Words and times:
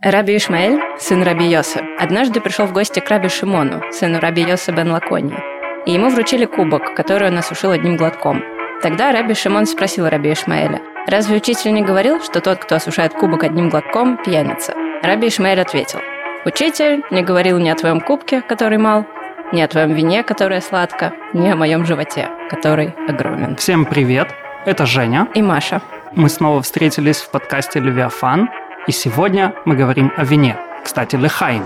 Раби 0.00 0.36
Ишмаэль, 0.36 0.80
сын 1.00 1.24
Раби 1.24 1.46
Йоса, 1.46 1.80
однажды 1.98 2.40
пришел 2.40 2.66
в 2.66 2.72
гости 2.72 3.00
к 3.00 3.08
Раби 3.08 3.28
Шимону, 3.28 3.82
сыну 3.90 4.20
Раби 4.20 4.42
Йоса 4.42 4.70
бен 4.70 4.92
Лаконии, 4.92 5.42
и 5.86 5.92
ему 5.92 6.08
вручили 6.08 6.44
кубок, 6.44 6.94
который 6.94 7.26
он 7.26 7.36
осушил 7.36 7.72
одним 7.72 7.96
глотком. 7.96 8.44
Тогда 8.80 9.10
Раби 9.10 9.34
Шимон 9.34 9.66
спросил 9.66 10.08
Раби 10.08 10.32
Ишмаэля, 10.32 10.80
«Разве 11.08 11.38
учитель 11.38 11.72
не 11.72 11.82
говорил, 11.82 12.22
что 12.22 12.40
тот, 12.40 12.60
кто 12.60 12.76
осушает 12.76 13.12
кубок 13.12 13.42
одним 13.42 13.70
глотком, 13.70 14.18
пьяница?» 14.18 14.72
Раби 15.02 15.26
Ишмаэль 15.26 15.60
ответил, 15.60 15.98
«Учитель 16.44 17.02
не 17.10 17.22
говорил 17.22 17.58
ни 17.58 17.68
о 17.68 17.74
твоем 17.74 18.00
кубке, 18.00 18.40
который 18.40 18.78
мал, 18.78 19.04
ни 19.50 19.60
о 19.60 19.66
твоем 19.66 19.94
вине, 19.94 20.22
которое 20.22 20.60
сладко, 20.60 21.12
ни 21.32 21.48
о 21.48 21.56
моем 21.56 21.84
животе, 21.84 22.28
который 22.48 22.94
огромен». 23.08 23.56
Всем 23.56 23.84
привет, 23.84 24.28
это 24.64 24.86
Женя. 24.86 25.26
И 25.34 25.42
Маша. 25.42 25.82
Мы 26.12 26.28
снова 26.28 26.62
встретились 26.62 27.18
в 27.18 27.30
подкасте 27.30 27.80
«Левиафан», 27.80 28.48
и 28.88 28.92
сегодня 28.92 29.54
мы 29.66 29.76
говорим 29.76 30.10
о 30.16 30.24
вине. 30.24 30.56
Кстати, 30.82 31.14
лехаим. 31.14 31.64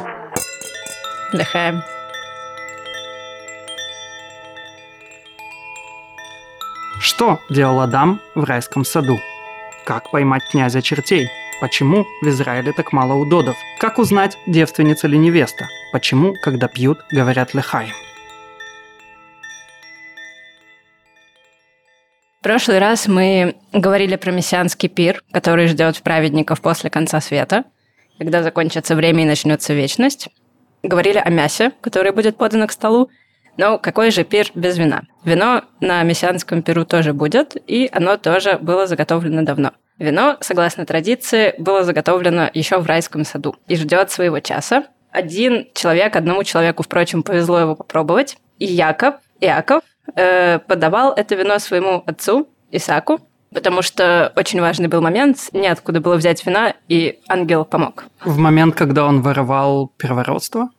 Лехаем. 1.33 1.83
Что 7.01 7.39
делал 7.49 7.81
Адам 7.81 8.21
в 8.35 8.45
райском 8.45 8.85
саду? 8.85 9.21
Как 9.87 10.11
поймать 10.11 10.43
князя 10.51 10.83
чертей? 10.83 11.29
Почему 11.61 12.05
в 12.23 12.29
Израиле 12.29 12.73
так 12.73 12.93
мало 12.93 13.15
удодов? 13.15 13.57
Как 13.79 13.99
узнать, 13.99 14.37
девственница 14.49 15.07
или 15.07 15.17
невеста? 15.17 15.67
Почему, 15.93 16.35
когда 16.43 16.67
пьют, 16.67 16.99
говорят 17.13 17.55
лехаим? 17.55 17.95
В 22.43 22.45
прошлый 22.45 22.81
раз 22.81 23.07
мы 23.07 23.55
говорили 23.73 24.17
про 24.17 24.33
мессианский 24.33 24.89
пир, 24.89 25.23
который 25.31 25.69
ждет 25.69 26.03
праведников 26.03 26.61
после 26.61 26.91
конца 26.91 27.21
света, 27.21 27.63
когда 28.19 28.43
закончится 28.43 28.97
время 28.97 29.23
и 29.23 29.27
начнется 29.27 29.75
вечность. 29.75 30.29
Говорили 30.83 31.19
о 31.25 31.31
мясе, 31.31 31.71
которое 31.81 32.11
будет 32.11 32.37
подано 32.37 32.67
к 32.67 32.73
столу. 32.73 33.11
Но 33.59 33.79
какой 33.79 34.11
же 34.11 34.25
пир 34.25 34.49
без 34.57 34.77
вина? 34.77 35.03
Вино 35.25 35.63
на 35.79 36.03
мессианском 36.03 36.63
пиру 36.63 36.85
тоже 36.85 37.13
будет, 37.13 37.57
и 37.69 37.89
оно 37.93 38.17
тоже 38.17 38.59
было 38.59 38.89
заготовлено 38.89 39.43
давно. 39.43 39.71
Вино, 40.01 40.37
согласно 40.41 40.85
традиции, 40.85 41.55
было 41.59 41.85
заготовлено 41.85 42.51
еще 42.53 42.79
в 42.79 42.87
райском 42.87 43.25
саду 43.25 43.55
и 43.69 43.77
ждет 43.77 44.11
своего 44.11 44.41
часа. 44.41 44.87
Один 45.13 45.69
человек, 45.75 46.17
одному 46.17 46.43
человеку, 46.43 46.83
впрочем, 46.83 47.23
повезло 47.23 47.61
его 47.61 47.77
попробовать. 47.77 48.37
И 48.59 48.65
Яков, 48.65 49.15
Иаков, 49.41 49.85
э, 50.17 50.59
подавал 50.61 51.13
это 51.13 51.35
вино 51.35 51.59
своему 51.59 52.03
отцу 52.07 52.49
Исаку, 52.71 53.21
потому 53.53 53.83
что 53.83 54.33
очень 54.37 54.61
важный 54.61 54.89
был 54.89 55.01
момент, 55.01 55.49
неоткуда 55.53 56.01
было 56.01 56.17
взять 56.17 56.45
вина, 56.45 56.75
и 56.89 57.21
ангел 57.29 57.65
помог. 57.65 58.05
В 58.25 58.39
момент, 58.39 58.75
когда 58.75 59.07
он 59.07 59.23
воровал 59.23 59.93
первородство? 59.97 60.71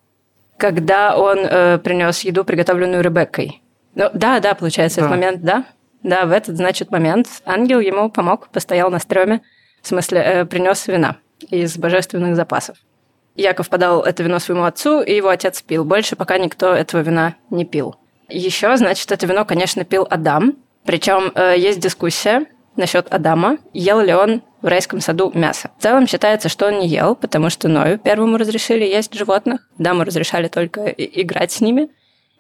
Когда 0.58 1.18
он 1.18 1.40
э, 1.40 1.78
принес 1.80 2.22
еду, 2.22 2.44
приготовленную 2.44 3.04
Ребеккой. 3.04 3.62
Ну, 3.96 4.10
да, 4.14 4.40
да, 4.40 4.56
получается, 4.56 5.02
да. 5.02 5.06
этот 5.06 5.18
момент, 5.18 5.42
да. 5.42 5.66
Да, 6.04 6.26
в 6.26 6.32
этот, 6.32 6.58
значит, 6.58 6.92
момент 6.92 7.28
ангел 7.46 7.80
ему 7.80 8.10
помог, 8.10 8.50
постоял 8.50 8.92
на 8.92 9.00
стреме, 9.00 9.42
в 9.82 9.88
смысле, 9.88 10.20
э, 10.20 10.46
принес 10.46 10.88
вина 10.88 11.18
из 11.50 11.78
божественных 11.78 12.36
запасов. 12.36 12.78
Яков 13.36 13.70
подал 13.70 14.04
это 14.04 14.22
вино 14.22 14.40
своему 14.40 14.66
отцу, 14.66 15.02
и 15.02 15.16
его 15.16 15.30
отец 15.30 15.62
пил. 15.62 15.86
Больше 15.86 16.16
пока 16.16 16.38
никто 16.38 16.74
этого 16.74 17.02
вина 17.02 17.36
не 17.50 17.66
пил. 17.66 17.96
Еще, 18.30 18.76
значит, 18.78 19.12
это 19.12 19.26
вино, 19.26 19.46
конечно, 19.46 19.84
пил 19.84 20.08
Адам. 20.10 20.58
Причем 20.86 21.32
э, 21.36 21.56
есть 21.58 21.80
дискуссия 21.80 22.46
насчет 22.76 23.12
Адама, 23.14 23.58
ел 23.74 24.00
ли 24.02 24.14
он 24.14 24.42
в 24.62 24.68
райском 24.68 25.00
саду 25.00 25.32
мясо. 25.34 25.70
В 25.78 25.84
целом 25.84 26.08
считается, 26.08 26.50
что 26.50 26.68
он 26.68 26.80
не 26.80 26.88
ел, 26.88 27.16
потому 27.16 27.50
что 27.50 27.68
Ною 27.68 28.00
первому 28.00 28.38
разрешили 28.38 28.84
есть 28.84 29.14
животных, 29.14 29.68
Адаму 29.80 30.04
разрешали 30.04 30.48
только 30.48 30.88
играть 30.88 31.52
с 31.52 31.62
ними 31.62 31.90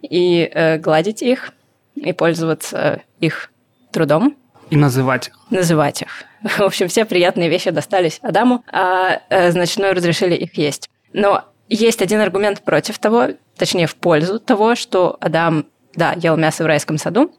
и 0.01 0.49
э, 0.51 0.77
гладить 0.77 1.21
их, 1.21 1.51
и 1.95 2.13
пользоваться 2.13 3.01
их 3.19 3.51
трудом. 3.91 4.35
И 4.69 4.75
называть 4.75 5.27
их. 5.27 5.37
Называть 5.49 6.01
их. 6.01 6.23
В 6.57 6.61
общем, 6.61 6.87
все 6.87 7.05
приятные 7.05 7.49
вещи 7.49 7.69
достались 7.69 8.19
Адаму, 8.21 8.63
а, 8.71 9.21
э, 9.29 9.51
значит, 9.51 9.77
Ною 9.77 9.93
разрешили 9.93 10.35
их 10.35 10.57
есть. 10.57 10.89
Но 11.13 11.43
есть 11.69 12.01
один 12.01 12.21
аргумент 12.21 12.61
против 12.61 12.99
того, 12.99 13.29
точнее, 13.57 13.87
в 13.87 13.95
пользу 13.95 14.39
того, 14.39 14.75
что 14.75 15.17
Адам 15.19 15.65
да, 15.95 16.13
ел 16.17 16.37
мясо 16.37 16.63
в 16.63 16.67
райском 16.67 16.97
саду. 16.97 17.31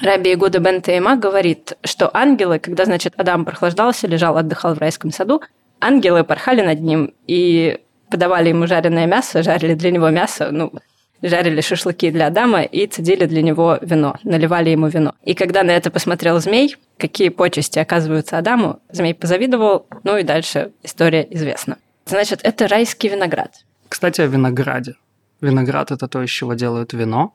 Раби 0.00 0.34
Игуда 0.34 0.58
бен 0.58 0.82
Тейма 0.82 1.16
говорит, 1.16 1.76
что 1.84 2.10
ангелы, 2.14 2.58
когда, 2.58 2.84
значит, 2.84 3.14
Адам 3.16 3.44
прохлаждался, 3.44 4.06
лежал, 4.06 4.36
отдыхал 4.36 4.74
в 4.74 4.78
райском 4.78 5.10
саду, 5.10 5.42
ангелы 5.80 6.22
порхали 6.24 6.60
над 6.60 6.80
ним 6.80 7.14
и 7.26 7.80
подавали 8.10 8.50
ему 8.50 8.66
жареное 8.66 9.06
мясо, 9.06 9.42
жарили 9.42 9.74
для 9.74 9.90
него 9.90 10.10
мясо, 10.10 10.50
ну, 10.52 10.72
жарили 11.22 11.60
шашлыки 11.60 12.10
для 12.10 12.26
Адама 12.26 12.62
и 12.62 12.86
цедили 12.86 13.26
для 13.26 13.42
него 13.42 13.78
вино, 13.80 14.16
наливали 14.22 14.70
ему 14.70 14.88
вино. 14.88 15.14
И 15.24 15.34
когда 15.34 15.62
на 15.62 15.70
это 15.70 15.90
посмотрел 15.90 16.38
змей, 16.40 16.76
какие 16.98 17.30
почести 17.30 17.78
оказываются 17.78 18.38
Адаму, 18.38 18.80
змей 18.90 19.14
позавидовал, 19.14 19.86
ну 20.04 20.18
и 20.18 20.22
дальше 20.22 20.72
история 20.82 21.26
известна. 21.30 21.78
Значит, 22.04 22.40
это 22.42 22.68
райский 22.68 23.08
виноград. 23.08 23.64
Кстати, 23.88 24.20
о 24.20 24.26
винограде. 24.26 24.94
Виноград– 25.40 25.90
это 25.90 26.06
то, 26.08 26.22
из 26.22 26.30
чего 26.30 26.54
делают 26.54 26.92
вино, 26.92 27.34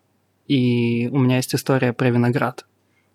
и 0.51 1.07
у 1.07 1.17
меня 1.17 1.37
есть 1.37 1.55
история 1.55 1.93
про 1.93 2.09
виноград. 2.09 2.65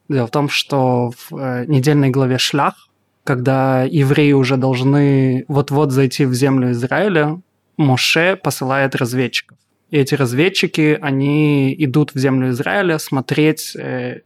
Дело 0.09 0.27
в 0.27 0.31
том, 0.31 0.49
что 0.49 1.11
в 1.11 1.37
э, 1.37 1.67
недельной 1.67 2.09
главе 2.09 2.39
«Шлях», 2.39 2.89
когда 3.25 3.83
евреи 3.83 4.33
уже 4.33 4.57
должны 4.57 5.45
вот-вот 5.49 5.93
зайти 5.93 6.25
в 6.25 6.33
землю 6.33 6.71
Израиля, 6.71 7.41
Моше 7.77 8.37
посылает 8.37 8.95
разведчиков. 8.95 9.59
И 9.91 9.99
эти 9.99 10.15
разведчики, 10.15 10.99
они 11.03 11.75
идут 11.79 12.15
в 12.15 12.19
землю 12.19 12.49
Израиля 12.49 12.99
смотреть 12.99 13.77
э, 13.77 14.23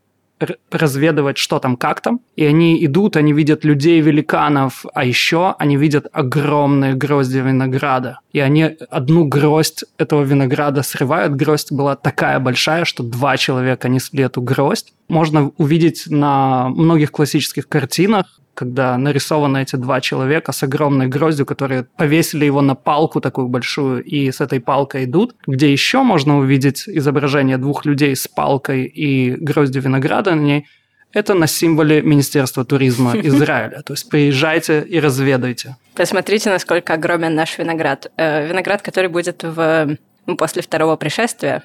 разведывать, 0.70 1.38
что 1.38 1.58
там, 1.58 1.76
как 1.76 2.00
там. 2.00 2.20
И 2.36 2.44
они 2.44 2.84
идут, 2.84 3.16
они 3.16 3.32
видят 3.32 3.64
людей-великанов, 3.64 4.84
а 4.94 5.04
еще 5.04 5.54
они 5.58 5.76
видят 5.76 6.06
огромные 6.12 6.94
грозди 6.94 7.38
винограда. 7.38 8.20
И 8.32 8.40
они 8.40 8.76
одну 8.90 9.26
гроздь 9.26 9.84
этого 9.98 10.22
винограда 10.22 10.82
срывают. 10.82 11.34
Гроздь 11.34 11.72
была 11.72 11.96
такая 11.96 12.38
большая, 12.40 12.84
что 12.84 13.02
два 13.02 13.36
человека 13.36 13.88
несли 13.88 14.24
эту 14.24 14.40
гроздь. 14.40 14.92
Можно 15.08 15.50
увидеть 15.56 16.04
на 16.06 16.68
многих 16.68 17.10
классических 17.10 17.68
картинах 17.68 18.39
когда 18.54 18.96
нарисованы 18.98 19.62
эти 19.62 19.76
два 19.76 20.00
человека 20.00 20.52
с 20.52 20.62
огромной 20.62 21.06
гроздью, 21.06 21.46
которые 21.46 21.84
повесили 21.96 22.44
его 22.44 22.60
на 22.60 22.74
палку 22.74 23.20
такую 23.20 23.48
большую 23.48 24.02
и 24.02 24.30
с 24.30 24.40
этой 24.40 24.60
палкой 24.60 25.04
идут. 25.04 25.34
Где 25.46 25.72
еще 25.72 26.02
можно 26.02 26.38
увидеть 26.38 26.88
изображение 26.88 27.56
двух 27.56 27.84
людей 27.84 28.14
с 28.14 28.28
палкой 28.28 28.84
и 28.84 29.30
гроздью 29.30 29.82
винограда 29.82 30.34
на 30.34 30.40
ней, 30.40 30.66
это 31.12 31.34
на 31.34 31.46
символе 31.46 32.02
Министерства 32.02 32.64
туризма 32.64 33.18
Израиля. 33.22 33.82
То 33.82 33.94
есть 33.94 34.08
приезжайте 34.08 34.82
и 34.82 35.00
разведайте. 35.00 35.76
Посмотрите, 35.94 36.50
насколько 36.50 36.94
огромен 36.94 37.34
наш 37.34 37.58
виноград. 37.58 38.10
Э, 38.16 38.46
виноград, 38.46 38.82
который 38.82 39.08
будет 39.08 39.42
в, 39.42 39.96
ну, 40.26 40.36
после 40.36 40.62
второго 40.62 40.96
пришествия, 40.96 41.62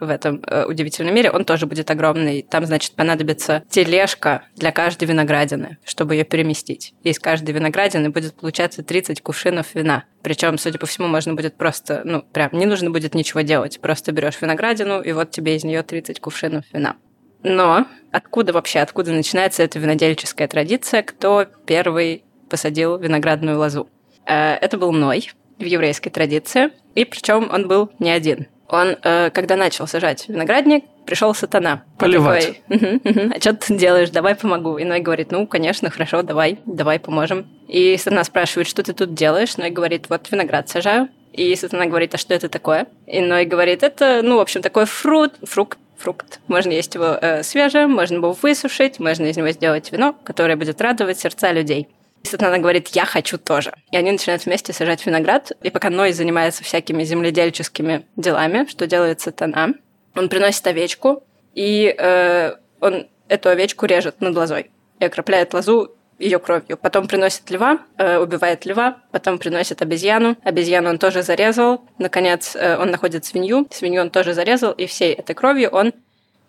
в 0.00 0.08
этом 0.08 0.42
э, 0.46 0.64
удивительном 0.64 1.14
мире, 1.14 1.30
он 1.30 1.44
тоже 1.44 1.66
будет 1.66 1.90
огромный. 1.90 2.42
Там, 2.42 2.66
значит, 2.66 2.92
понадобится 2.92 3.62
тележка 3.68 4.42
для 4.56 4.72
каждой 4.72 5.04
виноградины, 5.04 5.78
чтобы 5.84 6.14
ее 6.14 6.24
переместить. 6.24 6.94
И 7.02 7.10
из 7.10 7.18
каждой 7.18 7.52
виноградины 7.52 8.10
будет 8.10 8.34
получаться 8.34 8.82
30 8.82 9.20
кувшинов 9.22 9.74
вина. 9.74 10.04
Причем, 10.22 10.58
судя 10.58 10.78
по 10.78 10.86
всему, 10.86 11.06
можно 11.08 11.34
будет 11.34 11.56
просто, 11.56 12.02
ну, 12.04 12.22
прям 12.22 12.50
не 12.52 12.66
нужно 12.66 12.90
будет 12.90 13.14
ничего 13.14 13.42
делать. 13.42 13.80
Просто 13.80 14.12
берешь 14.12 14.40
виноградину, 14.40 15.00
и 15.00 15.12
вот 15.12 15.30
тебе 15.30 15.56
из 15.56 15.64
нее 15.64 15.82
30 15.82 16.20
кувшинов 16.20 16.64
вина. 16.72 16.96
Но 17.42 17.86
откуда 18.10 18.52
вообще, 18.52 18.80
откуда 18.80 19.12
начинается 19.12 19.62
эта 19.62 19.78
винодельческая 19.78 20.48
традиция? 20.48 21.02
Кто 21.02 21.46
первый 21.66 22.24
посадил 22.48 22.98
виноградную 22.98 23.58
лозу? 23.58 23.88
Э, 24.26 24.54
это 24.54 24.78
был 24.78 24.92
Ной 24.92 25.30
в 25.58 25.64
еврейской 25.64 26.10
традиции. 26.10 26.70
И 26.94 27.04
причем 27.04 27.50
он 27.52 27.68
был 27.68 27.90
не 27.98 28.10
один. 28.10 28.46
Он, 28.68 28.96
э, 29.02 29.30
когда 29.30 29.56
начал 29.56 29.86
сажать 29.86 30.28
виноградник, 30.28 30.84
пришел 31.04 31.34
сатана. 31.34 31.84
Поливать. 31.98 32.62
Такой, 32.68 32.96
угу, 32.96 33.08
угу, 33.08 33.32
а 33.34 33.40
что 33.40 33.54
ты 33.54 33.76
делаешь? 33.76 34.10
Давай 34.10 34.34
помогу. 34.34 34.78
И 34.78 34.84
Ной 34.84 35.00
говорит, 35.00 35.30
ну, 35.32 35.46
конечно, 35.46 35.90
хорошо, 35.90 36.22
давай, 36.22 36.58
давай 36.64 36.98
поможем. 36.98 37.46
И 37.68 37.96
сатана 37.96 38.24
спрашивает, 38.24 38.68
что 38.68 38.82
ты 38.82 38.92
тут 38.92 39.14
делаешь? 39.14 39.56
Ной 39.56 39.70
говорит, 39.70 40.06
вот 40.08 40.30
виноград 40.30 40.68
сажаю. 40.68 41.08
И 41.32 41.54
сатана 41.56 41.86
говорит, 41.86 42.14
а 42.14 42.18
что 42.18 42.32
это 42.34 42.48
такое? 42.48 42.86
И 43.06 43.20
Ной 43.20 43.44
говорит, 43.44 43.82
это, 43.82 44.20
ну, 44.22 44.36
в 44.36 44.40
общем, 44.40 44.62
такой 44.62 44.86
фрукт, 44.86 45.36
фрукт, 45.42 45.78
фрукт. 45.98 46.40
Можно 46.48 46.72
есть 46.72 46.94
его 46.94 47.18
э, 47.20 47.42
свежим, 47.42 47.92
можно 47.92 48.16
его 48.16 48.32
высушить, 48.32 48.98
можно 49.00 49.26
из 49.26 49.36
него 49.36 49.50
сделать 49.50 49.90
вино, 49.92 50.14
которое 50.24 50.56
будет 50.56 50.80
радовать 50.80 51.18
сердца 51.18 51.52
людей. 51.52 51.88
И 52.24 52.28
Сатана 52.28 52.58
говорит, 52.58 52.88
я 52.88 53.04
хочу 53.04 53.36
тоже. 53.36 53.74
И 53.90 53.96
они 53.96 54.10
начинают 54.10 54.46
вместе 54.46 54.72
сажать 54.72 55.04
виноград. 55.04 55.52
И 55.62 55.70
пока 55.70 55.90
Ной 55.90 56.12
занимается 56.12 56.64
всякими 56.64 57.04
земледельческими 57.04 58.06
делами, 58.16 58.66
что 58.68 58.86
делает 58.86 59.20
Сатана, 59.20 59.74
он 60.16 60.28
приносит 60.28 60.66
овечку, 60.66 61.22
и 61.54 61.94
э, 61.96 62.54
он 62.80 63.08
эту 63.28 63.48
овечку 63.50 63.86
режет 63.86 64.20
над 64.20 64.34
лозой 64.34 64.70
и 65.00 65.04
окропляет 65.04 65.52
лозу 65.52 65.94
ее 66.18 66.38
кровью. 66.38 66.78
Потом 66.78 67.08
приносит 67.08 67.50
льва, 67.50 67.80
э, 67.98 68.18
убивает 68.18 68.64
льва, 68.64 68.98
потом 69.10 69.38
приносит 69.38 69.82
обезьяну. 69.82 70.36
Обезьяну 70.44 70.90
он 70.90 70.98
тоже 70.98 71.22
зарезал. 71.22 71.84
Наконец, 71.98 72.56
э, 72.56 72.78
он 72.78 72.90
находит 72.90 73.24
свинью. 73.24 73.66
Свинью 73.70 74.00
он 74.00 74.10
тоже 74.10 74.32
зарезал, 74.32 74.72
и 74.72 74.86
всей 74.86 75.12
этой 75.12 75.34
кровью 75.34 75.70
он 75.70 75.92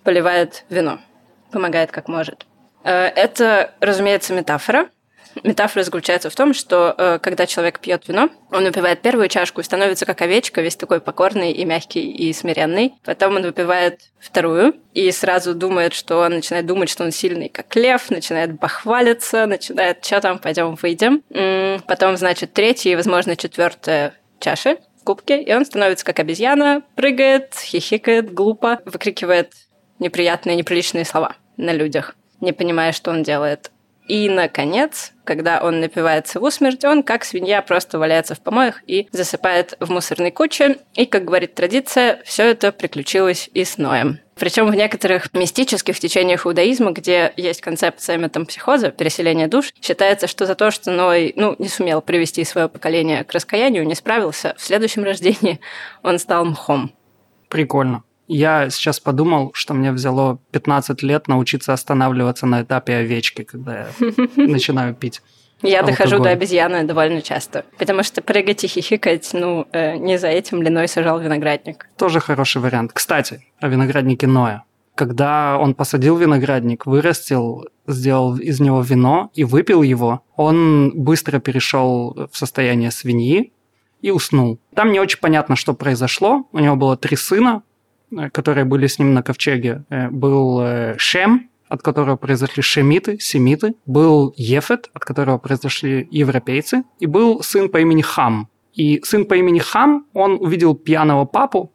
поливает 0.03 0.63
вино. 0.69 0.99
Помогает 1.51 1.91
как 1.91 2.07
может. 2.07 2.45
Э, 2.83 3.07
это, 3.07 3.73
разумеется, 3.81 4.33
метафора. 4.33 4.89
Метафора 5.43 5.83
заключается 5.83 6.29
в 6.29 6.35
том, 6.35 6.53
что 6.53 6.95
э, 6.97 7.19
когда 7.21 7.45
человек 7.45 7.79
пьет 7.79 8.07
вино, 8.07 8.29
он 8.51 8.63
выпивает 8.65 9.01
первую 9.01 9.27
чашку 9.27 9.61
и 9.61 9.63
становится 9.63 10.05
как 10.05 10.21
овечка, 10.21 10.61
весь 10.61 10.75
такой 10.75 11.01
покорный 11.01 11.51
и 11.51 11.65
мягкий 11.65 12.11
и 12.11 12.31
смиренный. 12.33 12.93
Потом 13.03 13.35
он 13.35 13.43
выпивает 13.43 13.99
вторую 14.19 14.75
и 14.93 15.11
сразу 15.11 15.53
думает, 15.53 15.93
что 15.93 16.17
он 16.19 16.35
начинает 16.35 16.65
думать, 16.65 16.89
что 16.89 17.03
он 17.03 17.11
сильный, 17.11 17.49
как 17.49 17.75
лев, 17.75 18.09
начинает 18.09 18.57
бахвалиться, 18.59 19.45
начинает, 19.45 20.03
что 20.03 20.21
там, 20.21 20.39
пойдем 20.39 20.75
выйдем. 20.75 21.21
Потом, 21.87 22.17
значит, 22.17 22.53
третья 22.53 22.91
и, 22.91 22.95
возможно, 22.95 23.35
четвертая 23.35 24.13
чаша 24.39 24.77
в 24.99 25.03
кубке, 25.03 25.41
и 25.41 25.53
он 25.53 25.65
становится 25.65 26.05
как 26.05 26.19
обезьяна, 26.19 26.81
прыгает, 26.95 27.53
хихикает, 27.55 28.33
глупо, 28.33 28.79
выкрикивает 28.85 29.53
неприятные, 29.99 30.55
неприличные 30.55 31.05
слова 31.05 31.35
на 31.57 31.71
людях, 31.71 32.15
не 32.41 32.53
понимая, 32.53 32.91
что 32.91 33.11
он 33.11 33.23
делает. 33.23 33.71
И, 34.07 34.29
наконец, 34.29 35.13
когда 35.23 35.61
он 35.61 35.79
напивается 35.79 36.39
в 36.39 36.43
усмерть, 36.43 36.85
он, 36.85 37.01
как 37.01 37.25
свинья, 37.25 37.61
просто 37.61 37.97
валяется 37.97 38.35
в 38.35 38.39
помоях 38.39 38.81
и 38.85 39.07
засыпает 39.11 39.75
в 39.79 39.89
мусорной 39.91 40.31
куче. 40.31 40.77
И, 40.93 41.05
как 41.05 41.25
говорит 41.25 41.55
традиция, 41.55 42.21
все 42.23 42.43
это 42.43 42.71
приключилось 42.71 43.49
и 43.53 43.63
с 43.63 43.77
Ноем. 43.77 44.19
Причем 44.35 44.69
в 44.69 44.75
некоторых 44.75 45.33
мистических 45.33 45.97
течениях 45.97 46.45
иудаизма, 46.45 46.91
где 46.91 47.33
есть 47.37 47.61
концепция 47.61 48.17
метампсихоза, 48.17 48.91
переселения 48.91 49.47
душ, 49.47 49.73
считается, 49.81 50.27
что 50.27 50.45
за 50.45 50.55
то, 50.55 50.71
что 50.71 50.91
Ной 50.91 51.33
ну, 51.35 51.55
не 51.57 51.69
сумел 51.69 52.01
привести 52.01 52.43
свое 52.43 52.67
поколение 52.67 53.23
к 53.23 53.31
раскаянию, 53.31 53.87
не 53.87 53.95
справился, 53.95 54.53
в 54.57 54.61
следующем 54.61 55.03
рождении 55.03 55.61
он 56.03 56.19
стал 56.19 56.45
мхом. 56.45 56.93
Прикольно. 57.49 58.03
Я 58.27 58.69
сейчас 58.69 58.99
подумал, 58.99 59.51
что 59.53 59.73
мне 59.73 59.91
взяло 59.91 60.39
15 60.51 61.03
лет 61.03 61.27
научиться 61.27 61.73
останавливаться 61.73 62.45
на 62.45 62.63
этапе 62.63 62.95
овечки, 62.95 63.43
когда 63.43 63.79
я 63.79 63.87
начинаю 64.35 64.95
пить. 64.95 65.21
Я 65.61 65.83
дохожу 65.83 66.19
до 66.19 66.29
обезьяны 66.29 66.83
довольно 66.83 67.21
часто, 67.21 67.65
потому 67.77 68.03
что 68.03 68.21
прыгать 68.21 68.63
и 68.63 68.67
хихикать, 68.67 69.29
ну, 69.33 69.67
э, 69.71 69.95
не 69.97 70.17
за 70.17 70.27
этим 70.27 70.61
Леной 70.61 70.87
сажал 70.87 71.19
виноградник. 71.19 71.87
Тоже 71.97 72.19
хороший 72.19 72.61
вариант. 72.61 72.91
Кстати, 72.93 73.45
о 73.59 73.67
винограднике 73.67 74.27
Ноя. 74.27 74.63
Когда 74.95 75.57
он 75.57 75.73
посадил 75.73 76.17
виноградник, 76.17 76.85
вырастил, 76.85 77.67
сделал 77.87 78.37
из 78.37 78.59
него 78.59 78.81
вино 78.81 79.29
и 79.33 79.43
выпил 79.43 79.81
его, 79.81 80.21
он 80.35 80.91
быстро 80.95 81.39
перешел 81.39 82.29
в 82.31 82.37
состояние 82.37 82.91
свиньи 82.91 83.51
и 84.01 84.11
уснул. 84.11 84.59
Там 84.73 84.91
не 84.91 84.99
очень 84.99 85.19
понятно, 85.19 85.55
что 85.55 85.73
произошло. 85.73 86.47
У 86.51 86.59
него 86.59 86.75
было 86.75 86.95
три 86.95 87.17
сына, 87.17 87.63
которые 88.31 88.65
были 88.65 88.87
с 88.87 88.99
ним 88.99 89.13
на 89.13 89.23
ковчеге, 89.23 89.83
э, 89.89 90.09
был 90.09 90.61
э, 90.61 90.95
Шем, 90.97 91.49
от 91.67 91.81
которого 91.81 92.15
произошли 92.15 92.61
шемиты, 92.61 93.17
семиты, 93.19 93.73
был 93.85 94.33
Ефет, 94.37 94.89
от 94.93 95.03
которого 95.03 95.37
произошли 95.37 96.07
европейцы, 96.11 96.83
и 96.99 97.07
был 97.07 97.41
сын 97.41 97.69
по 97.69 97.79
имени 97.79 98.01
Хам. 98.01 98.49
И 98.73 99.01
сын 99.03 99.25
по 99.25 99.35
имени 99.35 99.59
Хам, 99.59 100.05
он 100.13 100.37
увидел 100.39 100.75
пьяного 100.75 101.25
папу, 101.25 101.71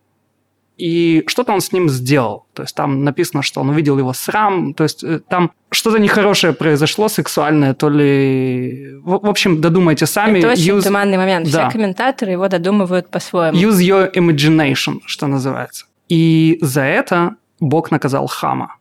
и 0.81 1.25
что-то 1.27 1.53
он 1.53 1.61
с 1.61 1.73
ним 1.73 1.91
сделал. 1.91 2.47
То 2.55 2.62
есть 2.62 2.75
там 2.75 3.05
написано, 3.05 3.43
что 3.43 3.61
он 3.61 3.69
увидел 3.69 3.99
его 3.99 4.15
срам, 4.15 4.73
то 4.73 4.85
есть 4.85 5.05
там 5.29 5.50
что-то 5.71 5.99
нехорошее 5.99 6.53
произошло, 6.53 7.09
сексуальное, 7.09 7.75
то 7.75 7.91
ли... 7.91 8.97
В, 9.03 9.19
в 9.26 9.29
общем, 9.29 9.61
додумайте 9.61 10.06
сами. 10.06 10.38
Это 10.38 10.53
очень 10.53 10.76
use... 10.76 10.83
туманный 10.83 11.19
момент. 11.19 11.50
Да. 11.50 11.69
Все 11.69 11.79
комментаторы 11.79 12.33
его 12.33 12.49
додумывают 12.49 13.11
по-своему. 13.11 13.59
Use 13.59 13.81
your 13.81 14.11
imagination, 14.15 15.00
что 15.05 15.26
называется. 15.26 15.85
И 16.11 16.59
за 16.61 16.83
это 16.83 17.37
Бог 17.61 17.91
наказал 17.91 18.27
Хама. 18.27 18.77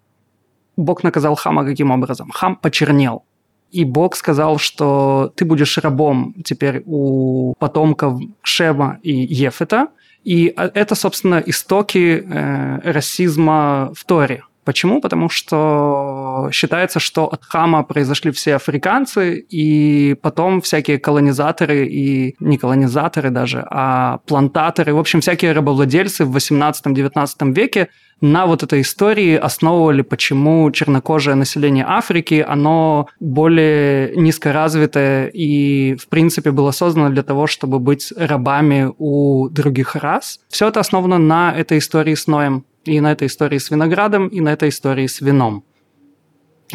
Бог 0.78 1.04
наказал 1.04 1.36
Хама 1.36 1.66
каким 1.66 1.92
образом? 1.92 2.30
Хам 2.32 2.56
почернел. 2.56 3.24
И 3.72 3.86
Бог 3.86 4.16
сказал, 4.16 4.58
что 4.58 5.32
ты 5.36 5.46
будешь 5.46 5.78
рабом 5.78 6.34
теперь 6.44 6.82
у 6.86 7.54
потомков 7.60 8.20
Шема 8.42 8.98
и 9.04 9.12
Ефета. 9.14 9.88
И 10.24 10.54
это, 10.56 10.96
собственно, 10.96 11.44
истоки 11.46 12.24
э, 12.26 12.92
расизма 12.92 13.92
в 13.96 14.06
Торе. 14.06 14.44
Почему? 14.66 15.02
Потому 15.02 15.30
что 15.30 16.50
считается, 16.52 17.00
что 17.00 17.26
от 17.26 17.44
Хама 17.44 17.84
произошли 17.84 18.32
все 18.32 18.56
африканцы, 18.56 19.40
и 19.40 20.16
потом 20.22 20.62
всякие 20.62 21.00
колонизаторы 21.00 21.88
и 21.88 22.36
не 22.40 22.58
колонизаторы 22.58 23.30
даже, 23.30 23.66
а 23.70 24.20
плантаторы, 24.28 24.94
в 24.94 25.00
общем, 25.00 25.22
всякие 25.22 25.54
рабовладельцы 25.54 26.26
в 26.26 26.36
18-19 26.36 27.54
веке 27.54 27.90
на 28.22 28.46
вот 28.46 28.64
этой 28.64 28.82
истории 28.82 29.36
основывали, 29.36 30.02
почему 30.02 30.70
чернокожее 30.72 31.36
население 31.36 31.86
Африки, 31.88 32.46
оно 32.46 33.08
более 33.20 34.16
низкоразвитое 34.16 35.28
и, 35.28 35.96
в 35.96 36.08
принципе, 36.10 36.52
было 36.52 36.72
создано 36.72 37.10
для 37.10 37.24
того, 37.24 37.48
чтобы 37.48 37.80
быть 37.80 38.12
рабами 38.18 38.92
у 38.98 39.48
других 39.50 39.96
рас. 39.96 40.40
Все 40.50 40.68
это 40.68 40.82
основано 40.82 41.18
на 41.18 41.54
этой 41.56 41.78
истории 41.78 42.16
с 42.16 42.28
Ноем 42.28 42.66
и 42.86 43.00
на 43.00 43.12
этой 43.12 43.28
истории 43.28 43.58
с 43.58 43.70
виноградом, 43.70 44.28
и 44.28 44.40
на 44.42 44.50
этой 44.50 44.70
истории 44.70 45.08
с 45.08 45.22
вином. 45.22 45.64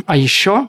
А 0.06 0.16
еще 0.16 0.68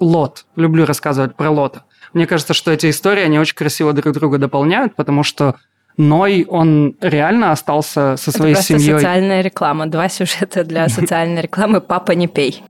Лот. 0.00 0.46
Люблю 0.56 0.84
рассказывать 0.84 1.36
про 1.36 1.50
Лота. 1.50 1.84
Мне 2.12 2.26
кажется, 2.26 2.54
что 2.54 2.70
эти 2.72 2.90
истории, 2.90 3.22
они 3.22 3.38
очень 3.38 3.54
красиво 3.54 3.92
друг 3.92 4.14
друга 4.14 4.38
дополняют, 4.38 4.94
потому 4.96 5.22
что 5.22 5.56
Ной, 5.96 6.46
он 6.48 6.96
реально 7.00 7.52
остался 7.52 8.16
со 8.16 8.32
своей 8.32 8.54
Это 8.54 8.62
семьей. 8.62 8.94
Социальная 8.94 9.42
реклама. 9.42 9.86
Два 9.86 10.08
сюжета 10.08 10.64
для 10.64 10.88
социальной 10.88 11.42
рекламы 11.42 11.80
«Папа, 11.80 12.12
не 12.12 12.28
пей». 12.28 12.62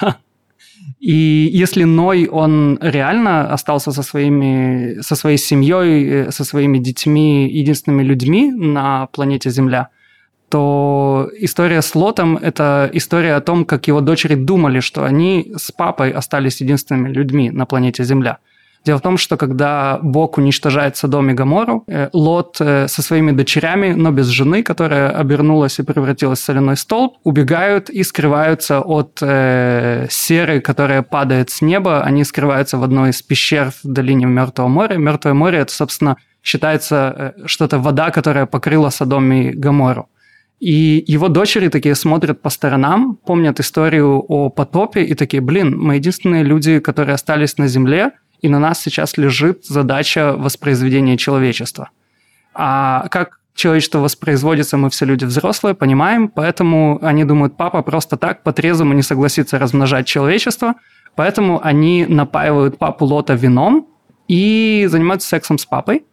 И 0.98 1.50
если 1.52 1.84
Ной, 1.84 2.26
он 2.26 2.78
реально 2.80 3.52
остался 3.52 3.92
со, 3.92 4.02
своими, 4.02 5.00
со 5.02 5.14
своей 5.14 5.36
семьей, 5.36 6.32
со 6.32 6.44
своими 6.44 6.78
детьми, 6.78 7.48
единственными 7.48 8.02
людьми 8.02 8.50
на 8.50 9.06
планете 9.06 9.50
Земля, 9.50 9.90
то 10.48 11.28
история 11.38 11.82
с 11.82 11.94
Лотом– 11.94 12.36
это 12.42 12.88
история 12.92 13.34
о 13.34 13.40
том, 13.40 13.64
как 13.64 13.88
его 13.88 14.00
дочери 14.00 14.34
думали, 14.34 14.80
что 14.80 15.04
они 15.04 15.52
с 15.56 15.72
папой 15.72 16.10
остались 16.10 16.60
единственными 16.60 17.12
людьми 17.12 17.50
на 17.50 17.66
планете 17.66 18.04
Земля. 18.04 18.38
Дело 18.86 18.98
в 18.98 19.02
том, 19.02 19.18
что 19.18 19.36
когда 19.36 19.98
Бог 20.00 20.38
уничтожает 20.38 20.96
Содом 20.96 21.28
и 21.30 21.34
Гоморру, 21.34 21.82
э, 21.88 22.08
Лот 22.12 22.58
э, 22.60 22.86
со 22.86 23.02
своими 23.02 23.32
дочерями, 23.32 23.94
но 23.94 24.12
без 24.12 24.26
жены, 24.26 24.62
которая 24.62 25.10
обернулась 25.10 25.80
и 25.80 25.82
превратилась 25.82 26.38
в 26.38 26.44
соляной 26.44 26.76
столб, 26.76 27.16
убегают 27.24 27.90
и 27.90 28.04
скрываются 28.04 28.80
от 28.80 29.18
э, 29.22 30.06
серы, 30.08 30.60
которая 30.60 31.02
падает 31.02 31.50
с 31.50 31.62
неба. 31.62 32.02
Они 32.02 32.22
скрываются 32.22 32.78
в 32.78 32.84
одной 32.84 33.10
из 33.10 33.22
пещер 33.22 33.72
в 33.72 33.88
долине 33.88 34.26
Мертвого 34.26 34.68
моря. 34.68 34.96
Мертвое 34.98 35.34
море– 35.34 35.58
это, 35.62 35.74
собственно, 35.74 36.16
считается 36.44 37.34
э, 37.36 37.46
что-то 37.46 37.80
вода, 37.80 38.10
которая 38.10 38.46
покрыла 38.46 38.90
Содом 38.90 39.32
и 39.32 39.50
Гоморру. 39.50 40.08
И 40.58 41.04
его 41.06 41.28
дочери 41.28 41.68
такие 41.68 41.94
смотрят 41.94 42.40
по 42.40 42.48
сторонам, 42.48 43.16
помнят 43.16 43.60
историю 43.60 44.24
о 44.26 44.48
потопе 44.48 45.02
и 45.02 45.14
такие, 45.14 45.42
блин, 45.42 45.78
мы 45.78 45.96
единственные 45.96 46.44
люди, 46.44 46.78
которые 46.78 47.14
остались 47.14 47.58
на 47.58 47.68
Земле, 47.68 48.12
и 48.40 48.48
на 48.48 48.58
нас 48.58 48.80
сейчас 48.80 49.18
лежит 49.18 49.66
задача 49.66 50.34
воспроизведения 50.36 51.16
человечества. 51.18 51.90
А 52.54 53.08
как 53.10 53.38
человечество 53.54 53.98
воспроизводится, 53.98 54.78
мы 54.78 54.88
все 54.88 55.04
люди 55.04 55.24
взрослые, 55.24 55.74
понимаем, 55.74 56.28
поэтому 56.28 56.98
они 57.02 57.24
думают, 57.24 57.56
папа 57.56 57.82
просто 57.82 58.16
так 58.16 58.42
по-трезвому 58.42 58.94
не 58.94 59.02
согласится 59.02 59.58
размножать 59.58 60.06
человечество, 60.06 60.74
поэтому 61.16 61.60
они 61.62 62.06
напаивают 62.06 62.78
папу 62.78 63.04
Лота 63.04 63.34
вином 63.34 63.88
и 64.26 64.86
занимаются 64.90 65.28
сексом 65.28 65.58
с 65.58 65.66
папой, 65.66 66.04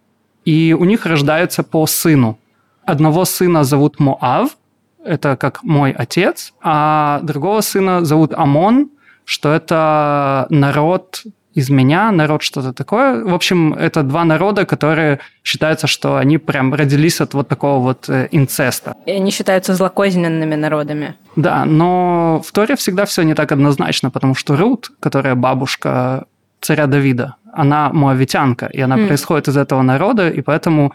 и 0.44 0.76
у 0.78 0.84
них 0.84 1.06
рождается 1.06 1.64
по 1.64 1.88
сыну– 1.88 2.38
Одного 2.86 3.26
сына 3.26 3.64
зовут 3.64 4.00
Моав, 4.00 4.58
это 5.06 5.36
как 5.36 5.64
мой 5.64 5.92
отец, 5.92 6.54
а 6.62 7.20
другого 7.24 7.62
сына 7.62 8.06
зовут 8.06 8.34
Амон, 8.34 8.90
что 9.26 9.54
это 9.54 10.48
народ 10.50 11.24
из 11.54 11.70
меня, 11.70 12.12
народ 12.12 12.42
что-то 12.42 12.74
такое. 12.74 13.24
В 13.24 13.34
общем, 13.34 13.74
это 13.74 14.04
два 14.04 14.26
народа, 14.26 14.66
которые 14.66 15.20
считаются, 15.44 15.88
что 15.88 16.18
они 16.18 16.38
прям 16.38 16.74
родились 16.74 17.22
от 17.22 17.34
вот 17.34 17.48
такого 17.48 17.80
вот 17.80 18.10
э, 18.10 18.28
инцеста. 18.32 18.96
И 19.06 19.12
они 19.12 19.32
считаются 19.32 19.76
злокозненными 19.76 20.56
народами. 20.56 21.16
Да, 21.36 21.66
но 21.66 22.42
в 22.44 22.52
Торе 22.52 22.76
всегда 22.76 23.06
все 23.06 23.24
не 23.24 23.36
так 23.36 23.52
однозначно, 23.52 24.10
потому 24.10 24.36
что 24.36 24.56
Рут, 24.56 24.92
которая 25.00 25.36
бабушка 25.36 26.26
царя 26.60 26.88
Давида, 26.88 27.36
она 27.54 27.90
муавитянка, 27.90 28.66
и 28.66 28.82
она 28.82 28.98
mm. 28.98 29.08
происходит 29.08 29.48
из 29.48 29.58
этого 29.58 29.84
народа, 29.84 30.30
и 30.30 30.42
поэтому 30.42 30.94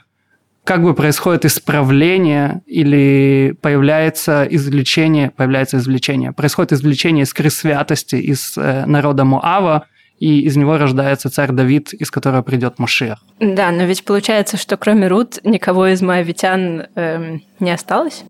как 0.68 0.82
бы 0.82 0.92
происходит 0.92 1.46
исправление 1.46 2.60
или 2.66 3.56
появляется 3.62 4.46
извлечение, 4.50 5.30
появляется 5.30 5.78
извлечение, 5.78 6.32
происходит 6.32 6.74
извлечение 6.74 7.22
искры 7.22 7.48
святости 7.48 8.16
из 8.16 8.52
э, 8.58 8.84
народа 8.84 9.24
Муава, 9.24 9.86
и 10.18 10.42
из 10.42 10.58
него 10.58 10.76
рождается 10.76 11.30
царь 11.30 11.52
Давид, 11.52 11.94
из 11.94 12.10
которого 12.10 12.42
придет 12.42 12.78
Машиах. 12.78 13.24
Да, 13.40 13.70
но 13.70 13.84
ведь 13.84 14.04
получается, 14.04 14.58
что 14.58 14.76
кроме 14.76 15.08
Рут 15.08 15.42
никого 15.42 15.86
из 15.86 16.02
моавитян 16.02 16.88
эм, 16.96 17.42
не 17.60 17.70
осталось. 17.70 18.24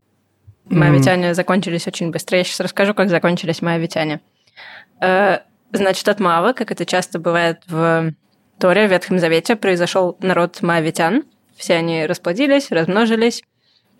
Моавитяне 0.66 1.30
mm. 1.30 1.34
закончились 1.34 1.88
очень 1.88 2.12
быстро. 2.12 2.38
Я 2.38 2.44
сейчас 2.44 2.60
расскажу, 2.60 2.94
как 2.94 3.08
закончились 3.08 3.62
моавитяне. 3.62 4.20
Э, 5.00 5.38
значит, 5.72 6.06
от 6.08 6.20
Мава, 6.20 6.52
как 6.52 6.70
это 6.70 6.86
часто 6.86 7.18
бывает 7.18 7.62
в 7.66 8.12
Торе, 8.60 8.86
в 8.86 8.92
Ветхом 8.92 9.18
Завете, 9.18 9.56
произошел 9.56 10.16
народ 10.20 10.62
моавитян. 10.62 11.24
Все 11.58 11.74
они 11.74 12.06
расплодились, 12.06 12.70
размножились, 12.70 13.42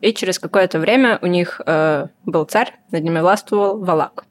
и 0.01 0.15
через 0.15 0.39
какое-то 0.39 0.79
время 0.79 1.19
у 1.23 1.27
них 1.27 1.61
э, 1.67 2.07
был 2.25 2.45
царь, 2.45 2.73
над 2.93 3.03
ними 3.03 3.19
властвовал 3.19 3.85
Валак. 3.85 4.25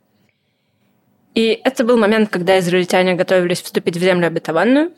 И 1.35 1.59
это 1.63 1.83
был 1.83 1.97
момент, 1.97 2.29
когда 2.29 2.57
израильтяне 2.57 3.15
готовились 3.15 3.61
вступить 3.61 3.97
в 3.97 3.99
землю 3.99 4.27
обетованную. 4.27 4.93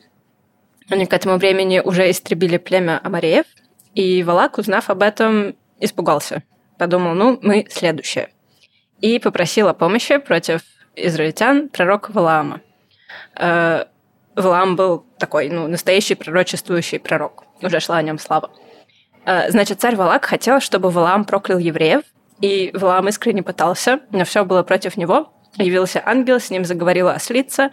Они 0.88 1.06
к 1.06 1.12
этому 1.12 1.38
времени 1.38 1.80
уже 1.80 2.08
истребили 2.08 2.56
племя 2.56 3.00
Амареев, 3.02 3.46
и 3.94 4.22
Валак, 4.22 4.58
узнав 4.58 4.90
об 4.90 5.02
этом, 5.02 5.56
испугался. 5.80 6.44
Подумал, 6.78 7.14
ну, 7.14 7.38
мы 7.42 7.66
следующие. 7.68 8.30
И 9.00 9.18
попросил 9.18 9.66
о 9.66 9.74
помощи 9.74 10.18
против 10.18 10.62
израильтян 10.94 11.68
пророка 11.68 12.12
Валаама. 12.12 12.60
Э, 13.36 13.86
Валаам 14.36 14.76
был 14.76 15.04
такой, 15.18 15.48
ну, 15.48 15.66
настоящий 15.66 16.14
пророчествующий 16.14 17.00
пророк. 17.00 17.44
Уже 17.62 17.80
шла 17.80 17.96
о 17.96 18.02
нем 18.02 18.18
слава. 18.18 18.50
Э, 19.26 19.50
значит, 19.50 19.80
царь 19.80 19.96
Валак 19.96 20.24
хотел, 20.24 20.60
чтобы 20.60 20.90
Валаам 20.90 21.24
проклял 21.24 21.58
евреев, 21.58 22.02
и 22.40 22.70
Валаам 22.74 23.08
искренне 23.08 23.42
пытался, 23.42 24.00
но 24.10 24.24
все 24.24 24.44
было 24.44 24.62
против 24.62 24.96
него, 24.96 25.32
явился 25.56 26.02
ангел, 26.04 26.40
с 26.40 26.50
ним 26.50 26.64
заговорила 26.64 27.12
ослица, 27.12 27.70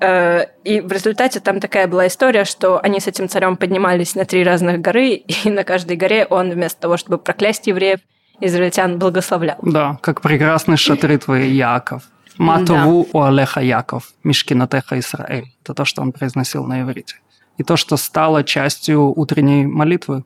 э, 0.00 0.46
и 0.64 0.80
в 0.80 0.90
результате 0.90 1.40
там 1.40 1.60
такая 1.60 1.86
была 1.86 2.06
история, 2.06 2.44
что 2.44 2.80
они 2.80 2.98
с 2.98 3.06
этим 3.06 3.28
царем 3.28 3.56
поднимались 3.56 4.14
на 4.14 4.24
три 4.24 4.42
разных 4.42 4.80
горы, 4.80 5.08
и 5.44 5.50
на 5.50 5.64
каждой 5.64 5.96
горе 5.96 6.26
он 6.26 6.50
вместо 6.50 6.80
того, 6.80 6.96
чтобы 6.96 7.18
проклясть 7.18 7.66
евреев, 7.66 8.00
израильтян 8.40 8.98
благословлял. 8.98 9.58
Да, 9.62 9.98
как 10.00 10.22
прекрасные 10.22 10.76
шатры 10.76 11.18
твои, 11.18 11.50
Яков. 11.50 12.04
Матову 12.38 13.06
да. 13.12 13.18
у 13.18 13.22
Алеха 13.22 13.60
Яков, 13.60 14.14
Мишкинатеха 14.24 14.98
Исраэль. 14.98 15.52
Это 15.62 15.74
то, 15.74 15.84
что 15.84 16.00
он 16.00 16.12
произносил 16.12 16.64
на 16.64 16.80
иврите. 16.80 17.16
И 17.60 17.62
то, 17.62 17.76
что 17.76 17.98
стало 17.98 18.42
частью 18.42 19.12
утренней 19.20 19.66
молитвы. 19.66 20.24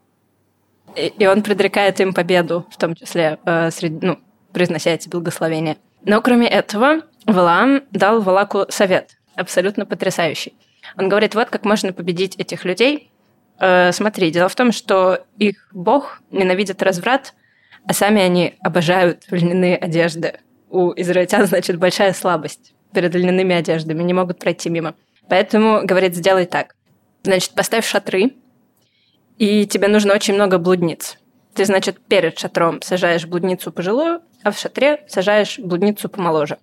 И, 0.95 1.12
и 1.19 1.26
он 1.26 1.43
предрекает 1.43 1.99
им 1.99 2.14
победу, 2.14 2.64
в 2.71 2.76
том 2.76 2.95
числе, 2.95 3.41
э, 3.45 3.73
среди, 3.73 4.07
ну, 4.07 4.21
произнося 4.53 4.91
эти 4.91 5.09
благословения. 5.09 5.76
Но 6.05 6.23
кроме 6.23 6.47
этого, 6.47 7.00
Валаам 7.26 7.83
дал 7.91 8.23
Валаку 8.23 8.67
совет, 8.69 9.19
абсолютно 9.35 9.85
потрясающий. 9.85 10.55
Он 10.97 11.09
говорит, 11.09 11.35
вот 11.35 11.50
как 11.50 11.64
можно 11.64 11.93
победить 11.93 12.37
этих 12.37 12.64
людей. 12.64 13.11
Э, 13.59 13.91
смотри, 13.91 14.31
дело 14.31 14.49
в 14.49 14.55
том, 14.55 14.71
что 14.71 15.26
их 15.37 15.69
бог 15.73 16.21
ненавидит 16.31 16.85
разврат, 16.85 17.35
а 17.85 17.93
сами 17.95 18.23
они 18.23 18.55
обожают 18.61 19.25
льняные 19.29 19.76
одежды. 19.76 20.38
У 20.71 20.93
израильтян, 20.93 21.47
значит, 21.47 21.81
большая 21.81 22.12
слабость 22.12 22.75
перед 22.93 23.12
льняными 23.12 23.57
одеждами, 23.57 24.05
не 24.05 24.12
могут 24.12 24.38
пройти 24.38 24.71
мимо. 24.71 24.95
Поэтому, 25.29 25.81
говорит, 25.85 26.14
сделай 26.14 26.47
так. 26.47 26.76
Значит, 27.25 27.52
поставь 27.52 27.87
шатры, 27.87 28.35
и 29.38 29.66
тебе 29.66 29.88
нужно 29.88 30.14
очень 30.14 30.35
много 30.35 30.59
блудниц. 30.59 31.19
Ты, 31.54 31.64
значит, 31.64 31.99
перед 32.00 32.38
шатром 32.38 32.83
сажаешь 32.83 33.26
блудницу 33.26 33.73
пожилую, 33.73 34.21
а 34.43 34.50
в 34.50 34.59
шатре 34.59 35.04
сажаешь 35.09 35.59
блудницу 35.59 36.09
помоложе. 36.09 36.59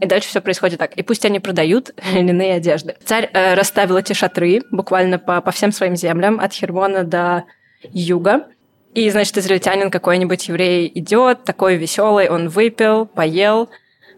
И 0.00 0.06
дальше 0.06 0.28
все 0.28 0.40
происходит 0.40 0.78
так. 0.78 0.94
И 0.94 1.02
пусть 1.02 1.24
они 1.24 1.40
продают 1.40 1.90
льняные 2.14 2.54
одежды. 2.54 2.96
Царь 3.04 3.28
э, 3.32 3.54
расставил 3.54 3.98
эти 3.98 4.14
шатры 4.14 4.62
буквально 4.70 5.18
по, 5.18 5.40
по 5.42 5.50
всем 5.50 5.72
своим 5.72 5.94
землям, 5.94 6.40
от 6.40 6.52
Хермона 6.52 7.04
до 7.04 7.44
юга. 7.82 8.46
И, 8.94 9.10
значит, 9.10 9.36
израильтянин 9.36 9.90
какой-нибудь 9.90 10.48
еврей 10.48 10.90
идет, 10.94 11.44
такой 11.44 11.76
веселый, 11.76 12.28
он 12.30 12.48
выпил, 12.48 13.04
поел, 13.06 13.68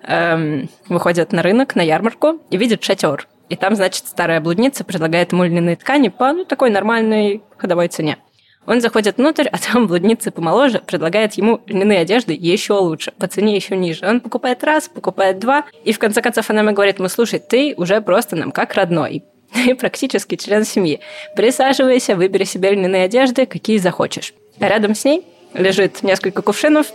эм, 0.05 0.71
выходит 0.89 1.33
на 1.33 1.43
рынок, 1.43 1.75
на 1.75 1.83
ярмарку 1.83 2.41
и 2.51 2.57
видит 2.57 2.85
шатер. 2.85 3.27
И 3.51 3.57
там, 3.57 3.75
значит, 3.75 4.07
старая 4.07 4.41
блудница 4.41 4.85
предлагает 4.85 5.33
ему 5.33 5.45
льняные 5.45 5.77
ткани 5.77 6.09
по 6.09 6.33
ну, 6.33 6.45
такой 6.45 6.71
нормальной 6.71 7.43
ходовой 7.59 7.89
цене. 7.89 8.17
Он 8.65 8.81
заходит 8.81 9.17
внутрь, 9.17 9.49
а 9.49 9.59
там 9.59 9.89
блудница 9.89 10.31
помоложе 10.31 10.79
предлагает 10.79 11.35
ему 11.35 11.61
льняные 11.67 11.99
одежды 11.99 12.37
еще 12.39 12.75
лучше, 12.75 13.11
по 13.19 13.27
цене 13.27 13.57
еще 13.57 13.77
ниже. 13.77 14.07
Он 14.07 14.21
покупает 14.21 14.63
раз, 14.63 14.89
покупает 14.89 15.41
два, 15.41 15.65
и 15.85 15.93
в 15.93 15.99
конце 15.99 16.23
концов 16.23 16.49
она 16.51 16.61
ему 16.61 16.73
говорит, 16.73 17.01
ну 17.01 17.09
слушай, 17.09 17.41
ты 17.41 17.75
уже 17.77 18.01
просто 18.01 18.37
нам 18.37 18.53
как 18.53 18.75
родной, 18.75 19.25
ты 19.53 19.75
практически 19.75 20.37
член 20.37 20.65
семьи. 20.65 21.01
Присаживайся, 21.35 22.15
выбери 22.15 22.45
себе 22.45 22.71
льняные 22.71 23.05
одежды, 23.05 23.47
какие 23.47 23.79
захочешь. 23.79 24.33
А 24.61 24.69
рядом 24.69 24.95
с 24.95 25.05
ней 25.05 25.25
лежит 25.55 26.05
несколько 26.05 26.43
кувшинов 26.43 26.87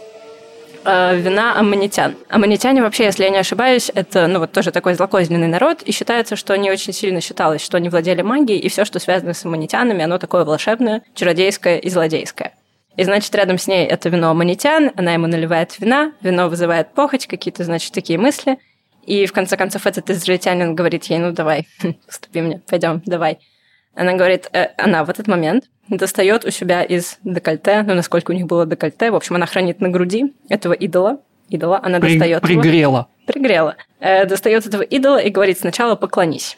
э, 0.85 1.17
вина 1.17 1.59
аммонитян. 1.59 2.15
Аммонитяне 2.29 2.81
вообще, 2.81 3.05
если 3.05 3.23
я 3.23 3.29
не 3.29 3.37
ошибаюсь, 3.37 3.91
это 3.93 4.27
ну 4.27 4.39
вот 4.39 4.51
тоже 4.51 4.71
такой 4.71 4.93
злокозненный 4.93 5.47
народ, 5.47 5.81
и 5.81 5.91
считается, 5.91 6.35
что 6.35 6.53
они 6.53 6.71
очень 6.71 6.93
сильно 6.93 7.21
считалось, 7.21 7.63
что 7.63 7.77
они 7.77 7.89
владели 7.89 8.21
магией, 8.21 8.59
и 8.59 8.69
все, 8.69 8.85
что 8.85 8.99
связано 8.99 9.33
с 9.33 9.45
аммонитянами, 9.45 10.03
оно 10.03 10.17
такое 10.17 10.45
волшебное, 10.45 11.01
чародейское 11.13 11.77
и 11.77 11.89
злодейское. 11.89 12.53
И, 12.97 13.03
значит, 13.03 13.33
рядом 13.35 13.57
с 13.57 13.67
ней 13.67 13.85
это 13.85 14.09
вино 14.09 14.29
аммонитян, 14.29 14.91
она 14.95 15.13
ему 15.13 15.27
наливает 15.27 15.77
вина, 15.79 16.13
вино 16.21 16.47
вызывает 16.47 16.93
похоть, 16.93 17.27
какие-то, 17.27 17.63
значит, 17.63 17.91
такие 17.91 18.17
мысли. 18.17 18.57
И 19.05 19.25
в 19.25 19.33
конце 19.33 19.57
концов 19.57 19.85
этот 19.85 20.09
израильтянин 20.09 20.75
говорит 20.75 21.03
ей, 21.05 21.19
ну 21.19 21.31
давай, 21.31 21.67
уступи 22.07 22.41
мне, 22.41 22.61
пойдем, 22.67 23.01
давай. 23.05 23.39
Она 23.95 24.13
говорит, 24.13 24.49
э, 24.51 24.67
она 24.77 25.03
в 25.03 25.09
этот 25.09 25.27
момент 25.27 25.65
достает 25.89 26.45
у 26.45 26.51
себя 26.51 26.83
из 26.83 27.17
декольте, 27.23 27.83
ну, 27.83 27.93
насколько 27.93 28.31
у 28.31 28.33
них 28.33 28.45
было 28.45 28.65
декольте, 28.65 29.11
в 29.11 29.15
общем, 29.15 29.35
она 29.35 29.45
хранит 29.45 29.79
на 29.79 29.89
груди 29.89 30.33
этого 30.49 30.73
идола, 30.73 31.21
идола, 31.49 31.79
она 31.81 31.99
При, 31.99 32.13
достает 32.17 32.41
Пригрела. 32.41 32.97
Его, 32.97 33.09
пригрела. 33.25 33.75
Э, 33.99 34.25
достает 34.25 34.65
этого 34.65 34.81
идола 34.81 35.17
и 35.17 35.29
говорит, 35.29 35.59
сначала 35.59 35.95
поклонись. 35.95 36.57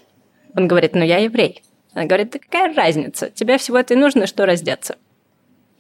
Он 0.56 0.67
говорит, 0.67 0.96
ну, 0.96 1.03
я 1.03 1.20
еврей. 1.20 1.62
Она 1.94 2.06
говорит, 2.06 2.32
да 2.32 2.39
какая 2.39 2.74
разница? 2.74 3.29
Тебе 3.29 3.58
всего 3.58 3.77
это 3.77 3.94
и 3.94 3.98
нужно, 3.98 4.27
что 4.27 4.46
раздеться. 4.46 4.96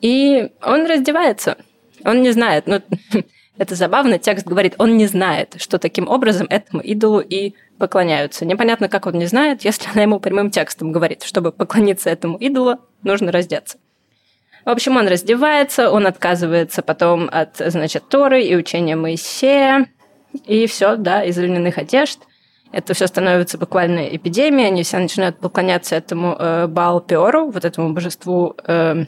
И 0.01 0.49
он 0.61 0.85
раздевается. 0.85 1.57
Он 2.05 2.21
не 2.21 2.31
знает, 2.31 2.67
ну, 2.67 2.81
это 3.57 3.75
забавно, 3.75 4.19
текст 4.19 4.45
говорит, 4.45 4.75
он 4.77 4.97
не 4.97 5.07
знает, 5.07 5.55
что 5.57 5.79
таким 5.79 6.07
образом 6.07 6.47
этому 6.49 6.81
идолу 6.81 7.19
и 7.19 7.53
поклоняются. 7.79 8.45
Непонятно, 8.45 8.87
как 8.87 9.07
он 9.07 9.13
не 9.13 9.25
знает, 9.25 9.63
если 9.65 9.89
она 9.91 10.03
ему 10.03 10.19
прямым 10.19 10.51
текстом 10.51 10.91
говорит, 10.91 11.23
чтобы 11.23 11.51
поклониться 11.51 12.09
этому 12.09 12.37
идолу, 12.37 12.77
нужно 13.03 13.31
раздеться. 13.31 13.77
В 14.63 14.69
общем, 14.69 14.97
он 14.97 15.07
раздевается, 15.07 15.89
он 15.89 16.05
отказывается 16.05 16.81
потом 16.81 17.29
от, 17.31 17.57
значит, 17.57 18.09
Торы 18.09 18.43
и 18.43 18.55
учения 18.55 18.95
Моисея, 18.95 19.87
и 20.45 20.67
все, 20.67 20.95
да, 20.97 21.23
из 21.23 21.37
льняных 21.37 21.77
одежд. 21.77 22.19
Это 22.73 22.93
все 22.93 23.07
становится 23.07 23.57
буквально 23.57 24.01
эпидемией, 24.15 24.67
они 24.67 24.83
все 24.83 24.97
начинают 24.99 25.39
поклоняться 25.39 25.95
этому 25.95 26.35
э, 26.37 26.67
Баал-Пиору, 26.67 27.49
вот 27.49 27.63
этому 27.63 27.93
божеству, 27.93 28.55
э, 28.67 29.05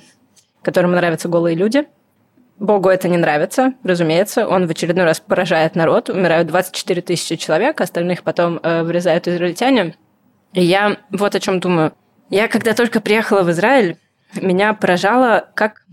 которому 0.64 0.96
нравятся 0.96 1.28
голые 1.28 1.56
люди– 1.56 1.86
Богу 2.60 2.90
это 2.90 3.08
не 3.08 3.18
нравится, 3.18 3.74
разумеется. 3.84 4.48
Он 4.48 4.68
в 4.68 4.70
очередной 4.70 5.06
раз 5.06 5.20
поражает 5.20 5.76
народ. 5.76 6.10
Умирают 6.10 6.48
24 6.50 7.02
тысячи 7.02 7.38
человек, 7.38 7.80
остальных 7.80 8.24
потом 8.24 8.60
э, 8.62 8.84
вырезают 8.84 9.28
израильтяне. 9.28 9.96
И 10.54 10.62
я 10.62 10.98
вот 11.12 11.36
о 11.36 11.40
чем 11.40 11.60
думаю. 11.60 11.94
Я 12.30 12.48
когда 12.48 12.74
только 12.74 13.00
приехала 13.00 13.44
в 13.44 13.52
Израиль, 13.52 13.98
меня 14.40 14.74
поражало, 14.74 15.50
как, 15.56 15.86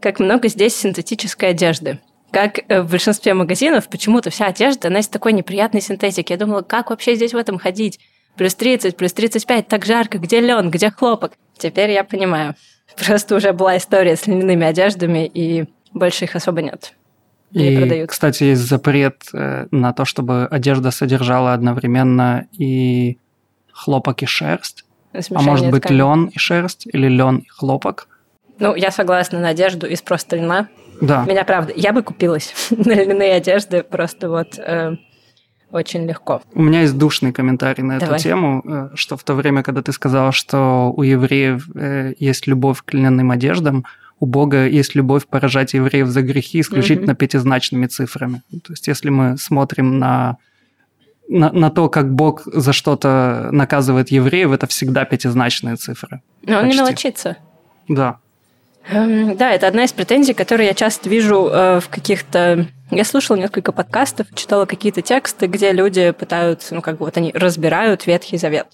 как 0.00 0.18
много 0.18 0.48
здесь 0.48 0.74
синтетической 0.74 1.50
одежды. 1.50 2.00
Как 2.32 2.58
э, 2.68 2.82
в 2.82 2.90
большинстве 2.90 3.32
магазинов 3.32 3.88
почему-то 3.88 4.30
вся 4.30 4.46
одежда, 4.46 4.88
она 4.88 4.98
из 4.98 5.06
такой 5.06 5.32
неприятной 5.32 5.80
синтетики. 5.80 6.32
Я 6.32 6.38
думала, 6.38 6.62
как 6.62 6.90
вообще 6.90 7.14
здесь 7.14 7.34
в 7.34 7.36
этом 7.36 7.58
ходить? 7.58 8.00
Плюс 8.36 8.56
30, 8.56 8.96
плюс 8.96 9.12
35, 9.12 9.68
так 9.68 9.84
жарко, 9.84 10.18
где 10.18 10.40
лен, 10.40 10.70
где 10.70 10.90
хлопок? 10.90 11.34
Теперь 11.56 11.92
я 11.92 12.02
понимаю. 12.02 12.56
Просто 13.06 13.36
уже 13.36 13.52
была 13.52 13.76
история 13.76 14.16
с 14.16 14.26
льняными 14.26 14.66
одеждами, 14.66 15.30
и 15.32 15.66
больше 15.94 16.24
их 16.24 16.36
особо 16.36 16.62
нет. 16.62 16.94
И, 17.52 17.76
продают. 17.76 18.10
кстати, 18.10 18.44
есть 18.44 18.62
запрет 18.62 19.22
э, 19.32 19.66
на 19.70 19.92
то, 19.92 20.04
чтобы 20.04 20.46
одежда 20.46 20.90
содержала 20.90 21.54
одновременно 21.54 22.48
и 22.52 23.18
хлопок 23.72 24.22
и 24.22 24.26
шерсть. 24.26 24.84
Смешение 25.12 25.38
а 25.38 25.42
может 25.42 25.70
быть 25.70 25.88
лен 25.88 26.24
и 26.26 26.38
шерсть 26.38 26.86
или 26.92 27.06
лен 27.06 27.38
и 27.38 27.48
хлопок. 27.48 28.08
Ну, 28.58 28.74
я 28.74 28.90
согласна 28.90 29.38
на 29.38 29.48
одежду 29.48 29.86
из 29.86 30.02
просто 30.02 30.36
льна. 30.36 30.68
Да. 31.00 31.24
Меня 31.24 31.44
правда, 31.44 31.72
я 31.76 31.92
бы 31.92 32.02
купилась 32.02 32.52
на 32.70 32.92
льняные 32.92 33.34
одежды 33.34 33.84
просто 33.84 34.28
вот 34.28 34.58
э, 34.58 34.96
очень 35.70 36.06
легко. 36.06 36.42
У 36.54 36.62
меня 36.62 36.82
есть 36.82 36.96
душный 36.96 37.32
комментарий 37.32 37.84
на 37.84 37.98
Давай. 37.98 38.16
эту 38.16 38.22
тему, 38.22 38.62
э, 38.64 38.88
что 38.94 39.16
в 39.16 39.22
то 39.22 39.34
время, 39.34 39.62
когда 39.62 39.82
ты 39.82 39.92
сказала, 39.92 40.32
что 40.32 40.92
у 40.96 41.02
евреев 41.02 41.68
э, 41.76 42.14
есть 42.18 42.48
любовь 42.48 42.82
к 42.84 42.92
льняным 42.94 43.30
одеждам, 43.30 43.84
у 44.20 44.26
Бога 44.26 44.66
есть 44.66 44.94
любовь 44.94 45.26
поражать 45.26 45.74
евреев 45.74 46.08
за 46.08 46.22
грехи 46.22 46.60
исключительно 46.60 47.12
mm-hmm. 47.12 47.16
пятизначными 47.16 47.86
цифрами. 47.86 48.42
То 48.50 48.72
есть 48.72 48.86
если 48.86 49.10
мы 49.10 49.36
смотрим 49.36 49.98
на 49.98 50.38
на, 51.28 51.50
на 51.52 51.70
то, 51.70 51.88
как 51.88 52.14
Бог 52.14 52.42
за 52.44 52.72
что-то 52.72 53.48
наказывает 53.50 54.10
евреев, 54.10 54.52
это 54.52 54.66
всегда 54.66 55.04
пятизначные 55.06 55.76
цифры. 55.76 56.20
Но 56.42 56.58
он 56.58 56.64
Почти. 56.64 56.76
не 56.76 56.84
мелочится. 56.84 57.36
Да. 57.88 58.18
Эм, 58.90 59.36
да, 59.36 59.52
это 59.52 59.66
одна 59.66 59.84
из 59.84 59.92
претензий, 59.92 60.34
которые 60.34 60.68
я 60.68 60.74
часто 60.74 61.08
вижу 61.08 61.48
э, 61.48 61.80
в 61.80 61.88
каких-то... 61.88 62.66
Я 62.90 63.04
слушала 63.04 63.36
несколько 63.36 63.72
подкастов, 63.72 64.26
читала 64.34 64.66
какие-то 64.66 65.00
тексты, 65.00 65.46
где 65.46 65.72
люди 65.72 66.10
пытаются, 66.10 66.74
ну, 66.74 66.82
как 66.82 66.98
бы 66.98 67.06
вот 67.06 67.16
они 67.16 67.32
разбирают 67.32 68.06
Ветхий 68.06 68.36
Завет. 68.36 68.66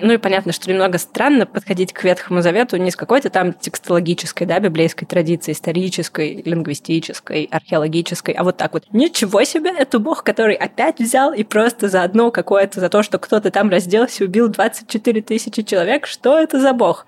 Ну 0.00 0.12
и 0.12 0.18
понятно, 0.18 0.52
что 0.52 0.70
немного 0.70 0.98
странно 0.98 1.46
подходить 1.46 1.92
к 1.92 2.04
Ветхому 2.04 2.42
Завету 2.42 2.76
не 2.76 2.90
с 2.90 2.96
какой-то 2.96 3.30
там 3.30 3.52
текстологической, 3.52 4.46
да, 4.46 4.58
библейской 4.58 5.06
традиции, 5.06 5.52
исторической, 5.52 6.42
лингвистической, 6.44 7.48
археологической, 7.50 8.34
а 8.34 8.44
вот 8.44 8.56
так 8.56 8.74
вот. 8.74 8.84
Ничего 8.92 9.44
себе, 9.44 9.70
это 9.70 9.98
бог, 9.98 10.22
который 10.22 10.54
опять 10.54 10.98
взял 10.98 11.32
и 11.32 11.44
просто 11.44 11.88
за 11.88 12.02
одно 12.02 12.30
какое-то, 12.30 12.80
за 12.80 12.88
то, 12.88 13.02
что 13.02 13.18
кто-то 13.18 13.50
там 13.50 13.70
разделся 13.70 14.24
и 14.24 14.26
убил 14.26 14.48
24 14.48 15.22
тысячи 15.22 15.62
человек. 15.62 16.06
Что 16.06 16.38
это 16.38 16.60
за 16.60 16.72
бог? 16.72 17.06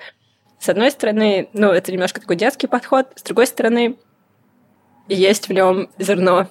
С 0.58 0.68
одной 0.68 0.90
стороны, 0.90 1.48
ну, 1.52 1.68
это 1.68 1.92
немножко 1.92 2.20
такой 2.20 2.36
детский 2.36 2.66
подход, 2.66 3.08
с 3.16 3.22
другой 3.22 3.46
стороны, 3.46 3.96
есть 5.08 5.48
в 5.48 5.52
нем 5.52 5.88
зерно 5.98 6.48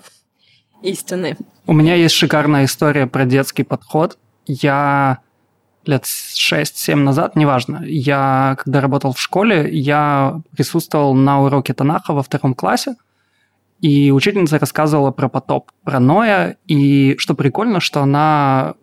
истины. 0.82 1.38
У 1.66 1.74
меня 1.74 1.96
есть 1.96 2.16
шикарная 2.16 2.66
история 2.66 3.08
про 3.08 3.26
детский 3.26 3.64
подход. 3.64 4.18
Я 4.46 5.20
лет 5.88 6.04
6-7 6.04 6.96
назад, 6.96 7.36
неважно, 7.36 7.84
я, 7.86 8.58
когда 8.64 8.82
работал 8.82 9.14
в 9.14 9.20
школе, 9.20 9.70
я 9.72 10.42
присутствовал 10.56 11.14
на 11.14 11.42
уроке 11.42 11.74
Танаха 11.74 12.14
во 12.14 12.24
втором 12.24 12.54
классе, 12.54 12.96
и 13.80 14.12
учительница 14.12 14.60
рассказывала 14.60 15.12
про 15.12 15.30
потоп, 15.30 15.72
про 15.84 16.00
Ноя, 16.00 16.58
и 16.66 17.16
что 17.18 17.36
прикольно, 17.36 17.80
что 17.80 18.02
она 18.02 18.74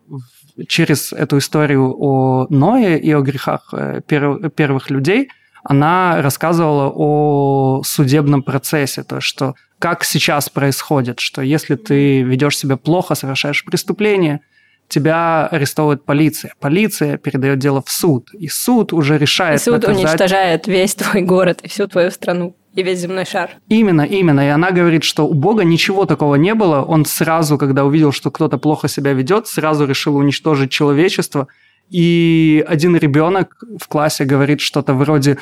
через 0.69 1.13
эту 1.13 1.39
историю 1.39 1.95
о 1.99 2.47
Ное 2.49 2.97
и 2.97 3.11
о 3.11 3.21
грехах 3.21 3.71
э, 3.73 4.01
первых 4.07 4.91
людей, 4.91 5.31
она 5.65 6.23
рассказывала 6.23 6.93
о 6.95 7.83
судебном 7.85 8.43
процессе, 8.43 9.03
то 9.03 9.21
что 9.21 9.55
как 9.79 10.05
сейчас 10.05 10.49
происходит, 10.49 11.19
что 11.19 11.43
если 11.43 11.75
ты 11.75 12.23
ведешь 12.23 12.59
себя 12.59 12.77
плохо, 12.77 13.15
совершаешь 13.15 13.65
преступление– 13.65 14.41
тебя 14.89 15.47
арестовывает 15.47 16.05
полиция. 16.05 16.55
Полиция 16.61 17.17
передает 17.17 17.59
дело 17.59 17.83
в 17.85 17.91
суд, 17.91 18.31
и 18.35 18.49
суд 18.49 18.93
уже 18.93 19.19
решает... 19.19 19.61
И 19.61 19.65
суд 19.65 19.83
наказать... 19.83 19.97
уничтожает 19.97 20.67
весь 20.67 20.95
твой 20.95 21.23
город 21.23 21.61
и 21.63 21.69
всю 21.69 21.87
твою 21.89 22.11
страну 22.11 22.55
и 22.75 22.83
весь 22.83 22.99
земной 22.99 23.25
шар. 23.25 23.51
Именно, 23.69 24.03
именно. 24.03 24.41
И 24.41 24.49
она 24.49 24.71
говорит, 24.73 25.05
что 25.05 25.27
у 25.27 25.35
Бога 25.35 25.65
ничего 25.65 26.07
такого 26.07 26.35
не 26.35 26.55
было. 26.55 26.83
Он 26.83 27.05
сразу, 27.05 27.57
когда 27.57 27.85
увидел, 27.85 28.13
что 28.13 28.31
кто-то 28.31 28.59
плохо 28.59 28.89
себя 28.89 29.13
ведет, 29.13 29.47
сразу 29.47 29.87
решил 29.87 30.17
уничтожить 30.17 30.71
человечество. 30.71 31.47
И 31.91 32.65
один 32.67 32.97
ребенок 32.97 33.63
в 33.79 33.87
классе 33.89 34.25
говорит 34.25 34.61
что-то 34.61 34.95
вроде 34.95 35.39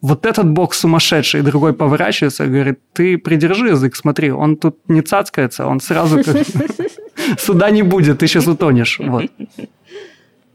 вот 0.00 0.26
этот 0.26 0.48
бог 0.48 0.74
сумасшедший, 0.74 1.40
и 1.40 1.42
другой 1.42 1.72
поворачивается 1.72 2.44
и 2.44 2.48
говорит, 2.48 2.78
ты 2.92 3.18
придержи 3.18 3.68
язык, 3.68 3.96
смотри, 3.96 4.30
он 4.30 4.56
тут 4.56 4.78
не 4.88 5.00
цацкается, 5.00 5.66
он 5.66 5.80
сразу 5.80 6.22
суда 7.38 7.70
не 7.70 7.82
будет, 7.82 8.18
ты 8.18 8.26
сейчас 8.26 8.46
утонешь. 8.46 8.98
Вот. 8.98 9.26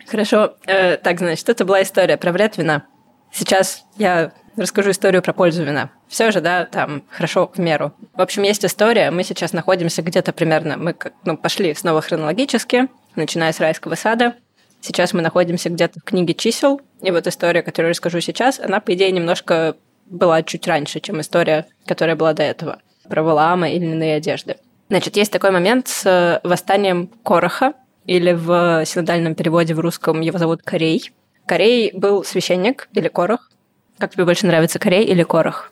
Хорошо. 0.08 0.56
Э, 0.66 0.98
так, 0.98 1.20
значит, 1.20 1.48
это 1.50 1.66
была 1.66 1.82
история 1.82 2.18
про 2.18 2.32
вред 2.32 2.58
вина. 2.58 2.84
Сейчас 3.32 3.84
я 3.98 4.34
расскажу 4.58 4.92
историю 4.92 5.22
про 5.22 5.34
пользу 5.34 5.63
вина. 5.63 5.92
Все 6.08 6.32
же, 6.32 6.42
да, 6.42 6.66
там 6.66 7.04
хорошо 7.10 7.50
в 7.54 7.60
меру. 7.60 7.94
В 8.13 8.22
общем, 8.22 8.44
есть 8.44 8.66
история. 8.66 9.10
Мы 9.12 9.24
сейчас 9.24 9.54
находимся 9.54 10.01
где-то 10.01 10.34
примерно, 10.34 10.78
мы 10.78 10.96
ну, 11.24 11.38
пошли 11.38 11.74
снова 11.74 12.01
хронологически, 12.01 12.90
начиная 13.16 13.54
с 13.54 13.60
райского 13.60 13.96
сада. 13.96 14.36
Сейчас 14.82 15.13
мы 15.13 15.22
находимся 15.22 15.70
где-то 15.70 16.00
в 16.00 16.04
книге 16.04 16.34
чисел. 16.34 16.82
И 17.01 17.12
вот 17.12 17.28
история, 17.28 17.62
которую 17.62 17.92
расскажу 17.92 18.20
сейчас, 18.20 18.60
она, 18.60 18.80
по 18.80 18.94
идее, 18.94 19.12
немножко 19.12 19.78
была 20.08 20.44
чуть 20.44 20.68
раньше, 20.68 21.00
чем 21.00 21.22
история, 21.22 21.68
которая 21.86 22.16
была 22.16 22.34
до 22.34 22.44
этого. 22.44 22.82
Про 23.08 23.24
Валаама 23.24 23.69
и 23.69 23.80
льняные 23.80 24.15
одежды. 24.15 24.58
Значит, 24.91 25.15
есть 25.15 25.32
такой 25.32 25.51
момент 25.51 25.88
с 25.88 26.06
э, 26.06 26.45
восстанием 26.45 27.10
Короха, 27.23 27.75
или 28.06 28.34
в 28.34 28.84
синодальном 28.86 29.36
переводе 29.36 29.73
в 29.73 29.80
русском 29.80 30.19
его 30.19 30.38
зовут 30.38 30.63
Корей. 30.63 31.12
Корей 31.45 31.93
был 31.93 32.25
священник 32.25 32.89
или 32.91 33.08
Корох. 33.08 33.49
Как 33.97 34.12
тебе 34.12 34.25
больше 34.25 34.47
нравится, 34.47 34.80
Корей 34.80 35.06
или 35.06 35.23
Корох? 35.23 35.71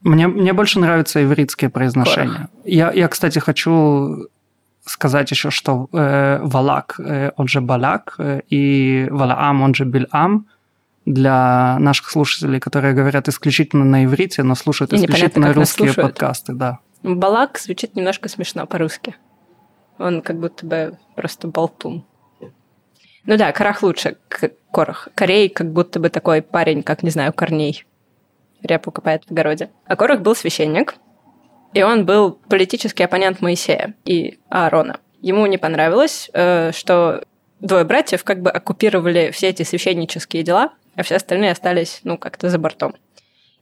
Мне, 0.00 0.26
мне 0.26 0.52
больше 0.52 0.80
нравится 0.80 1.22
ивритское 1.22 1.70
произношение. 1.70 2.48
Я, 2.64 2.90
я, 2.90 3.06
кстати, 3.06 3.38
хочу 3.38 4.26
сказать 4.84 5.30
еще, 5.30 5.50
что 5.50 5.88
э, 5.92 6.40
Валак, 6.42 6.96
э, 6.98 7.30
он 7.36 7.46
же 7.46 7.60
Балак, 7.60 8.16
э, 8.18 8.40
и 8.50 9.06
Валаам, 9.08 9.62
он 9.62 9.74
же 9.74 9.84
Бильам, 9.84 10.46
для 11.06 11.78
наших 11.78 12.10
слушателей, 12.10 12.58
которые 12.58 12.92
говорят 12.92 13.28
исключительно 13.28 13.84
на 13.84 14.04
иврите, 14.04 14.42
но 14.42 14.56
слушают 14.56 14.92
исключительно 14.92 15.52
русские 15.52 15.94
подкасты, 15.94 16.54
да. 16.54 16.80
Балак 17.02 17.58
звучит 17.58 17.94
немножко 17.96 18.28
смешно 18.28 18.66
по-русски. 18.66 19.16
Он 19.98 20.22
как 20.22 20.38
будто 20.38 20.66
бы 20.66 20.98
просто 21.14 21.48
болтун. 21.48 22.04
Ну 23.24 23.36
да, 23.36 23.52
Карах 23.52 23.82
лучше, 23.82 24.16
Корах. 24.72 25.08
Корей 25.14 25.48
как 25.48 25.72
будто 25.72 26.00
бы 26.00 26.08
такой 26.08 26.42
парень, 26.42 26.82
как, 26.82 27.02
не 27.02 27.10
знаю, 27.10 27.32
Корней. 27.32 27.84
Репу 28.62 28.90
копает 28.90 29.24
в 29.24 29.30
огороде. 29.30 29.70
А 29.86 29.96
Корах 29.96 30.20
был 30.20 30.34
священник, 30.34 30.96
и 31.74 31.82
он 31.82 32.06
был 32.06 32.32
политический 32.32 33.04
оппонент 33.04 33.40
Моисея 33.40 33.94
и 34.04 34.38
Аарона. 34.48 35.00
Ему 35.20 35.46
не 35.46 35.58
понравилось, 35.58 36.30
э, 36.32 36.72
что 36.72 37.22
двое 37.60 37.84
братьев 37.84 38.24
как 38.24 38.40
бы 38.40 38.50
оккупировали 38.50 39.30
все 39.30 39.48
эти 39.48 39.62
священнические 39.62 40.42
дела, 40.42 40.72
а 40.96 41.02
все 41.02 41.16
остальные 41.16 41.52
остались, 41.52 42.00
ну, 42.04 42.18
как-то 42.18 42.48
за 42.48 42.58
бортом. 42.58 42.94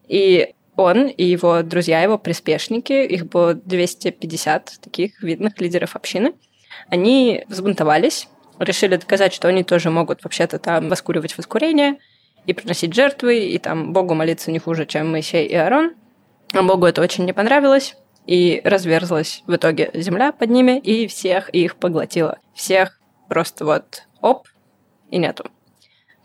И 0.07 0.55
он 0.76 1.06
и 1.06 1.24
его 1.24 1.62
друзья, 1.62 2.02
его 2.02 2.18
приспешники, 2.18 2.92
их 2.92 3.26
было 3.26 3.54
250 3.54 4.78
таких 4.82 5.22
видных 5.22 5.58
лидеров 5.60 5.96
общины, 5.96 6.34
они 6.88 7.44
взбунтовались, 7.48 8.28
решили 8.58 8.96
доказать, 8.96 9.32
что 9.32 9.48
они 9.48 9.64
тоже 9.64 9.90
могут 9.90 10.22
вообще-то 10.24 10.58
там 10.58 10.88
воскуривать 10.88 11.36
воскурение 11.36 11.98
и 12.46 12.52
приносить 12.52 12.94
жертвы, 12.94 13.38
и 13.38 13.58
там 13.58 13.92
Богу 13.92 14.14
молиться 14.14 14.50
не 14.50 14.58
хуже, 14.58 14.86
чем 14.86 15.10
Моисей 15.10 15.46
и 15.46 15.54
Аарон. 15.54 15.94
А 16.52 16.62
Богу 16.62 16.86
это 16.86 17.02
очень 17.02 17.24
не 17.24 17.32
понравилось, 17.32 17.96
и 18.26 18.60
разверзлась 18.64 19.42
в 19.46 19.56
итоге 19.56 19.90
земля 19.94 20.32
под 20.32 20.50
ними, 20.50 20.78
и 20.78 21.06
всех 21.06 21.48
их 21.50 21.76
поглотила. 21.76 22.38
Всех 22.54 23.00
просто 23.28 23.64
вот 23.64 24.02
оп, 24.20 24.46
и 25.10 25.18
нету. 25.18 25.50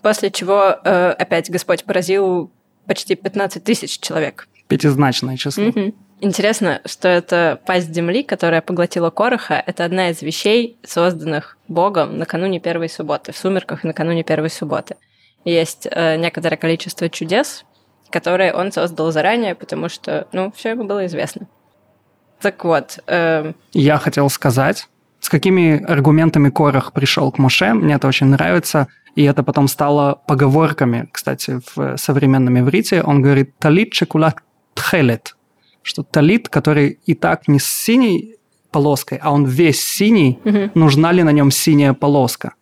После 0.01 0.31
чего 0.31 0.79
э, 0.83 1.11
опять 1.11 1.49
Господь 1.49 1.83
поразил 1.83 2.51
почти 2.91 3.15
15 3.15 3.63
тысяч 3.63 4.01
человек. 4.01 4.49
Пятизначное 4.67 5.37
число. 5.37 5.67
Угу. 5.67 5.95
Интересно, 6.19 6.81
что 6.83 7.07
это 7.07 7.57
пасть 7.65 7.93
земли, 7.95 8.21
которая 8.21 8.61
поглотила 8.61 9.09
Короха, 9.11 9.63
это 9.65 9.85
одна 9.85 10.09
из 10.09 10.21
вещей, 10.21 10.77
созданных 10.83 11.57
Богом 11.69 12.17
накануне 12.17 12.59
первой 12.59 12.89
субботы, 12.89 13.31
в 13.31 13.37
сумерках 13.37 13.85
накануне 13.85 14.25
первой 14.25 14.49
субботы. 14.49 14.97
Есть 15.45 15.87
э, 15.89 16.17
некоторое 16.17 16.57
количество 16.57 17.07
чудес, 17.07 17.63
которые 18.09 18.53
он 18.53 18.73
создал 18.73 19.09
заранее, 19.13 19.55
потому 19.55 19.87
что, 19.87 20.27
ну, 20.33 20.51
все 20.53 20.71
ему 20.71 20.83
было 20.83 21.05
известно. 21.05 21.47
Так 22.41 22.65
вот. 22.65 22.99
Э... 23.07 23.53
Я 23.71 23.99
хотел 23.99 24.29
сказать, 24.29 24.89
с 25.21 25.29
какими 25.29 25.81
аргументами 25.83 26.49
Корах 26.49 26.91
пришел 26.91 27.31
к 27.31 27.37
Моше. 27.37 27.73
Мне 27.73 27.95
это 27.95 28.07
очень 28.07 28.27
нравится. 28.27 28.87
И 29.15 29.23
это 29.23 29.43
потом 29.43 29.67
стало 29.67 30.21
поговорками, 30.27 31.07
кстати, 31.11 31.61
в 31.75 31.97
современном 31.97 32.59
иврите. 32.59 33.01
Он 33.01 33.21
говорит 33.21 33.57
«талит 33.59 33.91
чекулат 33.91 34.37
тхелет», 34.73 35.35
что 35.83 36.03
талит, 36.03 36.49
который 36.49 36.99
и 37.05 37.13
так 37.13 37.47
не 37.47 37.59
с 37.59 37.65
синей 37.65 38.35
полоской, 38.71 39.19
а 39.21 39.31
он 39.31 39.45
весь 39.45 39.81
синий, 39.81 40.39
угу. 40.45 40.71
нужна 40.75 41.11
ли 41.11 41.23
на 41.23 41.31
нем 41.31 41.51
синяя 41.51 41.93
полоска. 41.93 42.53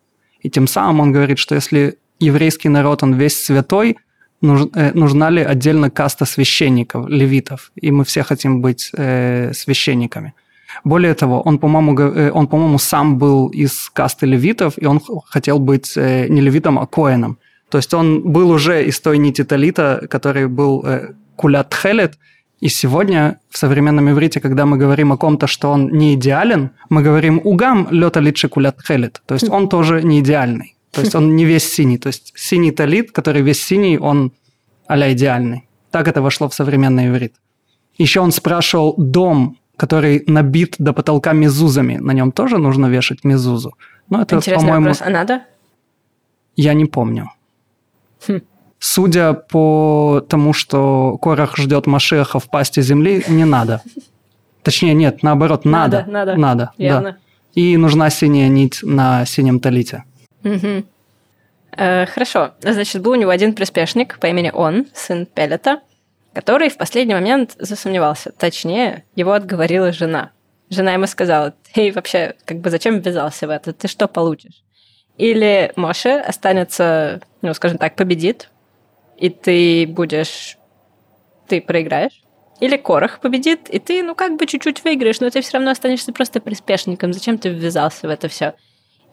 И 0.41 0.50
тем 0.50 0.67
самым 0.67 1.02
он 1.02 1.12
говорит, 1.12 1.38
что 1.38 1.56
если 1.56 2.00
еврейский 2.19 2.69
народ, 2.69 3.04
он 3.04 3.13
весь 3.13 3.43
святой, 3.43 3.98
Э, 4.41 4.91
нужна 4.93 5.30
ли 5.30 5.41
отдельно 5.41 5.89
каста 5.89 6.26
священников, 6.26 7.10
левитов, 7.10 7.72
и 7.76 7.91
мы 7.91 8.06
все 8.06 8.24
хотим 8.24 8.62
быть 8.62 8.91
э, 8.95 9.52
священниками. 9.54 10.34
Более 10.84 11.14
того, 11.14 11.42
он, 11.42 11.58
по-моему, 11.58 12.00
э, 12.00 12.32
он, 12.32 12.48
по-моему, 12.48 12.80
сам 12.80 13.18
был 13.18 13.48
из 13.48 13.90
касты 13.90 14.26
левитов, 14.26 14.74
и 14.78 14.86
он 14.86 15.02
хотел 15.26 15.60
быть 15.60 15.98
э, 15.98 16.28
не 16.30 16.42
левитом, 16.42 16.78
а 16.80 16.86
коэном. 16.86 17.38
То 17.70 17.78
есть 17.78 17.94
он 17.94 18.22
был 18.22 18.50
уже 18.50 18.86
из 18.86 19.00
той 19.00 19.18
нити 19.18 19.44
талита, 19.44 20.08
который 20.10 20.48
был 20.48 20.84
э, 20.86 21.14
кулят 21.36 21.74
хелет, 21.74 22.18
и 22.62 22.68
сегодня 22.68 23.40
в 23.50 23.58
современном 23.58 24.10
иврите, 24.10 24.42
когда 24.42 24.66
мы 24.66 24.78
говорим 24.78 25.14
о 25.14 25.18
ком-то, 25.18 25.48
что 25.48 25.70
он 25.72 25.90
не 25.90 26.16
идеален, 26.16 26.72
мы 26.90 27.02
говорим 27.04 27.40
«угам 27.44 27.88
лёта 27.90 28.20
литши 28.20 28.50
кулят 28.50 28.82
хелет», 28.86 29.22
то 29.26 29.36
есть 29.36 29.50
он 29.50 29.70
тоже 29.70 30.04
не 30.04 30.20
идеальный. 30.20 30.76
То 30.92 31.02
есть 31.02 31.16
он 31.16 31.36
не 31.36 31.46
весь 31.46 31.72
синий. 31.72 31.98
То 31.98 32.08
есть 32.08 32.34
синий 32.36 32.72
талит, 32.72 33.12
который 33.12 33.44
весь 33.44 33.64
синий, 33.64 33.98
он 33.98 34.32
а 34.88 35.12
идеальный. 35.12 35.68
Так 35.92 36.08
это 36.08 36.22
вошло 36.22 36.50
в 36.50 36.54
современный 36.54 37.08
иврит. 37.08 37.36
Еще 38.00 38.22
он 38.22 38.32
спрашивал 38.32 38.96
дом 38.98 39.59
который 39.80 40.24
набит 40.28 40.76
до 40.78 40.92
потолка 40.92 41.32
мезузами. 41.32 41.96
На 41.96 42.12
нем 42.12 42.34
тоже 42.34 42.58
нужно 42.58 42.88
вешать 42.88 43.24
мезузу. 43.24 43.74
Но 44.10 44.22
это, 44.22 44.36
Интересный 44.36 44.65
по-моему, 44.68 44.88
вопрос. 44.88 45.02
А 45.08 45.10
надо? 45.10 45.42
я 46.58 46.74
не 46.74 46.86
помню. 46.86 47.32
Хм. 48.28 48.42
Судя 48.80 49.34
по 49.34 50.22
тому, 50.28 50.52
что 50.52 51.18
Корах 51.22 51.56
ждет 51.56 51.88
Машеха 51.88 52.39
в 52.39 52.50
пасти 52.50 52.82
земли, 52.82 53.24
не 53.30 53.46
надо. 53.46 53.82
Точнее, 54.63 54.94
нет, 54.94 55.24
наоборот, 55.24 55.63
надо. 55.63 56.00
Надо, 56.00 56.12
надо. 56.12 56.36
Надо, 56.36 56.72
да. 56.78 56.84
Явно. 56.84 57.18
И 57.56 57.78
нужна 57.78 58.10
синяя 58.10 58.50
нить 58.50 58.80
на 58.84 59.26
синем 59.26 59.62
талите. 59.62 60.04
Мгм. 60.44 60.84
Э, 61.78 62.06
хорошо. 62.06 62.52
Значит, 62.60 63.02
был 63.02 63.12
у 63.12 63.15
него 63.15 63.32
один 63.32 63.54
приспешник 63.54 64.20
по 64.20 64.26
имени 64.28 64.52
Он, 64.54 64.88
сын 64.94 65.26
Пелета, 65.26 65.80
который 66.34 66.70
в 66.70 66.78
последний 66.78 67.13
момент 67.13 67.56
засомневался. 67.58 68.32
Точнее, 68.32 69.06
его 69.15 69.34
отговорила 69.34 69.92
жена. 69.92 70.32
Жена 70.70 70.94
ему 70.94 71.08
сказала, 71.08 71.54
ты 71.74 71.92
вообще, 71.92 72.36
как 72.46 72.60
бы, 72.60 72.70
зачем 72.70 73.00
ввязался 73.00 73.48
в 73.48 73.50
это? 73.50 73.74
Ты 73.74 73.88
что 73.88 74.08
получишь? 74.08 74.63
Или 75.18 75.74
Моше 75.76 76.20
останется, 76.20 77.22
ну, 77.42 77.54
скажем 77.54 77.78
так, 77.78 77.96
победит, 77.96 78.50
и 79.18 79.30
ты 79.30 79.88
будешь... 79.88 80.58
Ты 81.48 81.62
проиграешь. 81.62 82.22
Или 82.60 82.78
Корах 82.78 83.20
победит, 83.20 83.70
и 83.70 83.80
ты, 83.80 84.04
ну, 84.04 84.15
как 84.15 84.38
бы 84.38 84.46
чуть-чуть 84.46 84.84
выиграешь, 84.84 85.20
но 85.20 85.30
ты 85.30 85.42
все 85.42 85.54
равно 85.54 85.72
останешься 85.72 86.13
просто 86.13 86.39
приспешником. 86.39 87.13
Зачем 87.13 87.38
ты 87.38 87.50
ввязался 87.50 88.08
в 88.08 88.10
это 88.12 88.28
все? 88.28 88.54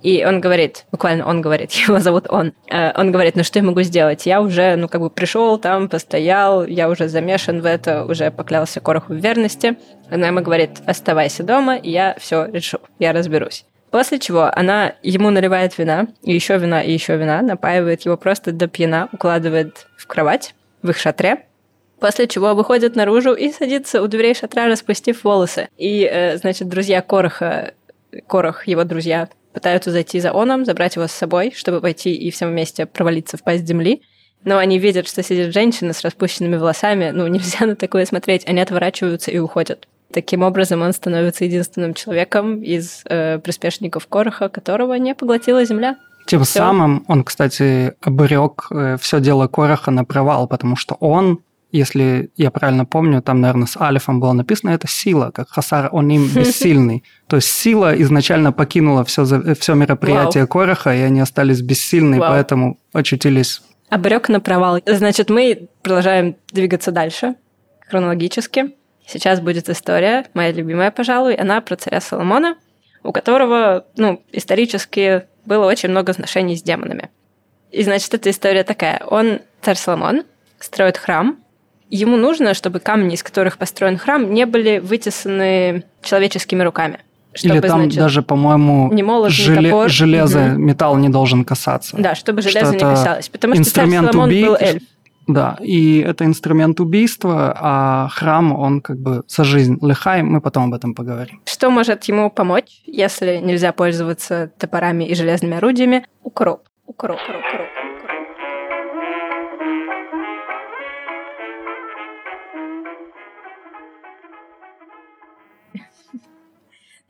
И 0.02 0.24
он 0.24 0.40
говорит, 0.40 0.87
буквально 0.92 1.26
он 1.26 1.40
говорит, 1.40 1.70
его 1.88 1.98
зовут 1.98 2.26
он, 2.28 2.52
э, 2.70 2.92
он 2.98 3.12
говорит, 3.12 3.37
ну 3.37 3.44
что 3.44 3.59
я 3.59 3.64
могу 3.64 3.82
сделать? 3.82 4.26
Я 4.26 4.40
уже, 4.40 4.76
ну 4.76 4.88
как 4.88 5.00
бы 5.00 5.11
пришел 5.11 5.59
там, 5.59 5.88
постоял, 5.88 6.64
я 6.64 6.88
уже 6.88 7.09
замешан 7.09 7.61
в 7.61 7.66
это, 7.66 8.04
уже 8.04 8.30
поклялся 8.30 8.80
Короху 8.80 9.14
в 9.14 9.16
верности. 9.16 9.76
Она 10.11 10.28
ему 10.28 10.40
говорит, 10.40 10.82
оставайся 10.87 11.42
дома, 11.42 11.78
я 11.82 12.16
все 12.18 12.46
решу, 12.46 12.78
я 12.98 13.12
разберусь. 13.12 13.64
После 13.90 14.18
чего 14.18 14.50
она 14.54 14.94
ему 15.02 15.30
наливает 15.30 15.78
вина, 15.78 16.09
и 16.22 16.35
еще 16.35 16.59
вина, 16.59 16.82
и 16.82 16.92
еще 16.92 17.16
вина, 17.16 17.40
напаивает 17.40 18.02
его 18.02 18.16
просто 18.16 18.52
до 18.52 18.66
пьяна, 18.66 19.09
укладывает 19.12 19.87
в 19.96 20.06
кровать, 20.06 20.54
в 20.82 20.90
их 20.90 20.98
шатре, 20.98 21.46
После 22.00 22.26
чего 22.28 22.54
выходит 22.54 22.94
наружу 22.94 23.32
и 23.32 23.50
садится 23.50 24.02
у 24.02 24.06
дверей 24.06 24.35
шатра, 24.35 24.66
распустив 24.66 25.24
волосы. 25.24 25.68
И, 25.78 26.04
э, 26.04 26.37
значит, 26.37 26.68
друзья 26.68 27.00
Короха, 27.00 27.72
Корох, 28.26 28.66
его 28.66 28.85
друзья, 28.85 29.28
пытаются 29.57 29.90
зайти 29.90 30.21
за 30.21 30.35
Оном, 30.35 30.66
забрать 30.66 30.97
его 30.97 31.07
с 31.07 31.12
собой, 31.12 31.51
чтобы 31.57 31.81
пойти 31.81 32.14
и 32.14 32.31
всем 32.31 32.51
вместе 32.51 32.85
провалиться 32.85 33.38
в 33.38 33.42
пасть 33.42 33.66
земли. 33.66 34.03
Но 34.45 34.59
они 34.59 34.79
видят, 34.79 35.09
что 35.09 35.23
сидит 35.23 35.55
женщина 35.55 35.95
с 35.95 36.03
распущенными 36.03 36.57
волосами. 36.57 37.11
Ну, 37.11 37.27
нельзя 37.29 37.64
на 37.64 37.75
такое 37.75 38.05
смотреть. 38.05 38.47
Они 38.47 38.61
отворачиваются 38.61 39.31
и 39.31 39.38
уходят. 39.38 39.88
Таким 40.12 40.42
образом, 40.42 40.83
он 40.83 40.92
становится 40.92 41.47
единственным 41.47 41.95
человеком 41.95 42.62
из 42.62 43.01
э, 43.07 43.38
приспешников 43.38 44.07
Короха, 44.09 44.51
которого 44.51 44.92
не 44.92 45.14
поглотила 45.14 45.64
земля. 45.64 45.97
Тем 46.27 46.45
Всё. 46.45 46.59
самым 46.59 47.07
он, 47.09 47.25
кстати, 47.25 47.95
обрек 48.03 48.69
все 49.01 49.21
дело 49.21 49.47
Кораха 49.47 49.90
на 49.90 50.05
провал, 50.05 50.49
потому 50.49 50.77
что 50.77 50.97
он, 51.01 51.38
если 51.76 52.30
я 52.36 52.50
правильно 52.50 52.84
помню, 52.84 53.22
там, 53.22 53.40
наверное, 53.40 53.66
с 53.66 53.76
Алифом 53.76 54.20
было 54.20 54.32
написано, 54.32 54.70
это 54.70 54.88
сила, 54.88 55.30
как 55.32 55.48
Хасар 55.50 55.88
он 55.92 56.08
им 56.10 56.28
бессильный. 56.34 57.04
То 57.26 57.36
есть 57.36 57.48
сила 57.48 58.00
изначально 58.02 58.52
покинула 58.52 59.04
все, 59.04 59.24
все 59.54 59.74
мероприятие 59.74 60.46
Кораха, 60.46 60.94
и 60.94 61.00
они 61.00 61.20
остались 61.20 61.62
бессильны, 61.62 62.18
Вау. 62.18 62.30
поэтому 62.30 62.78
очутились 62.92 63.62
Обрек 63.88 64.28
на 64.28 64.40
провал. 64.40 64.80
Значит, 64.84 65.30
мы 65.30 65.68
продолжаем 65.82 66.36
двигаться 66.52 66.90
дальше, 66.90 67.36
хронологически. 67.88 68.74
Сейчас 69.06 69.40
будет 69.40 69.68
история, 69.68 70.26
моя 70.34 70.50
любимая, 70.50 70.90
пожалуй. 70.90 71.34
Она 71.34 71.60
про 71.60 71.76
царя 71.76 72.00
Соломона, 72.00 72.56
у 73.04 73.12
которого, 73.12 73.86
ну, 73.96 74.22
исторически 74.32 75.22
было 75.44 75.66
очень 75.66 75.90
много 75.90 76.10
отношений 76.10 76.56
с 76.56 76.62
демонами. 76.62 77.10
И, 77.70 77.84
значит, 77.84 78.12
эта 78.12 78.30
история 78.30 78.64
такая. 78.64 79.00
Он, 79.06 79.40
царь 79.62 79.76
Соломон, 79.76 80.24
строит 80.58 80.96
храм. 80.96 81.38
Ему 81.90 82.16
нужно, 82.16 82.55
чтобы 82.55 82.81
камни, 82.81 83.14
из 83.14 83.22
которых 83.22 83.59
построен 83.59 83.96
храм, 83.96 84.33
не 84.33 84.44
были 84.46 84.79
вытесаны 84.79 85.85
человеческими 86.03 86.62
руками. 86.62 86.99
Чтобы, 87.33 87.55
Или 87.57 87.61
там 87.68 87.81
значит, 87.83 87.99
даже, 87.99 88.22
по-моему, 88.22 88.90
ни 88.92 89.03
молот, 89.03 89.31
желе- 89.31 89.70
топор. 89.70 89.90
железо, 89.90 90.38
Мгм. 90.40 90.62
металл 90.66 90.96
не 90.96 91.11
должен 91.11 91.44
касаться. 91.44 91.96
Да, 91.99 92.14
чтобы 92.14 92.40
что 92.40 92.51
железо 92.51 92.70
не 92.72 92.77
это 92.79 92.87
касалось. 92.90 93.29
Потому 93.29 93.55
что 93.55 93.64
царь 93.64 93.90
Соломон 93.90 94.31
был 94.31 94.57
эльф. 94.59 94.83
Да, 95.29 95.57
и 95.61 95.99
это 95.99 96.25
инструмент 96.25 96.79
убийства, 96.81 97.53
а 97.61 98.09
храм, 98.12 98.53
он 98.57 98.81
как 98.81 98.99
бы 98.99 99.22
за 99.27 99.42
жизнь 99.44 99.77
лихай, 99.83 100.22
мы 100.22 100.40
потом 100.40 100.64
об 100.68 100.75
этом 100.75 100.94
поговорим. 100.94 101.40
Что 101.44 101.68
может 101.70 102.05
ему 102.05 102.31
помочь, 102.31 102.81
если 102.87 103.38
нельзя 103.38 103.72
пользоваться 103.72 104.51
топорами 104.57 105.05
и 105.05 105.14
железными 105.16 105.57
орудиями? 105.57 106.07
Укроп. 106.22 106.62
Укроп, 106.87 107.18
укроп, 107.20 107.40
укроп, 107.40 107.66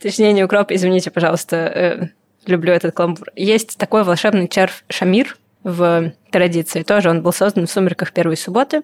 Точнее, 0.01 0.33
не 0.33 0.45
укроп, 0.45 0.71
извините, 0.71 1.11
пожалуйста, 1.11 1.57
э, 1.57 2.09
люблю 2.47 2.73
этот 2.73 2.95
каламбур. 2.95 3.29
Есть 3.35 3.79
такой 3.79 4.05
волшебный 4.05 4.49
червь 4.49 4.85
Шамир 4.89 5.37
в 5.63 6.13
традиции. 6.31 6.83
Тоже 6.83 7.11
он 7.11 7.23
был 7.23 7.33
создан 7.33 7.67
в 7.67 7.71
сумерках 7.71 8.13
первой 8.13 8.37
субботы 8.37 8.83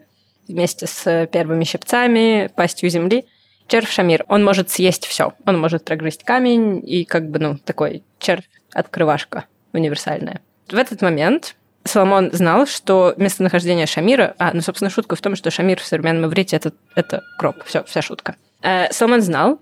вместе 0.48 0.86
с 0.86 1.28
первыми 1.30 1.64
щипцами, 1.64 2.50
пастью 2.54 2.88
земли. 2.88 3.24
Червь 3.68 3.90
Шамир, 3.90 4.24
он 4.28 4.44
может 4.44 4.70
съесть 4.70 5.06
все. 5.06 5.34
Он 5.46 5.58
может 5.58 5.84
прогрызть 5.84 6.24
камень 6.24 6.82
и 6.84 7.04
как 7.04 7.28
бы, 7.30 7.38
ну, 7.38 7.58
такой 7.58 8.02
червь-открывашка 8.18 9.44
универсальная. 9.72 10.40
В 10.68 10.76
этот 10.76 11.00
момент 11.02 11.54
Соломон 11.84 12.30
знал, 12.32 12.66
что 12.66 13.14
местонахождение 13.16 13.86
Шамира... 13.86 14.34
А, 14.38 14.52
ну, 14.52 14.60
собственно, 14.60 14.90
шутка 14.90 15.16
в 15.16 15.20
том, 15.20 15.36
что 15.36 15.50
Шамир 15.50 15.80
в 15.80 15.84
современном 15.84 16.28
иврите 16.28 16.56
это, 16.56 16.72
это 16.94 17.22
кроп. 17.38 17.64
Все, 17.64 17.84
вся 17.84 18.02
шутка. 18.02 18.36
Э, 18.62 18.92
Соломон 18.92 19.20
знал, 19.20 19.60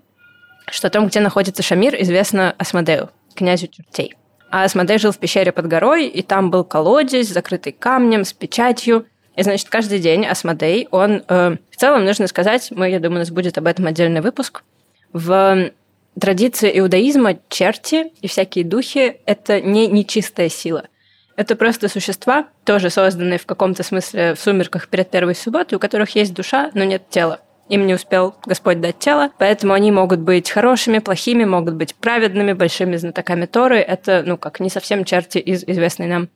что 0.71 0.87
о 0.87 0.89
том, 0.89 1.07
где 1.07 1.19
находится 1.19 1.61
Шамир, 1.61 1.95
известно 2.01 2.55
Асмодею, 2.57 3.09
князю 3.35 3.67
чертей. 3.67 4.15
А 4.49 4.63
Асмодей 4.63 4.97
жил 4.97 5.11
в 5.11 5.17
пещере 5.17 5.51
под 5.51 5.67
горой, 5.67 6.07
и 6.07 6.21
там 6.21 6.49
был 6.49 6.63
колодец, 6.63 7.27
закрытый 7.27 7.71
камнем, 7.71 8.25
с 8.25 8.33
печатью. 8.33 9.05
И, 9.35 9.43
значит, 9.43 9.69
каждый 9.69 9.99
день 9.99 10.25
Асмодей, 10.25 10.87
он... 10.91 11.23
э, 11.27 11.57
в 11.69 11.77
целом, 11.77 12.03
нужно 12.03 12.27
сказать, 12.27 12.69
мы, 12.71 12.89
я 12.89 12.99
думаю, 12.99 13.17
у 13.17 13.19
нас 13.19 13.31
будет 13.31 13.57
об 13.57 13.67
этом 13.67 13.87
отдельный 13.87 14.21
выпуск. 14.21 14.63
В 15.13 15.71
традиции 16.19 16.71
иудаизма 16.77 17.37
черти 17.47 18.11
и 18.21 18.27
всякие 18.27 18.65
духи– 18.65 19.19
это 19.25 19.61
не 19.61 19.87
нечистая 19.87 20.49
сила. 20.49 20.85
Это 21.37 21.55
просто 21.55 21.87
существа, 21.87 22.47
тоже 22.65 22.89
созданные 22.89 23.39
в 23.39 23.45
каком-то 23.45 23.83
смысле 23.83 24.35
в 24.35 24.39
сумерках 24.39 24.89
перед 24.89 25.09
первой 25.09 25.33
субботой, 25.33 25.77
у 25.77 25.79
которых 25.79 26.15
есть 26.15 26.33
душа, 26.33 26.71
но 26.73 26.83
нет 26.83 27.09
тела. 27.09 27.39
Им 27.71 27.87
не 27.87 27.93
успел 27.93 28.35
Господь 28.45 28.81
дать 28.81 28.99
тело, 28.99 29.31
поэтому 29.37 29.71
они 29.71 29.93
могут 29.93 30.19
быть 30.19 30.49
хорошими, 30.49 30.99
плохими, 30.99 31.45
могут 31.45 31.75
быть 31.75 31.95
праведными, 31.95 32.51
большими 32.51 32.97
знатоками 32.97 33.45
Торы. 33.45 33.77
Это, 33.77 34.23
ну, 34.25 34.35
как 34.35 34.59
не 34.59 34.69
совсем 34.69 35.05
черти 35.05 35.37
из 35.37 35.63
известной 35.63 36.07
нам 36.07 36.27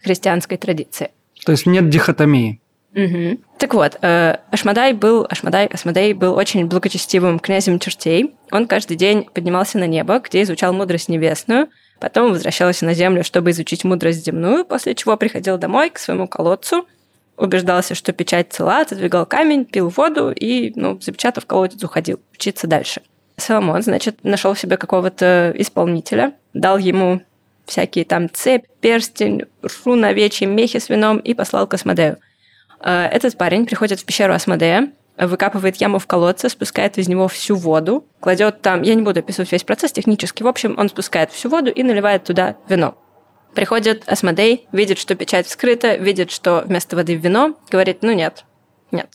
христианской 0.00 0.56
традиции. 0.56 1.10
То 1.44 1.50
есть 1.50 1.66
нет 1.66 1.88
дихотомии. 1.88 2.60
Мгм. 2.92 3.40
Так 3.58 3.74
вот, 3.74 3.98
э, 4.02 4.36
Ашмадай 4.52 4.92
был, 4.92 5.26
Ашмадай, 5.28 5.66
Асмодей 5.66 6.12
был 6.12 6.34
очень 6.34 6.66
благочестивым 6.66 7.40
князем 7.40 7.80
чертей. 7.80 8.32
Он 8.52 8.68
каждый 8.68 8.96
день 8.96 9.24
поднимался 9.24 9.78
на 9.78 9.88
небо, 9.88 10.20
где 10.20 10.42
изучал 10.42 10.72
мудрость 10.72 11.08
небесную, 11.08 11.70
потом 11.98 12.30
возвращался 12.30 12.84
на 12.84 12.94
землю, 12.94 13.24
чтобы 13.24 13.50
изучить 13.50 13.82
мудрость 13.82 14.24
земную, 14.24 14.64
после 14.64 14.94
чего 14.94 15.16
приходил 15.16 15.58
домой 15.58 15.90
к 15.90 15.98
своему 15.98 16.28
колодцу, 16.28 16.86
убеждался, 17.36 17.94
что 17.94 18.12
печать 18.12 18.52
цела, 18.52 18.80
отодвигал 18.80 19.26
камень, 19.26 19.64
пил 19.64 19.88
воду 19.88 20.30
и, 20.30 20.72
ну, 20.76 20.98
запечатав 21.00 21.46
колодец, 21.46 21.82
уходил 21.82 22.20
учиться 22.32 22.66
дальше. 22.66 23.02
Соломон, 23.36 23.82
значит, 23.82 24.22
нашел 24.22 24.54
себе 24.54 24.76
какого-то 24.76 25.52
исполнителя, 25.56 26.34
дал 26.52 26.78
ему 26.78 27.20
всякие 27.66 28.04
там 28.04 28.30
цепь, 28.32 28.64
перстень, 28.80 29.42
рун 29.84 30.04
овечьи, 30.04 30.46
мехи 30.46 30.78
с 30.78 30.88
вином 30.88 31.18
и 31.18 31.34
послал 31.34 31.66
к 31.66 31.74
Асмодею. 31.74 32.18
Э, 32.80 33.06
Этот 33.06 33.36
парень 33.36 33.66
приходит 33.66 34.00
в 34.00 34.04
пещеру 34.04 34.34
Асмодея, 34.34 34.92
выкапывает 35.18 35.76
яму 35.76 35.98
в 35.98 36.06
колодце, 36.06 36.48
спускает 36.48 36.98
из 36.98 37.08
него 37.08 37.28
всю 37.28 37.56
воду, 37.56 38.04
кладет 38.20 38.60
там, 38.62 38.82
я 38.82 38.94
не 38.94 39.02
буду 39.02 39.20
описывать 39.20 39.50
весь 39.50 39.64
процесс 39.64 39.92
технически, 39.92 40.42
в 40.42 40.48
общем, 40.48 40.74
он 40.78 40.88
спускает 40.88 41.30
всю 41.30 41.48
воду 41.48 41.70
и 41.70 41.82
наливает 41.82 42.24
туда 42.24 42.56
вино. 42.68 42.96
Приходит 43.54 44.02
Асмодей, 44.08 44.66
видит, 44.72 44.98
что 44.98 45.14
печать 45.14 45.46
вскрыта, 45.46 45.94
видит, 45.94 46.30
что 46.30 46.64
вместо 46.66 46.96
воды 46.96 47.14
вино, 47.14 47.56
говорит, 47.70 47.98
ну 48.02 48.12
нет, 48.12 48.44
нет. 48.90 49.08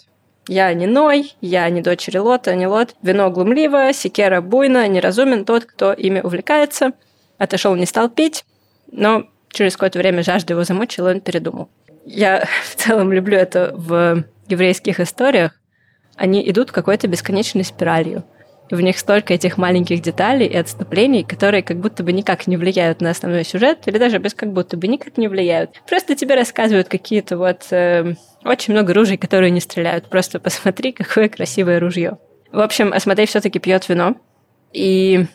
Я 0.47 0.73
не 0.73 0.87
Ной, 0.87 1.35
я 1.41 1.69
не 1.69 1.81
дочери 1.81 2.17
Лота, 2.17 2.55
не 2.55 2.65
Лот. 2.65 2.95
Вино 3.03 3.29
глумливо, 3.29 3.93
секера 3.93 4.41
буйно, 4.41 4.87
неразумен 4.87 5.45
тот, 5.45 5.65
кто 5.65 5.93
ими 5.93 6.21
увлекается. 6.21 6.93
Отошел, 7.37 7.75
не 7.75 7.85
стал 7.85 8.09
пить, 8.09 8.45
но 8.91 9.29
через 9.49 9.73
какое-то 9.73 9.99
время 9.99 10.23
жажда 10.23 10.53
его 10.53 10.63
замучила, 10.63 11.11
он 11.11 11.21
передумал. 11.21 11.69
Я 12.05 12.47
в 12.63 12.75
целом 12.75 13.11
люблю 13.11 13.37
это 13.37 13.73
в 13.75 14.23
еврейских 14.47 14.99
историях. 14.99 15.51
Они 16.15 16.49
идут 16.49 16.71
какой-то 16.71 17.07
бесконечной 17.07 17.63
спиралью. 17.63 18.23
В 18.69 18.81
них 18.81 18.97
столько 18.97 19.33
этих 19.33 19.57
маленьких 19.57 20.01
деталей 20.01 20.47
и 20.47 20.55
отступлений, 20.55 21.23
которые 21.23 21.63
как 21.63 21.77
будто 21.79 22.03
бы 22.03 22.11
никак 22.11 22.47
не 22.47 22.57
влияют 22.57 23.01
на 23.01 23.09
основной 23.09 23.43
сюжет, 23.43 23.79
или 23.87 23.97
даже 23.97 24.17
без 24.19 24.33
как 24.33 24.53
будто 24.53 24.77
бы 24.77 24.87
никак 24.87 25.17
не 25.17 25.27
влияют. 25.27 25.81
Просто 25.87 26.15
тебе 26.15 26.35
рассказывают 26.35 26.87
какие-то 26.87 27.37
вот... 27.37 27.67
Э, 27.71 28.13
очень 28.43 28.73
много 28.73 28.93
ружей, 28.93 29.17
которые 29.17 29.51
не 29.51 29.59
стреляют. 29.59 30.09
Просто 30.09 30.39
посмотри, 30.39 30.91
какое 30.93 31.29
красивое 31.29 31.79
ружье. 31.79 32.17
В 32.51 32.59
общем, 32.59 32.93
Асмодей 32.93 33.25
все-таки 33.25 33.59
пьет 33.59 33.87
вино. 33.89 34.15
И, 34.71 35.25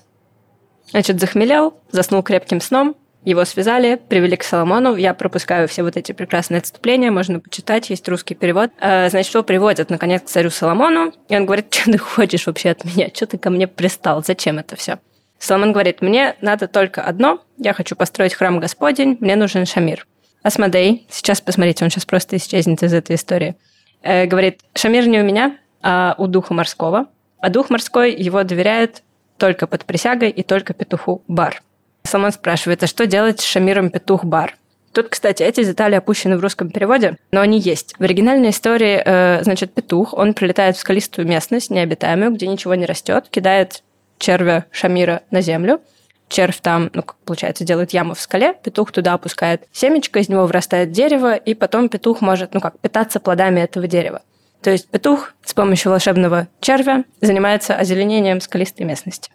значит, 0.91 1.21
захмелел, 1.21 1.75
заснул 1.91 2.23
крепким 2.23 2.61
сном, 2.61 2.97
его 3.25 3.45
связали, 3.45 4.01
привели 4.09 4.37
к 4.37 4.45
Соломону. 4.45 4.97
Я 4.97 5.15
пропускаю 5.15 5.67
все 5.69 5.83
вот 5.83 5.97
эти 5.97 6.13
прекрасные 6.13 6.59
отступления, 6.59 7.11
можно 7.11 7.41
почитать, 7.41 7.91
есть 7.91 8.09
русский 8.09 8.35
перевод. 8.35 8.71
А, 8.81 9.09
значит, 9.09 9.33
его 9.33 9.43
приводят, 9.43 9.91
наконец, 9.91 10.23
к 10.23 10.27
царю 10.27 10.51
Соломону, 10.51 11.13
и 11.29 11.37
он 11.37 11.47
говорит, 11.47 11.73
что 11.73 11.91
ты 11.91 11.99
хочешь 11.99 12.47
вообще 12.47 12.71
от 12.71 12.85
меня? 12.85 13.09
Что 13.13 13.27
ты 13.27 13.39
ко 13.39 13.51
мне 13.51 13.67
пристал? 13.67 14.23
Зачем 14.23 14.59
это 14.59 14.77
все? 14.77 14.99
Соломон 15.39 15.73
говорит, 15.73 16.01
мне 16.01 16.37
надо 16.41 16.69
только 16.69 17.03
одно, 17.03 17.41
я 17.59 17.73
хочу 17.73 17.97
построить 17.97 18.35
храм 18.35 18.61
Господень, 18.61 19.19
мне 19.21 19.37
нужен 19.37 19.67
Шамир. 19.67 20.07
Асмодей, 20.43 21.07
сейчас 21.11 21.41
посмотрите, 21.41 21.85
он 21.85 21.91
сейчас 21.91 22.05
просто 22.05 22.37
исчезнет 22.37 22.83
из 22.83 22.93
этой 22.93 23.17
истории, 23.17 23.57
э, 24.03 24.27
говорит, 24.27 24.61
Шамир 24.75 25.07
не 25.07 25.21
у 25.21 25.25
меня, 25.25 25.57
а 25.83 26.15
у 26.19 26.27
духа 26.27 26.55
морского, 26.55 27.07
а 27.39 27.51
дух 27.51 27.69
морской 27.71 28.15
его 28.15 28.43
доверяет 28.43 29.03
только 29.37 29.67
под 29.67 29.85
присягой 29.85 30.31
и 30.31 30.43
только 30.43 30.73
петуху 30.73 31.23
Бар. 31.29 31.63
Соломон 32.07 32.33
спрашивает, 32.33 32.83
а 32.83 32.87
что 32.87 33.07
делать 33.07 33.41
с 33.41 33.45
Шамиром 33.45 33.91
Петух 33.91 34.25
Бар? 34.25 34.57
Тут, 34.93 35.09
кстати, 35.09 35.43
эти 35.43 35.65
детали 35.65 35.97
опущены 35.97 36.37
в 36.37 36.41
русском 36.41 36.71
переводе, 36.71 37.17
но 37.33 37.41
они 37.41 37.59
есть. 37.59 37.95
В 37.99 38.03
оригинальной 38.03 38.51
истории, 38.51 39.03
э, 39.05 39.43
значит, 39.43 39.75
петух, 39.75 40.15
он 40.15 40.35
прилетает 40.35 40.77
в 40.77 40.81
скалистую 40.81 41.27
местность, 41.27 41.71
необитаемую, 41.71 42.33
где 42.33 42.47
ничего 42.47 42.77
не 42.77 42.87
растет, 42.87 43.27
кидает 43.29 43.83
червя 44.19 44.67
Шамира 44.71 45.23
на 45.33 45.41
землю, 45.41 45.81
червь 46.29 46.61
там, 46.61 46.91
ну, 46.93 47.03
получается, 47.25 47.65
делает 47.65 47.93
яму 47.93 48.15
в 48.15 48.21
скале, 48.21 48.55
петух 48.63 48.93
туда 48.93 49.15
опускает 49.15 49.67
семечко, 49.73 50.21
из 50.21 50.29
него 50.29 50.47
вырастает 50.47 50.93
дерево, 50.93 51.35
и 51.35 51.55
потом 51.55 51.89
петух 51.89 52.21
может, 52.21 52.55
ну 52.55 52.61
как, 52.61 52.79
питаться 52.79 53.19
плодами 53.19 53.61
этого 53.61 53.89
дерева. 53.89 54.23
То 54.63 54.71
есть 54.71 54.89
петух 54.89 55.35
с 55.45 55.53
помощью 55.55 55.91
волшебного 55.91 56.47
червя 56.61 57.05
занимается 57.21 57.75
озеленением 57.75 58.41
скалистой 58.41 58.87
местности. 58.87 59.31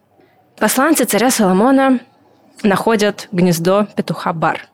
Посланцы 0.57 1.05
царя 1.05 1.31
Соломона 1.31 1.99
находят 2.63 3.27
гнездо 3.31 3.87
петуха 3.95 4.33
бар. 4.33 4.67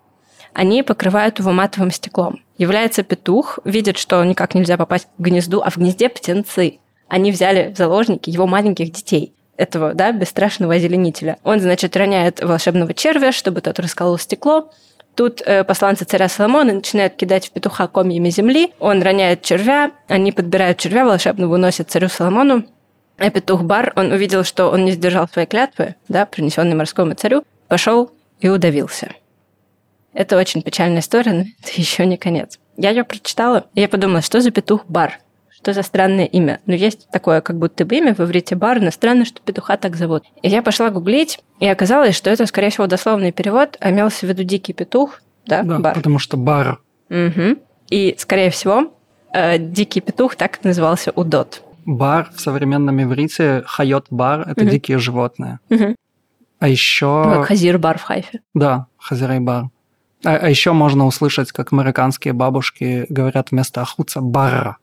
Они 0.54 0.84
покрывают 0.84 1.40
его 1.40 1.52
матовым 1.52 1.92
стеклом. 1.92 2.42
Является 2.58 3.04
петух, 3.04 3.60
видит, 3.66 3.98
что 3.98 4.24
никак 4.24 4.56
нельзя 4.56 4.78
попасть 4.78 5.08
к 5.18 5.22
гнезду, 5.22 5.62
а 5.62 5.70
в 5.70 5.78
гнезде 5.78 6.08
птенцы. 6.08 6.80
Они 7.08 7.32
взяли 7.32 7.74
в 7.74 7.78
заложники 7.78 8.30
его 8.30 8.48
маленьких 8.48 8.92
детей 8.92 9.34
этого, 9.58 9.94
да, 9.94 10.12
бесстрашного 10.12 10.76
озеленителя. 10.76 11.38
Он, 11.44 11.60
значит, 11.60 11.96
роняет 11.98 12.42
волшебного 12.42 12.94
червя, 12.94 13.32
чтобы 13.32 13.62
тот 13.62 13.80
расколол 13.80 14.18
стекло. 14.18 14.72
Тут 15.16 15.42
э, 15.46 15.64
посланцы 15.64 16.04
царя 16.06 16.28
Соломона 16.28 16.74
начинают 16.74 17.16
кидать 17.16 17.48
в 17.48 17.52
петуха 17.52 17.88
комьями 17.88 18.30
земли. 18.30 18.74
Он 18.80 19.02
роняет 19.02 19.42
червя, 19.42 19.92
они 20.08 20.32
подбирают 20.32 20.78
червя 20.78 21.06
волшебного, 21.06 21.56
уносят 21.56 21.90
царю 21.90 22.10
Соломону. 22.10 22.66
А 23.18 23.30
петух 23.30 23.64
Бар, 23.64 23.94
он 23.96 24.12
увидел, 24.12 24.44
что 24.44 24.70
он 24.70 24.84
не 24.84 24.92
сдержал 24.92 25.30
своей 25.30 25.48
клятвы, 25.48 25.96
да, 26.10 26.26
принесенной 26.26 26.76
морскому 26.76 27.14
царю, 27.14 27.46
пошел 27.68 28.12
и 28.40 28.50
удавился. 28.50 29.12
Это 30.14 30.38
очень 30.38 30.62
печальная 30.62 31.00
история, 31.02 31.34
но 31.34 31.42
это 31.42 31.72
еще 31.76 32.06
не 32.06 32.18
конец. 32.18 32.60
Я 32.78 32.90
ее 32.92 33.04
прочитала, 33.04 33.66
и 33.74 33.82
я 33.82 33.88
подумала, 33.90 34.22
что 34.22 34.42
за 34.42 34.52
петух 34.52 34.86
бар? 34.88 35.20
Что 35.50 35.74
за 35.74 35.82
странное 35.84 36.26
имя? 36.26 36.60
Ну, 36.68 36.74
есть 36.76 37.10
такое, 37.10 37.42
как 37.42 37.58
будто 37.58 37.86
бы 37.86 37.96
имя 37.96 38.14
в 38.14 38.20
иврите 38.20 38.56
бар, 38.56 38.80
но 38.82 38.92
странно, 38.92 39.26
что 39.26 39.42
петуха 39.42 39.78
так 39.78 39.96
зовут. 39.96 40.24
И 40.44 40.48
я 40.50 40.62
пошла 40.62 40.90
гуглить, 40.92 41.40
и 41.60 41.68
оказалось, 41.68 42.16
что 42.16 42.30
это, 42.30 42.46
скорее 42.46 42.70
всего, 42.70 42.86
дословный 42.88 43.32
перевод, 43.32 43.78
а 43.80 43.90
имелся 43.90 44.26
в 44.26 44.30
виду 44.30 44.44
дикий 44.44 44.74
петух, 44.74 45.22
да, 45.48 45.64
Да, 45.64 45.80
бар. 45.80 45.96
потому 45.96 46.20
что 46.20 46.38
бар. 46.38 46.80
Мгм. 47.10 47.58
И, 47.90 48.16
скорее 48.18 48.50
всего, 48.52 48.94
э, 49.34 49.58
дикий 49.58 50.02
петух 50.02 50.36
так 50.36 50.64
назывался 50.64 51.12
удот. 51.12 51.62
Бар 51.86 52.30
в 52.36 52.40
современном 52.42 53.02
иврите, 53.02 53.64
хайот 53.66 54.08
бар– 54.10 54.42
это 54.50 54.62
Мгм. 54.64 54.70
дикие 54.72 54.98
животные. 55.00 55.60
Мгм. 55.70 55.96
А 56.60 56.68
еще... 56.68 57.24
Как 57.26 57.48
хазир 57.48 57.78
бар 57.78 57.98
в 57.98 58.04
Хайфе. 58.04 58.42
Да, 58.54 58.88
хазирей 58.98 59.40
бар. 59.40 59.70
А, 60.24 60.38
а 60.38 60.50
еще 60.50 60.72
можно 60.72 61.06
услышать, 61.06 61.52
как 61.52 61.74
американские 61.74 62.34
бабушки 62.34 63.06
говорят 63.10 63.52
вместо 63.52 63.82
ахуца 63.82 64.22
барра. 64.22 64.78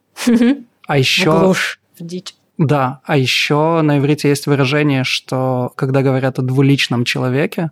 А 0.87 0.99
еще... 0.99 1.31
глушь, 1.31 1.81
дичь. 1.99 2.35
Да, 2.59 3.01
а 3.05 3.17
еще 3.17 3.81
на 3.83 3.99
иврите 3.99 4.29
есть 4.29 4.47
выражение, 4.47 5.05
что 5.05 5.73
когда 5.77 6.03
говорят 6.03 6.39
о 6.39 6.43
двуличном 6.43 7.05
человеке, 7.05 7.71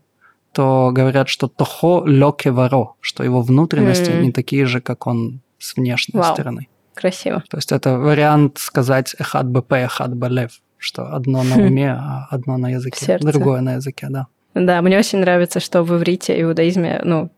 то 0.52 0.90
говорят, 0.92 1.28
что 1.28 1.48
тохо 1.48 2.04
лёке 2.06 2.50
варо, 2.50 2.96
что 3.00 3.22
его 3.22 3.40
внутренности 3.42 4.10
не 4.10 4.32
такие 4.32 4.66
же, 4.66 4.80
как 4.80 5.06
он 5.06 5.40
с 5.58 5.76
внешней 5.76 6.18
Вау. 6.18 6.34
стороны. 6.34 6.68
Красиво. 6.94 7.44
То 7.48 7.58
есть 7.58 7.72
это 7.72 7.98
вариант 7.98 8.58
сказать 8.58 9.14
эхад 9.18 9.46
бп, 9.48 9.72
эхад 9.72 10.16
балев, 10.16 10.60
что 10.80 11.14
одно 11.14 11.42
на 11.42 11.56
Хм. 11.56 11.60
уме, 11.66 11.92
а 11.92 12.26
одно 12.30 12.56
на 12.56 12.70
языке, 12.70 13.04
сердце. 13.04 13.26
другое 13.26 13.60
на 13.60 13.74
языке, 13.74 14.06
да. 14.10 14.26
Да, 14.54 14.82
мне 14.82 14.98
очень 14.98 15.18
нравится, 15.20 15.60
что 15.60 15.82
в 15.84 15.96
иврите, 15.96 16.40
иудаизме, 16.40 17.00
ну, 17.04 17.30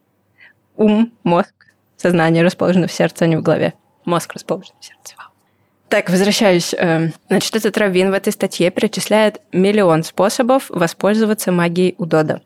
ум, 0.77 1.13
мозг, 1.25 1.53
сознание 1.97 2.43
расположено 2.43 2.87
в 2.87 2.93
сердце, 2.93 3.25
а 3.25 3.29
не 3.29 3.37
в 3.37 3.43
голове. 3.43 3.75
Мозг 4.05 4.33
расположен 4.33 4.75
в 4.81 4.85
сердце. 4.85 5.15
Вау. 5.19 5.29
Так, 5.89 6.09
возвращаюсь. 6.09 6.75
Эм, 6.79 7.13
Значит, 7.29 7.55
этот 7.55 7.77
раввин 7.77 8.11
в 8.11 8.15
этой 8.15 8.33
статье 8.33 8.71
перечисляет 8.71 9.43
миллион 9.53 10.05
способов 10.05 10.71
воспользоваться 10.71 11.53
магией 11.53 11.95
Удода. 11.99 12.41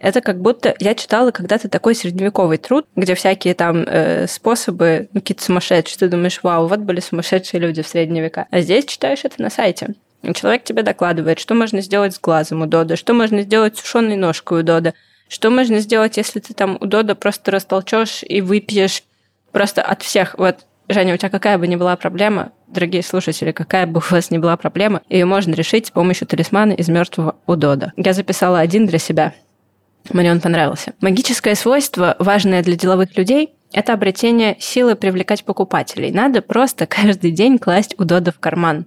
Это 0.00 0.20
как 0.20 0.40
будто 0.40 0.74
я 0.78 0.94
читала 0.94 1.30
когда-то 1.30 1.68
такой 1.68 1.94
средневековый 1.94 2.58
труд, 2.58 2.86
где 2.96 3.14
всякие 3.14 3.54
там 3.54 3.84
э, 3.86 4.26
способы, 4.28 5.08
ну, 5.12 5.20
какие-то 5.20 5.42
сумасшедшие. 5.44 5.98
Ты 5.98 6.08
думаешь, 6.08 6.40
вау, 6.42 6.66
вот 6.66 6.80
были 6.80 7.00
сумасшедшие 7.00 7.60
люди 7.60 7.82
в 7.82 7.88
средние 7.88 8.22
века. 8.22 8.46
А 8.50 8.60
здесь 8.60 8.84
читаешь 8.84 9.24
это 9.24 9.40
на 9.42 9.50
сайте. 9.50 9.94
Человек 10.34 10.64
тебе 10.64 10.82
докладывает, 10.82 11.38
что 11.38 11.54
можно 11.54 11.80
сделать 11.80 12.14
с 12.14 12.20
глазом 12.20 12.62
у 12.62 12.66
Дода, 12.66 12.96
что 12.96 13.14
можно 13.14 13.42
сделать 13.42 13.76
с 13.76 13.80
сушеной 13.80 14.16
ножкой 14.16 14.60
у 14.60 14.62
Дода, 14.62 14.94
что 15.28 15.50
можно 15.50 15.78
сделать, 15.78 16.16
если 16.16 16.40
ты 16.40 16.54
там 16.54 16.76
у 16.80 16.86
Дода 16.86 17.14
просто 17.14 17.50
растолчешь 17.50 18.22
и 18.22 18.40
выпьешь 18.40 19.04
просто 19.52 19.82
от 19.82 20.02
всех. 20.02 20.34
Вот, 20.38 20.66
Женя, 20.88 21.14
у 21.14 21.16
тебя 21.16 21.28
какая 21.28 21.58
бы 21.58 21.66
ни 21.68 21.76
была 21.76 21.96
проблема, 21.96 22.52
дорогие 22.66 23.02
слушатели, 23.02 23.52
какая 23.52 23.86
бы 23.86 24.00
у 24.00 24.12
вас 24.12 24.30
ни 24.30 24.38
была 24.38 24.56
проблема, 24.56 25.02
ее 25.08 25.24
можно 25.24 25.54
решить 25.54 25.86
с 25.86 25.90
помощью 25.90 26.26
талисмана 26.26 26.72
из 26.72 26.88
мертвого 26.88 27.36
Удода. 27.46 27.92
Я 27.96 28.12
записала 28.12 28.58
один 28.58 28.86
для 28.86 28.98
себя. 28.98 29.34
Мне 30.10 30.32
он 30.32 30.40
понравился. 30.40 30.94
Магическое 31.00 31.54
свойство, 31.54 32.16
важное 32.18 32.62
для 32.62 32.76
деловых 32.76 33.16
людей, 33.16 33.54
это 33.72 33.92
обретение 33.92 34.56
силы 34.58 34.96
привлекать 34.96 35.44
покупателей. 35.44 36.10
Надо 36.10 36.40
просто 36.40 36.86
каждый 36.86 37.30
день 37.30 37.58
класть 37.58 37.94
Удода 37.98 38.32
в 38.32 38.40
карман. 38.40 38.86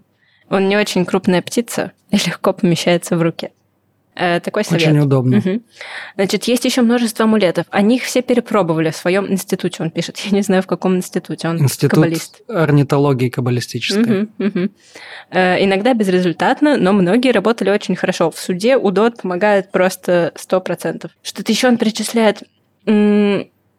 Он 0.51 0.67
не 0.69 0.77
очень 0.77 1.05
крупная 1.05 1.41
птица 1.41 1.93
и 2.11 2.17
легко 2.17 2.53
помещается 2.53 3.15
в 3.15 3.21
руке. 3.21 3.51
Э, 4.13 4.41
такой 4.41 4.65
совет. 4.65 4.87
Очень 4.87 4.99
удобно. 4.99 5.37
Мгм. 5.37 5.63
Значит, 6.15 6.43
есть 6.43 6.65
еще 6.65 6.81
множество 6.81 7.23
амулетов. 7.23 7.65
Они 7.69 7.95
их 7.95 8.03
все 8.03 8.21
перепробовали 8.21 8.91
в 8.91 8.95
своем 8.97 9.31
институте, 9.31 9.81
он 9.81 9.89
пишет. 9.89 10.17
Я 10.17 10.31
не 10.31 10.41
знаю, 10.41 10.61
в 10.61 10.67
каком 10.67 10.97
институте. 10.97 11.47
Он 11.47 11.57
Институт 11.59 11.91
каббалист. 11.91 12.41
орнитологии 12.49 13.29
каббалистической. 13.29 14.03
Мгм, 14.03 14.29
мгм. 14.37 14.71
Э, 15.31 15.63
Иногда 15.63 15.93
безрезультатно, 15.93 16.75
но 16.77 16.91
многие 16.91 17.31
работали 17.31 17.69
очень 17.69 17.95
хорошо. 17.95 18.29
В 18.31 18.37
суде 18.37 18.75
УДОТ 18.75 19.21
помогает 19.21 19.71
просто 19.71 20.33
100%. 20.35 21.09
Что-то 21.23 21.51
еще 21.51 21.69
он 21.69 21.77
перечисляет. 21.77 22.43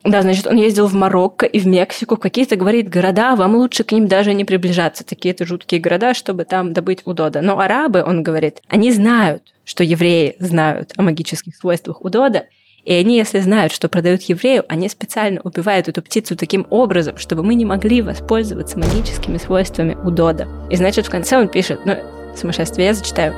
Да, 0.04 0.22
значит, 0.22 0.46
он 0.46 0.56
ездил 0.56 0.88
в 0.88 0.94
Марокко 0.94 1.46
и 1.46 1.60
в 1.60 1.66
Мексику, 1.66 2.16
в 2.16 2.18
какие-то, 2.18 2.56
говорит, 2.56 2.88
города, 2.88 3.36
вам 3.36 3.54
лучше 3.54 3.84
к 3.84 3.92
ним 3.92 4.08
даже 4.08 4.34
не 4.34 4.44
приближаться, 4.44 5.04
такие-то 5.04 5.46
жуткие 5.46 5.80
города, 5.80 6.12
чтобы 6.12 6.44
там 6.44 6.72
добыть 6.72 7.02
удода. 7.04 7.40
Но 7.40 7.58
арабы, 7.60 8.02
он 8.02 8.22
говорит, 8.22 8.62
они 8.68 8.90
знают, 8.90 9.42
что 9.64 9.84
евреи 9.84 10.34
знают 10.40 10.92
о 10.96 11.02
магических 11.02 11.54
свойствах 11.54 12.04
удода, 12.04 12.46
и 12.84 12.92
они, 12.92 13.16
если 13.16 13.38
знают, 13.38 13.72
что 13.72 13.88
продают 13.88 14.22
еврею, 14.22 14.64
они 14.68 14.88
специально 14.88 15.40
убивают 15.44 15.86
эту 15.86 16.02
птицу 16.02 16.36
таким 16.36 16.66
образом, 16.68 17.16
чтобы 17.16 17.44
мы 17.44 17.54
не 17.54 17.64
могли 17.64 18.02
воспользоваться 18.02 18.76
магическими 18.76 19.38
свойствами 19.38 19.96
удода. 20.04 20.48
И 20.68 20.74
значит, 20.74 21.06
в 21.06 21.10
конце 21.10 21.38
он 21.38 21.48
пишет, 21.48 21.80
ну, 21.84 21.96
сумасшествие, 22.36 22.88
я 22.88 22.94
зачитаю. 22.94 23.34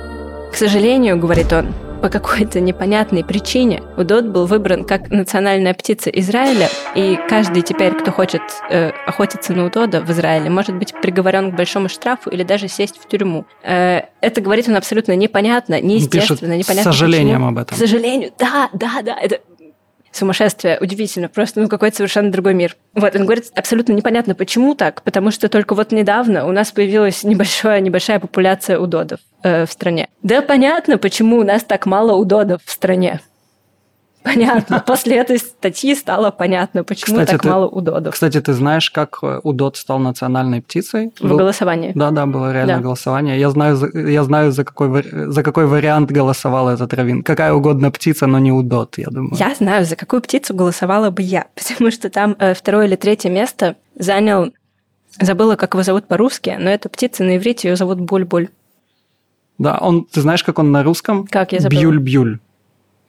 К 0.51 0.57
сожалению, 0.57 1.19
говорит 1.19 1.53
он, 1.53 1.75
по 2.05 2.11
какой-то 2.11 2.61
непонятной 2.61 3.25
причине 3.25 3.83
удод 3.97 4.27
был 4.27 4.45
выбран 4.45 4.85
как 4.85 5.09
национальная 5.09 5.73
птица 5.73 6.11
Израиля, 6.11 6.69
и 6.95 7.19
каждый 7.31 7.63
теперь, 7.63 7.95
кто 7.95 8.13
хочет 8.13 8.43
э, 8.69 8.91
охотиться 9.07 9.55
на 9.55 9.65
удода 9.65 10.03
в 10.03 10.11
Израиле, 10.11 10.51
может 10.51 10.77
быть 10.77 10.93
приговорен 11.01 11.51
к 11.51 11.57
большому 11.57 11.89
штрафу 11.89 12.29
или 12.29 12.43
даже 12.43 12.69
сесть 12.69 12.99
в 12.99 13.09
тюрьму. 13.09 13.47
Э, 13.63 14.03
это 14.21 14.43
говорит 14.43 14.69
он 14.69 14.77
абсолютно 14.77 15.17
непонятно, 15.17 15.77
Он 15.77 15.81
пишет 15.81 16.13
неестественно, 16.13 16.57
с 16.57 16.59
непонятно. 16.59 16.93
сожалением 16.93 17.37
почему. 17.37 17.49
об 17.49 17.59
этом. 17.59 17.75
К 17.75 17.81
сожалению, 17.81 18.33
да, 18.39 18.69
да, 18.75 19.01
да, 19.03 19.17
это 19.19 19.41
Сумасшествие, 20.15 20.79
удивительно, 20.81 21.29
просто 21.29 21.61
ну 21.61 21.69
какой-то 21.69 21.97
совершенно 21.97 22.31
другой 22.31 22.55
мир. 22.55 22.77
Вот, 22.95 23.17
он 23.17 23.25
говорит, 23.25 23.47
абсолютно 23.57 23.93
непонятно, 23.95 24.37
почему 24.37 24.77
так, 24.77 25.03
потому 25.03 25.33
что 25.33 25.49
только 25.49 25.75
вот 25.75 25.91
недавно 25.91 26.47
у 26.47 26.53
нас 26.53 26.71
появилась 26.71 27.25
небольшая, 27.25 27.81
небольшая 27.81 28.21
популяция 28.21 28.79
удодов 28.79 29.19
э, 29.43 29.67
в 29.67 29.73
стране. 29.73 30.09
Да 30.23 30.41
понятно, 30.41 30.99
почему 30.99 31.39
у 31.39 31.43
нас 31.43 31.65
так 31.65 31.87
мало 31.87 32.13
удодов 32.15 32.63
в 32.65 32.71
стране. 32.71 33.21
Понятно. 34.25 34.81
После 34.87 35.17
этой 35.17 35.39
статьи 35.39 35.95
стало 35.95 36.31
понятно, 36.31 36.83
почему 36.83 37.19
кстати, 37.19 37.31
так 37.33 37.43
ты, 37.43 37.49
мало 37.49 37.69
удодов. 37.69 38.15
Кстати, 38.15 38.41
ты 38.41 38.55
знаешь, 38.55 38.91
как 38.91 39.19
э, 39.23 39.41
удод 39.43 39.77
стал 39.77 39.99
национальной 39.99 40.63
птицей? 40.63 41.13
В 41.21 41.29
Был... 41.29 41.37
голосовании. 41.37 41.93
Да, 41.95 42.11
да, 42.11 42.25
было 42.25 42.51
реально 42.51 42.77
да. 42.77 42.81
голосование. 42.81 43.39
Я 43.39 43.51
знаю, 43.51 43.79
я 43.95 44.25
знаю, 44.25 44.53
за 44.53 44.65
какой, 44.65 45.05
за 45.31 45.43
какой 45.43 45.67
вариант 45.67 46.11
голосовал 46.11 46.71
этот 46.71 46.95
равин. 46.95 47.23
Какая 47.23 47.53
угодно 47.53 47.91
птица, 47.91 48.27
но 48.27 48.39
не 48.39 48.51
удод, 48.51 48.97
я 48.97 49.09
думаю. 49.11 49.37
Я 49.37 49.55
знаю, 49.55 49.85
за 49.85 49.95
какую 49.95 50.23
птицу 50.23 50.55
голосовала 50.55 51.11
бы 51.11 51.21
я, 51.21 51.47
потому 51.55 51.91
что 51.91 52.09
там 52.09 52.35
э, 52.39 52.55
второе 52.55 52.87
или 52.87 52.97
третье 52.97 53.29
место 53.31 53.77
занял... 53.95 54.53
Забыла, 55.21 55.55
как 55.55 55.75
его 55.75 55.85
зовут 55.85 56.09
по-русски, 56.09 56.57
но 56.59 56.71
эта 56.71 56.89
птица 56.89 57.23
на 57.23 57.37
иврите 57.37 57.69
ее 57.69 57.77
зовут 57.77 58.01
Буль-Буль. 58.01 58.49
Да, 59.59 59.79
он, 59.79 60.07
ты 60.07 60.21
знаешь, 60.23 60.43
как 60.43 60.59
он 60.59 60.73
на 60.73 60.83
русском? 60.83 61.25
Как 61.27 61.53
я 61.53 61.61
забыла? 61.61 61.81
Бьюль-бьюль. 61.81 62.41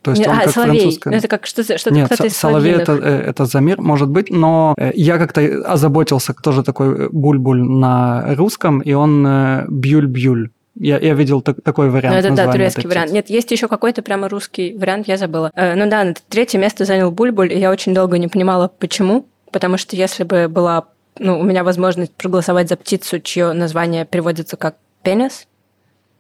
То 0.05 0.11
есть 0.11 0.27
он 0.27 0.35
а, 0.35 0.41
как 0.41 0.51
соловей. 0.51 0.79
французское. 0.81 1.11
Ну, 1.11 1.17
это 1.17 1.27
как 1.27 1.47
что-то, 1.47 1.79
что 1.79 1.91
Нет, 1.91 2.05
кто-то 2.05 2.27
из 2.27 2.37
соловей 2.37 2.73
это, 2.73 2.91
э, 2.91 3.21
это 3.29 3.45
замир, 3.45 3.81
может 3.81 4.07
быть, 4.07 4.29
но 4.29 4.75
э, 4.77 4.91
я 4.93 5.17
как-то 5.17 5.41
озаботился, 5.65 6.35
кто 6.35 6.51
же 6.51 6.61
такой 6.61 7.09
бульбуль 7.09 7.63
на 7.63 8.35
русском, 8.35 8.81
и 8.81 8.93
он 8.93 9.25
э, 9.25 9.65
бюль-бюль. 9.67 10.51
Я, 10.75 10.99
я 10.99 11.15
видел 11.15 11.41
так, 11.41 11.57
такой 11.63 11.89
вариант. 11.89 12.13
Ну, 12.13 12.19
это 12.19 12.35
да, 12.35 12.51
турецкий 12.51 12.87
вариант. 12.87 13.11
Нет, 13.11 13.31
есть 13.31 13.49
еще 13.49 13.67
какой-то 13.67 14.03
прямо 14.03 14.29
русский 14.29 14.77
вариант, 14.77 15.07
я 15.07 15.17
забыла. 15.17 15.51
ну 15.55 15.89
да, 15.89 16.13
третье 16.29 16.59
место 16.59 16.85
занял 16.85 17.09
Бульбуль, 17.09 17.51
и 17.51 17.57
я 17.57 17.71
очень 17.71 17.95
долго 17.95 18.19
не 18.19 18.27
понимала, 18.27 18.67
почему. 18.67 19.25
Потому 19.51 19.77
что 19.77 19.95
если 19.95 20.23
бы 20.23 20.47
была 20.47 20.85
ну, 21.17 21.39
у 21.39 21.43
меня 21.43 21.63
возможность 21.63 22.13
проголосовать 22.13 22.69
за 22.69 22.75
птицу, 22.75 23.19
чье 23.21 23.53
название 23.53 24.05
переводится 24.05 24.57
как 24.57 24.75
пенис, 25.01 25.47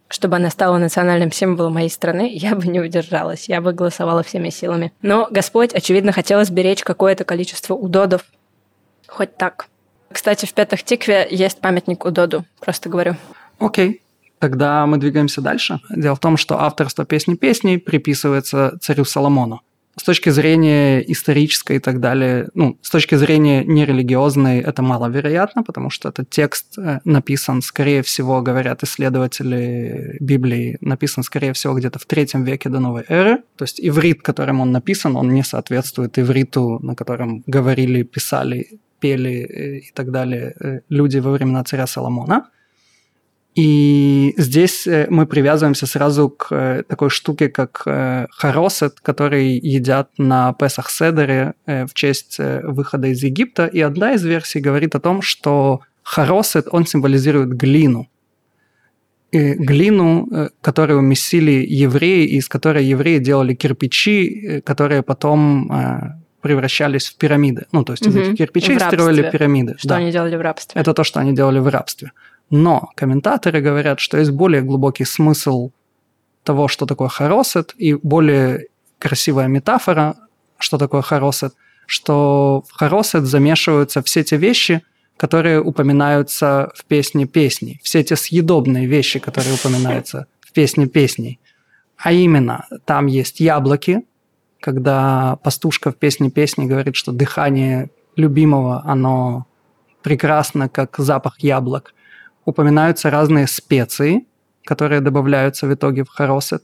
чтобы 0.07 0.35
она 0.35 0.49
стала 0.49 0.77
национальным 0.77 1.31
символом 1.31 1.73
моей 1.73 1.89
страны, 1.89 2.29
я 2.33 2.55
бы 2.55 2.67
не 2.67 2.79
удержалась, 2.79 3.49
я 3.49 3.61
бы 3.61 3.73
голосовала 3.73 4.23
всеми 4.23 4.49
силами. 4.49 4.93
Но 5.01 5.27
Господь, 5.31 5.73
очевидно, 5.73 6.11
хотел 6.11 6.43
сберечь 6.43 6.83
какое-то 6.83 7.23
количество 7.23 7.73
удодов. 7.73 8.23
Хоть 9.07 9.37
так. 9.37 9.67
Кстати, 10.11 10.45
в 10.45 10.53
Пятых 10.53 10.83
Тикве 10.83 11.27
есть 11.29 11.59
памятник 11.59 12.05
удоду, 12.05 12.45
просто 12.59 12.89
говорю. 12.89 13.15
Окей. 13.59 14.01
Тогда 14.39 14.85
мы 14.85 14.97
двигаемся 14.97 15.41
дальше. 15.41 15.79
Дело 15.89 16.15
в 16.15 16.19
том, 16.19 16.37
что 16.37 16.59
авторство 16.61 17.05
песни 17.05 17.35
песней 17.35 17.77
приписывается 17.77 18.77
царю 18.81 19.05
Соломону 19.05 19.61
с 19.97 20.03
точки 20.03 20.29
зрения 20.29 20.99
исторической 20.99 21.77
и 21.77 21.79
так 21.79 21.99
далее, 21.99 22.49
ну, 22.53 22.77
с 22.81 22.89
точки 22.89 23.15
зрения 23.15 23.63
нерелигиозной, 23.63 24.59
это 24.59 24.81
маловероятно, 24.81 25.63
потому 25.63 25.89
что 25.89 26.09
этот 26.09 26.29
текст 26.29 26.77
э, 26.77 26.99
написан, 27.05 27.61
скорее 27.61 28.01
всего, 28.01 28.41
говорят 28.41 28.83
исследователи 28.83 30.17
Библии, 30.19 30.77
написан, 30.81 31.23
скорее 31.23 31.53
всего, 31.53 31.73
где-то 31.73 31.99
в 31.99 32.05
третьем 32.05 32.43
веке 32.43 32.69
до 32.69 32.79
новой 32.79 33.05
эры. 33.07 33.37
То 33.55 33.63
есть 33.63 33.79
иврит, 33.79 34.21
которым 34.21 34.59
он 34.61 34.71
написан, 34.71 35.15
он 35.15 35.29
не 35.33 35.43
соответствует 35.43 36.19
ивриту, 36.19 36.79
на 36.81 36.95
котором 36.95 37.43
говорили, 37.47 38.03
писали, 38.03 38.79
пели 38.99 39.45
э, 39.45 39.77
и 39.79 39.91
так 39.93 40.11
далее 40.11 40.55
э, 40.59 40.79
люди 40.89 41.19
во 41.19 41.31
времена 41.31 41.63
царя 41.63 41.87
Соломона. 41.87 42.49
И 43.55 44.33
здесь 44.35 44.85
э, 44.85 45.07
мы 45.09 45.25
привязываемся 45.25 45.87
сразу 45.87 46.29
к 46.29 46.47
э, 46.51 46.83
такой 46.83 47.09
штуке, 47.09 47.47
как 47.47 47.83
э, 47.85 48.27
харосет, 48.29 48.99
который 48.99 49.57
едят 49.57 50.09
на 50.17 50.53
Песах 50.53 50.89
Седере 50.89 51.53
в 51.65 51.93
честь 51.93 52.37
выхода 52.37 53.07
из 53.07 53.23
Египта. 53.23 53.65
И 53.67 53.79
одна 53.79 54.13
из 54.13 54.25
версий 54.25 54.59
говорит 54.59 54.93
о 54.95 54.99
том, 54.99 55.21
что 55.21 55.79
харосет, 56.03 56.67
он 56.69 56.85
символизирует 56.85 57.49
глину. 57.49 58.09
И 59.31 59.53
глину, 59.53 60.27
которую 60.61 61.01
месили 61.01 61.65
евреи, 61.67 62.27
из 62.27 62.49
которой 62.49 62.85
евреи 62.85 63.19
делали 63.19 63.53
кирпичи, 63.53 64.61
которые 64.65 65.01
потом 65.01 65.71
превращались 66.41 67.07
в 67.07 67.17
пирамиды. 67.17 67.65
Ну, 67.71 67.83
то 67.83 67.93
есть 67.93 68.05
угу. 68.05 68.19
из 68.19 68.27
этих 68.27 68.37
кирпичей 68.37 68.79
строили 68.79 69.29
пирамиды. 69.31 69.75
Что 69.77 69.89
да. 69.89 69.95
они 69.95 70.11
делали 70.11 70.35
в 70.35 70.41
рабстве. 70.41 70.79
Это 70.79 70.93
то, 70.93 71.03
что 71.03 71.19
они 71.19 71.33
делали 71.33 71.59
в 71.59 71.67
рабстве. 71.67 72.11
Но 72.55 72.89
комментаторы 72.95 73.59
говорят, 73.59 73.99
что 73.99 74.17
есть 74.17 74.31
более 74.31 74.61
глубокий 74.61 75.03
смысл 75.03 75.71
того, 76.45 76.69
что 76.69 76.85
такое 76.85 77.09
хоросет, 77.09 77.75
и 77.77 77.95
более 77.95 78.67
красивая 78.97 79.47
метафора, 79.47 80.15
что 80.57 80.77
такое 80.77 81.01
хоросет, 81.01 81.53
что 81.85 82.63
в 82.65 82.71
хоросет 82.71 83.25
замешиваются 83.25 84.01
все 84.01 84.23
те 84.23 84.37
вещи, 84.37 84.83
которые 85.17 85.61
упоминаются 85.61 86.71
в 86.75 86.85
песне 86.85 87.25
песней, 87.25 87.81
все 87.83 88.01
те 88.05 88.15
съедобные 88.15 88.87
вещи, 88.87 89.19
которые 89.19 89.55
упоминаются 89.55 90.27
в 90.39 90.53
песне 90.53 90.87
песней. 90.87 91.41
А 91.97 92.13
именно, 92.13 92.67
там 92.85 93.07
есть 93.07 93.41
яблоки, 93.41 94.03
когда 94.61 95.35
пастушка 95.43 95.91
в 95.91 95.97
песне 95.97 96.31
песни 96.31 96.67
говорит, 96.67 96.95
что 96.95 97.11
дыхание 97.11 97.89
любимого, 98.15 98.81
оно 98.85 99.45
прекрасно, 100.03 100.69
как 100.69 100.95
запах 100.99 101.41
яблок 101.41 101.93
упоминаются 102.45 103.09
разные 103.09 103.47
специи, 103.47 104.25
которые 104.63 105.01
добавляются 105.01 105.67
в 105.67 105.73
итоге 105.73 106.03
в 106.03 106.09
хоросет, 106.09 106.63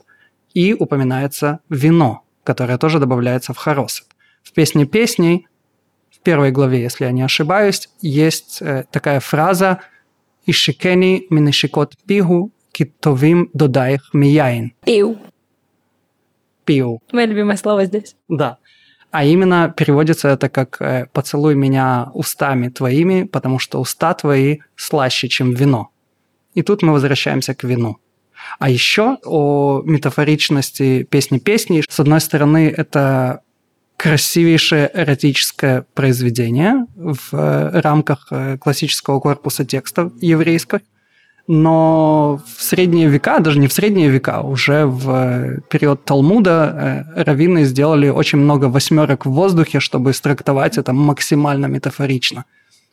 и 0.54 0.74
упоминается 0.74 1.60
вино, 1.70 2.24
которое 2.44 2.78
тоже 2.78 3.00
добавляется 3.00 3.54
в 3.54 3.58
хоросет. 3.58 4.08
В 4.44 4.54
песне 4.54 4.86
песней, 4.86 5.48
в 6.10 6.20
первой 6.20 6.52
главе, 6.52 6.82
если 6.82 7.06
я 7.06 7.12
не 7.12 7.22
ошибаюсь, 7.22 7.89
есть 8.02 8.62
э, 8.62 8.86
такая 8.91 9.20
фраза 9.20 9.80
«Ишикени 10.46 11.26
минешикот 11.30 11.96
пигу 12.06 12.52
китовим 12.72 13.50
додаих 13.54 14.10
мияин». 14.13 14.74
Пиу. 14.84 15.17
Пиу. 16.65 17.02
Мое 17.12 17.26
любимое 17.26 17.58
слово 17.58 17.86
здесь. 17.86 18.15
Да. 18.28 18.58
А 19.12 19.26
именно 19.26 19.74
переводится 19.76 20.30
это 20.30 20.50
как 20.50 20.82
э, 20.82 21.08
«поцелуй 21.12 21.56
меня 21.56 22.10
устами 22.13 22.69
твоими, 22.69 23.24
потому 23.24 23.60
что 23.60 23.80
уста 23.80 24.13
твои 24.13 24.60
слаще, 24.76 25.28
чем 25.28 25.54
вино». 25.54 25.89
И 26.54 26.62
тут 26.62 26.82
мы 26.82 26.93
возвращаемся 26.93 27.54
к 27.54 27.63
вину. 27.63 27.97
А 28.60 28.69
еще 28.69 29.17
о 29.24 29.82
метафоричности 29.86 31.04
песни 31.04 31.39
песней. 31.39 31.84
С 31.88 32.00
одной 32.00 32.21
стороны, 32.21 32.74
это 32.76 33.41
красивейшее 33.97 34.89
эротическое 34.93 35.86
произведение 35.93 36.88
в 36.95 37.34
э, 37.34 37.82
рамках 37.82 38.28
э, 38.32 38.58
классического 38.58 39.19
корпуса 39.19 39.63
текстов 39.63 40.12
еврейских 40.19 40.80
но 41.53 42.39
в 42.45 42.63
средние 42.63 43.09
века, 43.09 43.39
даже 43.39 43.59
не 43.59 43.67
в 43.67 43.73
средние 43.73 44.07
века, 44.07 44.39
уже 44.41 44.85
в 44.85 45.09
э, 45.09 45.59
период 45.69 46.05
Талмуда 46.05 47.05
э, 47.15 47.23
раввины 47.23 47.65
сделали 47.65 48.07
очень 48.07 48.37
много 48.37 48.69
восьмерок 48.69 49.25
в 49.25 49.31
воздухе, 49.31 49.81
чтобы 49.81 50.13
страктовать 50.13 50.77
это 50.77 50.93
максимально 50.93 51.65
метафорично. 51.65 52.45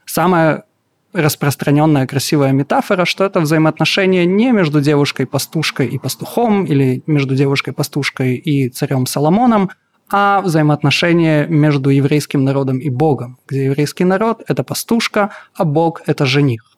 Самая 0.06 0.64
распространенная 1.12 2.08
красивая 2.08 2.50
метафора, 2.50 3.04
что 3.04 3.24
это 3.24 3.38
взаимоотношения 3.38 4.26
не 4.26 4.50
между 4.50 4.80
девушкой-пастушкой 4.80 5.86
и 5.86 5.98
пастухом, 5.98 6.64
или 6.64 7.04
между 7.06 7.36
девушкой-пастушкой 7.36 8.34
и 8.34 8.70
царем 8.70 9.06
Соломоном, 9.06 9.70
а 10.10 10.40
взаимоотношения 10.40 11.46
между 11.46 11.90
еврейским 11.90 12.42
народом 12.42 12.78
и 12.78 12.90
Богом, 12.90 13.38
где 13.46 13.66
еврейский 13.66 14.04
народ– 14.04 14.42
это 14.48 14.64
пастушка, 14.64 15.30
а 15.54 15.64
Бог– 15.64 16.02
это 16.06 16.26
жених. 16.26 16.77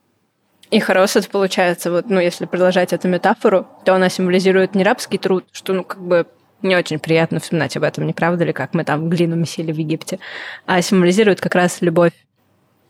И 0.71 0.79
хоросет, 0.79 1.29
получается, 1.29 1.91
вот, 1.91 2.09
ну, 2.09 2.21
если 2.21 2.45
продолжать 2.45 2.93
эту 2.93 3.09
метафору, 3.09 3.67
то 3.85 3.95
она 3.95 4.09
символизирует 4.09 4.75
не 4.75 4.85
рабский 4.85 5.19
труд, 5.19 5.45
что, 5.51 5.73
ну, 5.73 5.83
как 5.83 6.01
бы 6.01 6.27
не 6.63 6.77
очень 6.77 6.99
приятно 6.99 7.41
вспоминать 7.41 7.77
об 7.77 7.83
этом, 7.83 8.07
не 8.07 8.13
правда 8.13 8.45
ли, 8.45 8.53
как 8.53 8.75
мы 8.75 8.85
там 8.85 9.09
глину 9.09 9.35
месили 9.35 9.73
в 9.73 9.77
Египте, 9.77 10.21
а 10.67 10.81
символизирует 10.81 11.41
как 11.41 11.55
раз 11.55 11.79
любовь 11.81 12.13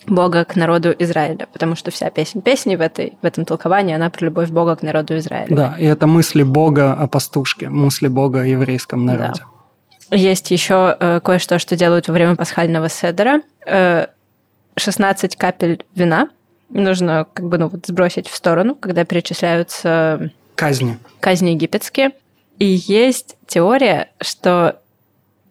Бога 0.07 0.45
к 0.45 0.57
народу 0.57 0.95
Израиля, 0.99 1.47
потому 1.53 1.75
что 1.75 1.91
вся 1.91 2.11
песня 2.11 2.43
песни 2.43 2.77
в, 2.77 2.81
этой, 2.81 3.15
в 3.23 3.25
этом 3.25 3.45
толковании, 3.45 3.95
она 3.95 4.11
про 4.11 4.27
любовь 4.27 4.51
Бога 4.51 4.77
к 4.77 4.83
народу 4.83 5.17
Израиля. 5.17 5.55
Да, 5.55 5.77
и 5.79 5.85
это 5.85 6.07
мысли 6.07 6.43
Бога 6.43 6.93
о 6.93 7.07
пастушке, 7.07 7.69
мысли 7.69 8.09
Бога 8.09 8.41
о 8.41 8.45
еврейском 8.45 9.07
народе. 9.07 9.43
Да. 10.11 10.17
Есть 10.17 10.51
еще 10.51 10.97
э, 10.99 11.21
кое-что, 11.21 11.59
что 11.59 11.77
делают 11.77 12.09
во 12.09 12.15
время 12.15 12.35
пасхального 12.35 12.89
седера. 12.89 13.43
Э, 13.65 14.07
16 14.77 15.37
капель 15.37 15.85
вина– 15.95 16.29
нужно 16.71 17.27
как 17.33 17.49
бы 17.49 17.59
ну, 17.59 17.69
вот 17.69 17.87
сбросить 17.87 18.29
в 18.29 18.35
сторону, 18.35 18.75
когда 18.75 19.05
перечисляются 19.05 20.31
казни. 20.55 20.99
казни 21.21 21.51
египетские. 21.51 22.13
И 22.59 22.67
есть 22.67 23.37
теория, 23.47 24.11
что 24.21 24.81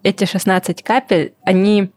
эти 0.03 0.25
16 0.25 0.83
капель, 0.83 1.33
они 1.43 1.91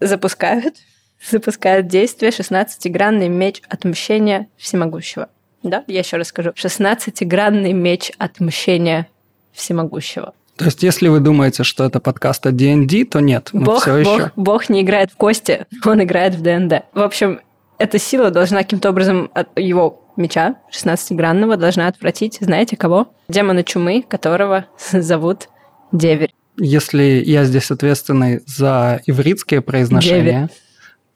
запускают, 0.00 0.76
запускают 1.30 1.86
действие 1.86 2.30
16-гранный 2.30 3.28
меч 3.28 3.62
отмщения 3.68 4.48
всемогущего. 4.56 5.28
Да, 5.62 5.84
я 5.86 6.00
еще 6.00 6.16
раз 6.16 6.28
скажу. 6.28 6.50
16-гранный 6.50 7.72
меч 7.72 8.12
отмщения 8.18 9.08
всемогущего. 9.52 10.34
То 10.56 10.64
есть, 10.64 10.82
если 10.82 11.06
вы 11.06 11.20
думаете, 11.20 11.62
что 11.62 11.84
это 11.84 12.00
подкаст 12.00 12.44
о 12.46 12.50
D&D, 12.50 13.04
то 13.04 13.20
нет, 13.20 13.50
мы 13.52 13.62
Бог, 13.62 13.82
все 13.82 14.02
Бог, 14.02 14.18
еще... 14.18 14.32
Бог 14.34 14.68
не 14.68 14.82
играет 14.82 15.12
в 15.12 15.16
кости, 15.16 15.66
он 15.84 16.02
играет 16.02 16.34
в 16.34 16.42
ДНД. 16.42 16.84
В 16.92 17.00
общем, 17.00 17.40
эта 17.78 17.98
сила 17.98 18.30
должна 18.30 18.58
каким-то 18.58 18.90
образом 18.90 19.30
от 19.34 19.48
его 19.58 20.02
меча 20.16 20.56
16-гранного 20.72 21.56
должна 21.56 21.86
отвратить, 21.86 22.38
знаете 22.40 22.76
кого? 22.76 23.08
Демона 23.28 23.62
чумы, 23.62 24.04
которого 24.06 24.66
зовут 24.92 25.48
Деверь. 25.92 26.34
Если 26.56 27.22
я 27.24 27.44
здесь 27.44 27.70
ответственный 27.70 28.42
за 28.46 29.00
ивритские 29.06 29.60
произношения, 29.60 30.22
Деверь. 30.24 30.48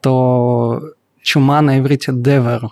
то 0.01 0.93
чума 1.21 1.61
на 1.63 1.79
иврите 1.79 2.13
девер. 2.13 2.69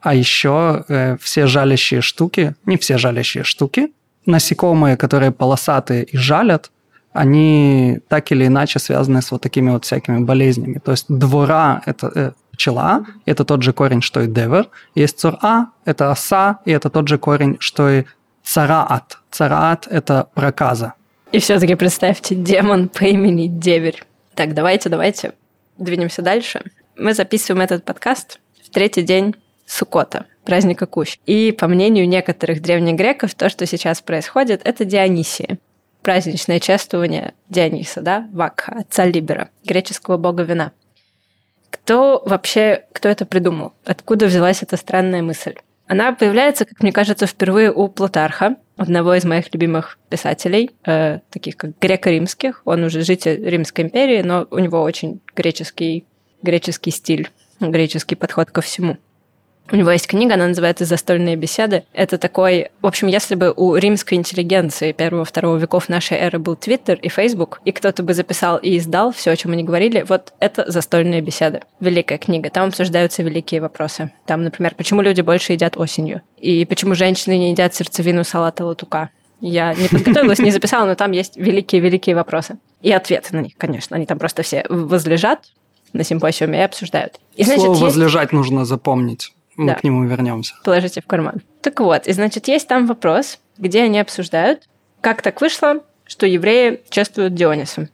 А 0.00 0.14
еще 0.14 0.84
э, 0.88 1.16
все 1.18 1.46
жалящие 1.46 2.02
штуки, 2.02 2.54
не 2.66 2.76
все 2.76 2.98
жалящие 2.98 3.42
штуки, 3.42 3.92
насекомые, 4.26 4.98
которые 4.98 5.32
полосатые 5.32 6.04
и 6.04 6.16
жалят, 6.18 6.70
они 7.14 8.00
так 8.08 8.30
или 8.32 8.46
иначе 8.46 8.78
связаны 8.80 9.22
с 9.22 9.30
вот 9.30 9.40
такими 9.40 9.70
вот 9.70 9.84
всякими 9.86 10.18
болезнями. 10.18 10.78
То 10.84 10.90
есть 10.90 11.06
двора– 11.08 11.80
это 11.86 12.12
э, 12.14 12.32
пчела, 12.54 13.04
это 13.26 13.44
тот 13.44 13.62
же 13.62 13.72
корень, 13.72 14.02
что 14.02 14.22
и 14.22 14.26
девер. 14.26 14.68
Есть 14.94 15.20
цура– 15.20 15.70
это 15.84 16.10
оса, 16.10 16.60
и 16.64 16.70
это 16.70 16.90
тот 16.90 17.08
же 17.08 17.18
корень, 17.18 17.56
что 17.60 17.90
и 17.90 18.04
цараат. 18.42 19.18
Цараат– 19.30 19.86
это 19.90 20.28
проказа. 20.34 20.94
И 21.32 21.40
все-таки 21.40 21.74
представьте, 21.74 22.34
демон 22.36 22.88
по 22.88 23.04
имени 23.04 23.48
Деверь. 23.48 24.04
Так, 24.34 24.54
давайте, 24.54 24.88
давайте 24.88 25.32
двинемся 25.78 26.22
дальше. 26.22 26.62
Мы 26.96 27.12
записываем 27.14 27.62
этот 27.62 27.84
подкаст 27.84 28.38
в 28.64 28.70
третий 28.70 29.02
день 29.02 29.34
Сукота, 29.66 30.26
праздника 30.44 30.86
Кущ. 30.86 31.18
И 31.26 31.50
по 31.50 31.66
мнению 31.66 32.08
некоторых 32.08 32.62
древних 32.62 32.94
греков, 32.94 33.34
то, 33.34 33.48
что 33.48 33.66
сейчас 33.66 34.00
происходит, 34.00 34.60
это 34.64 34.84
Дионисия. 34.84 35.58
Праздничное 36.02 36.60
чествование 36.60 37.34
Диониса, 37.48 38.00
да, 38.00 38.28
Вакха, 38.32 38.80
отца 38.80 39.04
Либера, 39.04 39.48
греческого 39.64 40.18
бога 40.18 40.42
вина. 40.42 40.72
Кто 41.74 42.22
вообще, 42.24 42.84
кто 42.92 43.08
это 43.08 43.26
придумал? 43.26 43.72
Откуда 43.84 44.26
взялась 44.26 44.62
эта 44.62 44.76
странная 44.76 45.22
мысль? 45.22 45.56
Она 45.88 46.12
появляется, 46.12 46.64
как 46.64 46.80
мне 46.80 46.92
кажется, 46.92 47.26
впервые 47.26 47.72
у 47.72 47.88
Плутарха, 47.88 48.54
одного 48.76 49.12
из 49.14 49.24
моих 49.24 49.52
любимых 49.52 49.98
писателей, 50.08 50.70
э, 50.86 51.18
таких 51.30 51.56
как 51.56 51.76
греко-римских. 51.80 52.62
Он 52.64 52.84
уже 52.84 53.02
житель 53.02 53.44
Римской 53.44 53.86
империи, 53.86 54.22
но 54.22 54.46
у 54.52 54.58
него 54.60 54.82
очень 54.82 55.20
греческий, 55.34 56.06
греческий 56.42 56.92
стиль, 56.92 57.28
греческий 57.58 58.14
подход 58.14 58.52
ко 58.52 58.60
всему. 58.60 58.96
У 59.72 59.76
него 59.76 59.90
есть 59.90 60.06
книга, 60.06 60.34
она 60.34 60.46
называется 60.48 60.84
«Застольные 60.84 61.36
беседы». 61.36 61.84
Это 61.94 62.18
такой... 62.18 62.68
В 62.82 62.86
общем, 62.86 63.08
если 63.08 63.34
бы 63.34 63.52
у 63.56 63.76
римской 63.76 64.18
интеллигенции 64.18 64.92
первого-второго 64.92 65.56
веков 65.56 65.88
нашей 65.88 66.18
эры 66.18 66.38
был 66.38 66.54
Твиттер 66.54 66.98
и 67.00 67.08
Фейсбук, 67.08 67.62
и 67.64 67.72
кто-то 67.72 68.02
бы 68.02 68.12
записал 68.12 68.58
и 68.58 68.76
издал 68.76 69.10
все, 69.12 69.30
о 69.30 69.36
чем 69.36 69.52
они 69.52 69.64
говорили, 69.64 70.04
вот 70.06 70.34
это 70.38 70.70
«Застольные 70.70 71.22
беседы». 71.22 71.62
Великая 71.80 72.18
книга. 72.18 72.50
Там 72.50 72.68
обсуждаются 72.68 73.22
великие 73.22 73.62
вопросы. 73.62 74.12
Там, 74.26 74.44
например, 74.44 74.74
почему 74.76 75.00
люди 75.00 75.22
больше 75.22 75.54
едят 75.54 75.78
осенью? 75.78 76.20
И 76.36 76.66
почему 76.66 76.94
женщины 76.94 77.38
не 77.38 77.50
едят 77.52 77.74
сердцевину 77.74 78.22
салата 78.22 78.66
латука? 78.66 79.08
Я 79.40 79.74
не 79.74 79.88
подготовилась, 79.88 80.38
не 80.40 80.50
записала, 80.50 80.86
но 80.86 80.94
там 80.94 81.12
есть 81.12 81.36
великие-великие 81.36 82.14
вопросы. 82.14 82.58
И 82.82 82.92
ответы 82.92 83.34
на 83.34 83.40
них, 83.40 83.54
конечно. 83.56 83.96
Они 83.96 84.04
там 84.04 84.18
просто 84.18 84.42
все 84.42 84.64
возлежат 84.68 85.46
на 85.94 86.04
симпосиуме 86.04 86.60
и 86.60 86.62
обсуждают. 86.62 87.18
И, 87.34 87.44
значит, 87.44 87.62
Слово 87.62 87.72
есть... 87.72 87.82
«возлежать» 87.82 88.32
нужно 88.32 88.66
запомнить. 88.66 89.32
Мы 89.56 89.68
Да. 89.68 89.74
к 89.74 89.84
нему 89.84 90.04
вернемся. 90.04 90.54
положите 90.64 91.00
в 91.00 91.06
карман. 91.06 91.42
Так 91.62 91.80
вот, 91.80 92.06
и 92.06 92.12
значит, 92.12 92.48
есть 92.48 92.66
там 92.68 92.86
вопрос, 92.86 93.38
где 93.58 93.82
они 93.82 94.00
обсуждают, 94.00 94.62
как 95.00 95.22
так 95.22 95.40
вышло, 95.40 95.82
что 96.06 96.26
евреи 96.26 96.82
чествуют 96.90 97.34
Диониса. 97.34 97.88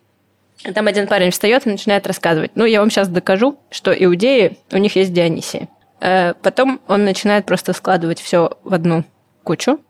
Там 0.75 0.87
один 0.87 1.07
парень 1.07 1.31
встает 1.31 1.67
и 1.67 1.71
начинает 1.71 2.07
рассказывать. 2.07 2.53
Ну, 2.55 2.65
я 2.67 2.81
вам 2.81 2.91
сейчас 2.91 3.09
докажу, 3.09 3.59
что 3.71 3.93
иудеи, 3.93 4.59
у 4.73 4.77
них 4.79 4.95
есть 4.97 5.13
Дионисии. 5.13 5.69
Э, 6.01 6.35
Потом 6.43 6.81
он 6.87 7.05
начинает 7.05 7.47
просто 7.47 7.73
складывать 7.73 8.21
все 8.21 8.59
в 8.65 8.75
одну 8.75 9.05
кучу. 9.43 9.81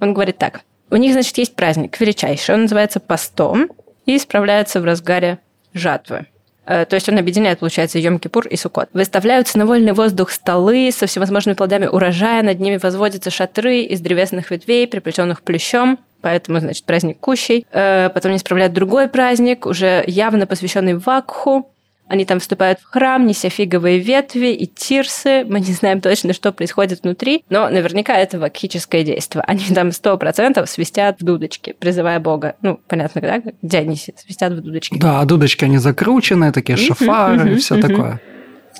Он 0.00 0.12
говорит 0.14 0.38
так. 0.38 0.60
У 0.90 0.96
них, 0.96 1.12
значит, 1.12 1.36
есть 1.38 1.54
праздник 1.56 1.98
величайший. 2.00 2.54
Он 2.54 2.62
называется 2.62 3.00
постом 3.00 3.70
и 4.06 4.18
справляется 4.18 4.80
в 4.80 4.84
разгаре 4.84 5.38
жатвы. 5.74 6.26
Э, 6.68 6.84
То 6.84 6.94
есть 6.94 7.08
он 7.08 7.18
объединяет, 7.18 7.60
получается, 7.60 7.98
Йом-Кипур 7.98 8.46
и 8.46 8.56
Суккот. 8.56 8.90
Выставляются 8.92 9.56
на 9.58 9.64
вольный 9.64 9.92
воздух 9.92 10.30
столы 10.30 10.90
со 10.92 11.06
всевозможными 11.06 11.56
плодами 11.56 11.86
урожая, 11.86 12.42
над 12.42 12.60
ними 12.60 12.78
возводятся 12.80 13.30
шатры 13.30 13.80
из 13.80 14.00
древесных 14.00 14.50
ветвей, 14.50 14.86
приплетенных 14.86 15.42
плющом, 15.42 15.98
поэтому, 16.20 16.60
значит, 16.60 16.84
праздник 16.84 17.18
кущей. 17.20 17.66
Э, 17.72 18.10
Потом 18.12 18.30
они 18.30 18.38
справляют 18.38 18.74
другой 18.74 19.08
праздник, 19.08 19.64
уже 19.64 20.04
явно 20.06 20.46
посвященный 20.46 20.94
Вакху. 20.94 21.70
Они 22.08 22.24
там 22.24 22.40
вступают 22.40 22.80
в 22.80 22.84
храм, 22.84 23.26
неся 23.26 23.50
фиговые 23.50 23.98
ветви 23.98 24.48
и 24.48 24.66
тирсы. 24.66 25.44
Мы 25.44 25.60
не 25.60 25.72
знаем 25.72 26.00
точно, 26.00 26.32
что 26.32 26.52
происходит 26.52 27.02
внутри, 27.02 27.44
но 27.50 27.68
наверняка 27.68 28.16
это 28.16 28.38
вакхическое 28.38 29.04
действие. 29.04 29.44
Они 29.46 29.64
там 29.74 29.92
сто 29.92 30.16
процентов 30.16 30.68
свистят 30.68 31.20
в 31.20 31.24
дудочки, 31.24 31.74
призывая 31.78 32.18
Бога. 32.20 32.56
Ну, 32.62 32.80
понятно, 32.88 33.20
да? 33.20 33.42
Дионисий, 33.62 34.14
свистят 34.16 34.52
в 34.52 34.60
дудочки. 34.60 34.98
Да, 34.98 35.24
дудочки, 35.24 35.64
они 35.64 35.78
закручены, 35.78 36.52
такие 36.52 36.76
шафары 36.76 37.56
все 37.56 37.80
такое. 37.80 38.20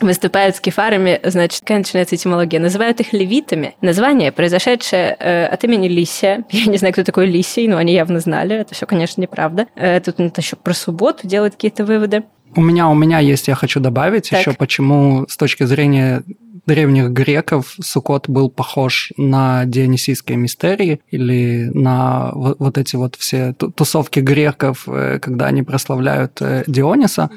Выступают 0.01 0.57
с 0.57 0.61
кефарами, 0.61 1.21
значит, 1.25 1.61
какая 1.61 1.79
начинается 1.79 2.17
этимология. 2.17 2.61
Называют 2.61 3.01
их 3.01 3.13
левитами. 3.13 3.75
Название, 3.81 4.33
произошедшее 4.33 5.17
э, 5.19 5.47
от 5.47 5.65
имени 5.65 5.89
Лисия. 5.89 6.45
Я 6.51 6.67
не 6.67 6.79
знаю, 6.79 6.93
кто 6.93 7.05
такой 7.05 7.27
Лисий, 7.27 7.69
но 7.69 7.77
они 7.77 7.93
явно 7.93 8.21
знали. 8.21 8.57
Это 8.57 8.75
все, 8.75 8.87
конечно, 8.87 9.21
неправда. 9.21 9.67
Э, 9.77 10.01
тут 10.01 10.19
надо 10.19 10.41
еще 10.41 10.57
про 10.57 10.75
субботу 10.75 11.27
делать 11.27 11.55
какие-то 11.55 11.85
выводы. 11.85 12.25
У 12.57 12.61
меня, 12.63 12.89
у 12.89 12.95
меня 12.95 13.19
есть, 13.19 13.49
я 13.49 13.55
хочу 13.55 13.79
добавить 13.81 14.31
Так. 14.31 14.41
еще, 14.41 14.53
почему 14.55 15.27
с 15.29 15.37
точки 15.37 15.65
зрения 15.65 16.23
древних 16.67 17.11
греков 17.11 17.75
Сукот 17.81 18.29
был 18.29 18.51
похож 18.51 19.11
на 19.17 19.65
дионисийские 19.65 20.37
мистерии 20.37 21.01
или 21.11 21.71
на 21.73 22.31
во- 22.35 22.57
вот 22.59 22.77
эти 22.79 22.97
вот 22.97 23.17
все 23.17 23.55
ту- 23.55 23.71
тусовки 23.71 24.21
греков, 24.21 24.85
э, 24.87 25.19
когда 25.21 25.47
они 25.47 25.63
прославляют 25.63 26.39
э, 26.41 26.65
Диониса, 26.67 27.31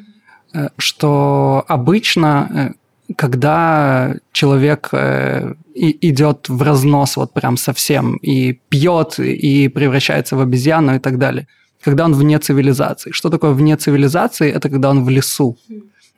что 0.77 1.63
обычно, 1.67 2.73
э, 3.09 3.13
когда 3.15 4.15
человек 4.31 4.89
э, 4.91 5.53
идет 5.75 6.49
в 6.49 6.61
разнос 6.61 7.17
вот 7.17 7.33
прям 7.33 7.57
совсем 7.57 8.15
и 8.15 8.59
пьет, 8.69 9.19
и 9.19 9.67
превращается 9.67 10.35
в 10.35 10.41
обезьяну 10.41 10.95
и 10.95 10.99
так 10.99 11.17
далее, 11.17 11.47
когда 11.83 12.05
он 12.05 12.13
вне 12.13 12.39
цивилизации. 12.39 13.11
Что 13.11 13.29
такое 13.29 13.51
вне 13.51 13.75
цивилизации? 13.75 14.51
Это 14.51 14.69
когда 14.69 14.89
он 14.89 15.03
в 15.03 15.09
лесу. 15.09 15.57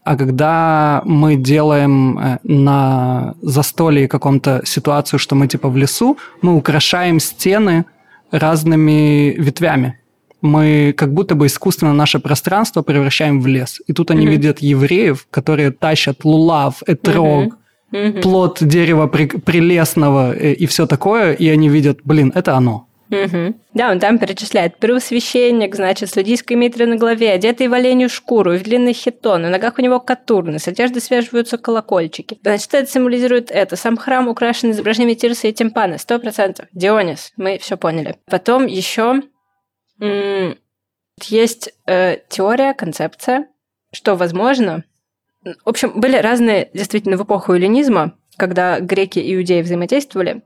А 0.03 0.17
когда 0.17 1.01
мы 1.05 1.35
делаем 1.35 2.19
э, 2.19 2.39
на 2.43 3.35
застолье 3.41 4.07
каком-то 4.07 4.61
ситуацию, 4.65 5.19
что 5.19 5.35
мы 5.35 5.47
типа 5.47 5.69
в 5.69 5.77
лесу, 5.77 6.17
мы 6.41 6.55
украшаем 6.55 7.19
стены 7.19 7.85
разными 8.31 9.35
ветвями. 9.37 9.99
Мы 10.43 10.93
как 10.95 11.13
будто 11.13 11.35
бы 11.35 11.45
искусственно 11.45 11.93
наше 11.93 12.19
пространство 12.19 12.81
превращаем 12.81 13.41
в 13.41 13.47
лес. 13.47 13.81
И 13.87 13.93
тут 13.93 14.11
они 14.11 14.23
Мгм. 14.25 14.31
видят 14.31 14.59
евреев, 14.59 15.25
которые 15.31 15.71
тащат 15.71 16.25
лулав, 16.25 16.83
этрог, 16.85 17.57
Мгм. 17.91 18.21
плод 18.21 18.57
дерева 18.61 19.07
при- 19.07 19.27
прелестного 19.27 20.35
э, 20.35 20.51
и 20.53 20.65
все 20.65 20.85
такое, 20.85 21.31
и 21.33 21.47
они 21.47 21.69
видят, 21.69 21.99
блин, 22.03 22.31
это 22.35 22.55
оно. 22.57 22.87
Мгм. 23.09 23.55
Да, 23.73 23.91
он 23.91 23.99
там 23.99 24.17
перечисляет. 24.17 24.79
Первосвященник, 24.79 25.75
значит, 25.75 26.09
с 26.09 26.15
людийской 26.17 26.57
митрой 26.57 26.87
на 26.87 26.95
голове, 26.97 27.31
одетый 27.31 27.67
в 27.67 27.73
оленью 27.73 28.09
шкуру, 28.09 28.57
в 28.57 28.63
длинный 28.63 28.93
хитон, 28.93 29.43
на 29.43 29.49
ногах 29.49 29.75
у 29.77 29.81
него 29.81 29.99
катурны, 29.99 30.57
с 30.59 30.67
одежды 30.67 30.99
связываются 30.99 31.57
колокольчики. 31.57 32.37
Значит, 32.43 32.73
это 32.73 32.91
символизирует 32.91 33.49
это. 33.51 33.75
Сам 33.75 33.95
храм 33.97 34.27
украшен 34.27 34.71
изображениями 34.71 35.13
Тирса 35.13 35.47
и 35.47 35.53
Тимпана, 35.53 35.97
сто 35.99 36.19
процентов. 36.19 36.65
Дионис, 36.73 37.31
мы 37.37 37.59
все 37.61 37.77
поняли. 37.77 38.15
Потом 38.29 38.65
еще 38.65 39.21
есть 39.99 41.73
э, 41.85 42.17
теория, 42.29 42.73
концепция, 42.73 43.47
что, 43.91 44.15
возможно, 44.15 44.83
в 45.43 45.69
общем, 45.69 45.99
были 45.99 46.17
разные, 46.17 46.69
действительно, 46.73 47.17
в 47.17 47.23
эпоху 47.23 47.53
эллинизма, 47.53 48.13
когда 48.37 48.79
греки 48.79 49.19
и 49.19 49.35
иудеи 49.35 49.61
взаимодействовали, 49.61 50.41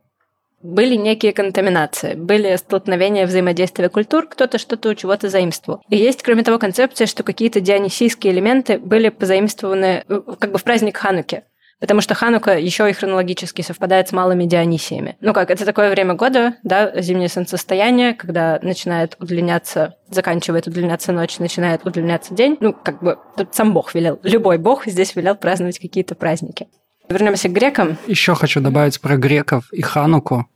были 0.64 0.96
некие 0.96 1.34
контаминации, 1.34 2.16
были 2.16 2.56
столкновения 2.56 3.28
взаимодействия 3.28 3.90
культур, 3.90 4.28
кто-то 4.28 4.58
что-то 4.58 4.90
у 4.90 4.96
чего-то 4.96 5.30
заимствовал. 5.30 5.82
И 5.90 5.98
есть, 5.98 6.24
кроме 6.24 6.44
того, 6.44 6.58
концепция, 6.58 7.06
что 7.06 7.24
какие-то 7.24 7.62
дионисийские 7.62 8.34
элементы 8.34 8.80
были 8.80 9.10
позаимствованы 9.10 10.04
э, 10.08 10.22
как 10.40 10.52
бы 10.52 10.58
в 10.58 10.64
праздник 10.64 10.98
Хануки. 10.98 11.44
Потому 11.80 12.02
что 12.02 12.16
Ханука 12.16 12.58
еще 12.58 12.90
и 12.90 12.94
хронологически 12.94 13.62
совпадает 13.62 14.10
с 14.10 14.12
малыми 14.12 14.46
Дионисиями. 14.46 15.16
Ну 15.22 15.34
как, 15.34 15.52
это 15.52 15.64
такое 15.64 15.92
время 15.92 16.16
года, 16.16 16.56
да, 16.64 17.00
зимнее 17.02 17.30
солнцестояние, 17.30 18.16
когда 18.16 18.60
начинает 18.64 19.16
удлиняться, 19.20 19.96
заканчивает 20.10 20.66
удлиняться 20.68 21.12
ночь, 21.12 21.38
начинает 21.38 21.86
удлиняться 21.86 22.34
день. 22.34 22.58
Ну, 22.62 22.74
как 22.74 23.04
бы, 23.04 23.18
тут 23.36 23.54
сам 23.54 23.74
Бог 23.74 23.94
велел. 23.94 24.20
Любой 24.24 24.58
Бог 24.58 24.88
здесь 24.88 25.16
велел 25.16 25.36
праздновать 25.36 25.78
какие-то 25.78 26.16
праздники. 26.16 26.68
Вернемся 27.10 27.48
к 27.48 27.54
грекам. 27.54 27.98
Еще 28.08 28.34
хочу 28.34 28.60
добавить 28.60 29.00
про 29.00 29.18
греков 29.18 29.72
и 29.72 29.82
Хануку. 29.82 30.48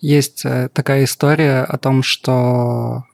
Есть 0.00 0.44
э, 0.44 0.68
такая 0.72 1.04
история 1.04 1.62
о 1.62 1.78
том, 1.78 2.02
что 2.02 3.04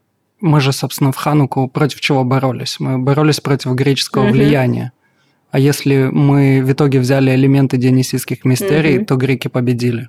мы 0.41 0.61
же, 0.61 0.73
собственно, 0.73 1.13
в 1.13 1.17
Хануку 1.17 1.69
против 1.69 2.01
чего 2.01 2.25
боролись? 2.25 2.81
Мы 2.81 2.99
боролись 2.99 3.41
против 3.41 3.73
греческого 3.73 4.27
mm-hmm. 4.27 4.33
влияния. 4.33 4.93
А 5.51 5.59
если 5.59 6.09
мы 6.13 6.63
в 6.65 6.73
итоге 6.73 7.01
взяли 7.01 7.35
элементы 7.35 7.77
дионисийских 7.77 8.45
мистерий, 8.45 8.99
mm-hmm. 8.99 9.05
то 9.05 9.17
греки 9.17 9.49
победили. 9.49 10.09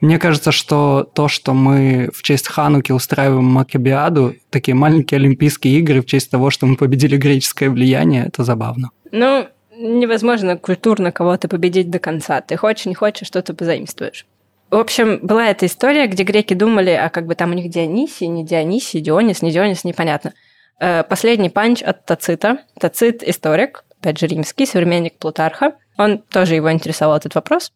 Мне 0.00 0.18
кажется, 0.18 0.52
что 0.52 1.08
то, 1.14 1.28
что 1.28 1.54
мы 1.54 2.10
в 2.12 2.22
честь 2.22 2.48
Хануки 2.48 2.92
устраиваем 2.92 3.44
Макабиаду, 3.44 4.34
такие 4.50 4.74
маленькие 4.74 5.16
Олимпийские 5.16 5.78
игры 5.78 6.02
в 6.02 6.06
честь 6.06 6.30
того, 6.30 6.50
что 6.50 6.66
мы 6.66 6.76
победили 6.76 7.16
греческое 7.16 7.70
влияние, 7.70 8.26
это 8.26 8.44
забавно. 8.44 8.90
Ну, 9.12 9.46
невозможно 9.76 10.58
культурно 10.58 11.12
кого-то 11.12 11.48
победить 11.48 11.90
до 11.90 11.98
конца. 11.98 12.40
Ты 12.42 12.56
хочешь, 12.56 12.86
не 12.86 12.94
хочешь, 12.94 13.26
что-то 13.26 13.54
позаимствуешь. 13.54 14.26
В 14.70 14.76
общем, 14.76 15.20
была 15.22 15.48
эта 15.48 15.66
история, 15.66 16.06
где 16.06 16.24
греки 16.24 16.52
думали, 16.52 16.90
а 16.90 17.08
как 17.08 17.26
бы 17.26 17.34
там 17.34 17.52
у 17.52 17.54
них 17.54 17.70
Дионисий, 17.70 18.26
не 18.26 18.44
Дионисий, 18.44 19.00
Дионис, 19.00 19.40
не 19.40 19.52
Дионис, 19.52 19.84
непонятно. 19.84 20.34
Э, 20.80 21.04
последний 21.04 21.48
панч 21.48 21.82
от 21.82 22.04
Тацита. 22.04 22.58
Тацит– 22.78 23.22
историк, 23.26 23.84
опять 24.04 24.18
же, 24.18 24.26
римский, 24.26 24.66
современник 24.66 25.16
Плутарха. 25.18 25.76
Он 25.96 26.18
тоже 26.18 26.56
его 26.56 26.70
интересовал 26.70 27.16
этот 27.16 27.34
вопрос. 27.34 27.72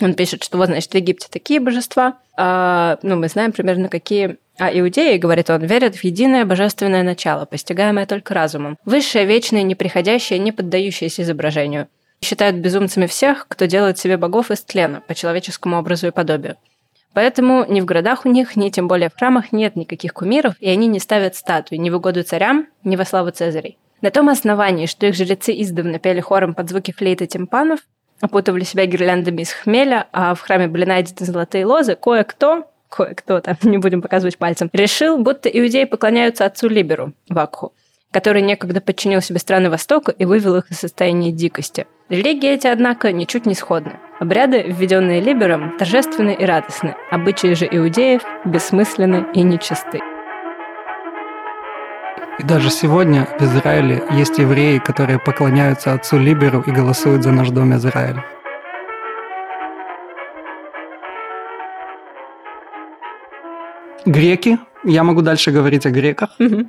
Он 0.00 0.14
пишет, 0.14 0.44
что 0.44 0.56
вот, 0.56 0.66
значит, 0.66 0.92
в 0.92 0.94
Египте 0.94 1.26
такие 1.30 1.60
божества, 1.60 2.18
а, 2.36 2.98
ну, 3.02 3.16
мы 3.16 3.28
знаем 3.28 3.52
примерно 3.52 3.88
какие... 3.88 4.38
А 4.58 4.70
иудеи, 4.70 5.16
говорит 5.16 5.50
он, 5.50 5.64
верят 5.64 5.96
в 5.96 6.04
единое 6.04 6.44
божественное 6.44 7.02
начало, 7.02 7.46
постигаемое 7.46 8.06
только 8.06 8.34
разумом. 8.34 8.78
Высшее, 8.84 9.24
вечное, 9.24 9.62
неприходящее, 9.62 10.38
не 10.38 10.52
поддающееся 10.52 11.22
изображению. 11.22 11.88
Считают 12.22 12.56
безумцами 12.56 13.06
всех, 13.06 13.48
кто 13.48 13.64
делает 13.64 13.98
себе 13.98 14.16
богов 14.16 14.50
из 14.50 14.60
тлена, 14.62 15.00
по 15.00 15.14
человеческому 15.14 15.78
образу 15.78 16.06
и 16.06 16.12
подобию. 16.12 16.56
Поэтому 17.14 17.64
ни 17.68 17.80
в 17.80 17.84
городах 17.84 18.24
у 18.24 18.28
них, 18.28 18.56
ни 18.56 18.70
тем 18.70 18.88
более 18.88 19.10
в 19.10 19.16
храмах 19.16 19.52
нет 19.52 19.74
никаких 19.74 20.14
кумиров, 20.14 20.54
и 20.60 20.68
они 20.68 20.86
не 20.86 21.00
ставят 21.00 21.34
статуи 21.34 21.76
ни 21.76 21.90
в 21.90 21.96
угоду 21.96 22.22
царям, 22.22 22.68
ни 22.84 22.96
во 22.96 23.04
славу 23.04 23.30
Цезарей. 23.30 23.78
На 24.02 24.10
том 24.10 24.28
основании, 24.28 24.86
что 24.86 25.06
их 25.06 25.14
жрецы 25.14 25.52
издавна 25.62 26.00
пели 26.00 26.20
хором 26.20 26.54
под 26.54 26.68
звуки 26.68 26.92
флейты 26.92 27.26
тимпанов, 27.26 27.78
опутывали 28.20 28.64
себя 28.64 28.84
гирляндами 28.84 29.42
из 29.42 29.52
хмеля, 29.52 30.08
а 30.12 30.34
в 30.34 30.40
храме 30.40 30.66
были 30.66 30.84
найдены 30.84 31.24
золотые 31.24 31.64
лозы, 31.64 31.94
кое-кто, 31.94 32.66
кое-кто 32.88 33.40
там, 33.40 33.56
не 33.62 33.78
будем 33.78 34.02
показывать 34.02 34.38
пальцем, 34.38 34.70
решил, 34.72 35.18
будто 35.18 35.48
иудеи 35.48 35.84
поклоняются 35.84 36.44
отцу 36.44 36.68
Либеру, 36.68 37.12
Вакху, 37.28 37.74
который 38.10 38.42
некогда 38.42 38.80
подчинил 38.80 39.20
себе 39.20 39.38
страны 39.38 39.70
Востока 39.70 40.10
и 40.10 40.24
вывел 40.24 40.56
их 40.56 40.72
из 40.72 40.78
состояния 40.78 41.30
дикости. 41.30 41.86
Религии 42.08 42.50
эти, 42.50 42.66
однако, 42.66 43.12
ничуть 43.12 43.46
не 43.46 43.54
сходны. 43.54 44.00
Обряды, 44.18 44.62
введенные 44.62 45.20
Либером, 45.20 45.78
торжественны 45.78 46.34
и 46.34 46.44
радостны, 46.44 46.96
обычаи 47.12 47.54
же 47.54 47.68
иудеев 47.70 48.22
бессмысленны 48.44 49.26
и 49.32 49.42
нечисты. 49.42 50.00
И 52.38 52.42
даже 52.42 52.70
сегодня 52.70 53.28
в 53.38 53.42
Израиле 53.42 54.02
есть 54.10 54.38
евреи, 54.38 54.78
которые 54.78 55.18
поклоняются 55.18 55.92
отцу 55.92 56.18
Либеру 56.18 56.62
и 56.66 56.70
голосуют 56.70 57.22
за 57.22 57.30
наш 57.30 57.50
дом 57.50 57.74
Израиль. 57.74 58.20
Греки. 64.06 64.58
Я 64.84 65.04
могу 65.04 65.22
дальше 65.22 65.52
говорить 65.52 65.86
о 65.86 65.90
греках. 65.90 66.34
Угу. 66.40 66.68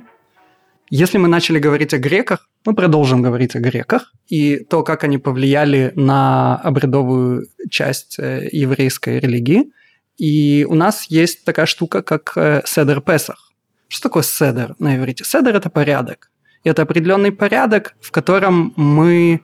Если 0.90 1.18
мы 1.18 1.28
начали 1.28 1.58
говорить 1.58 1.94
о 1.94 1.98
греках, 1.98 2.48
мы 2.64 2.74
продолжим 2.74 3.22
говорить 3.22 3.56
о 3.56 3.60
греках 3.60 4.12
и 4.28 4.58
то, 4.58 4.82
как 4.82 5.02
они 5.04 5.18
повлияли 5.18 5.92
на 5.96 6.56
обрядовую 6.56 7.46
часть 7.70 8.18
э, 8.18 8.48
еврейской 8.52 9.18
религии. 9.18 9.72
И 10.18 10.64
у 10.68 10.74
нас 10.74 11.06
есть 11.08 11.44
такая 11.44 11.66
штука, 11.66 12.02
как 12.02 12.32
э, 12.36 12.62
Седер 12.66 13.00
Песах. 13.00 13.50
Что 13.88 14.08
такое 14.08 14.22
седер 14.22 14.74
на 14.78 14.96
иврите? 14.96 15.24
Седер– 15.24 15.56
это 15.56 15.70
порядок. 15.70 16.30
Это 16.64 16.82
определенный 16.82 17.32
порядок, 17.32 17.94
в 18.00 18.10
котором 18.10 18.72
мы 18.76 19.42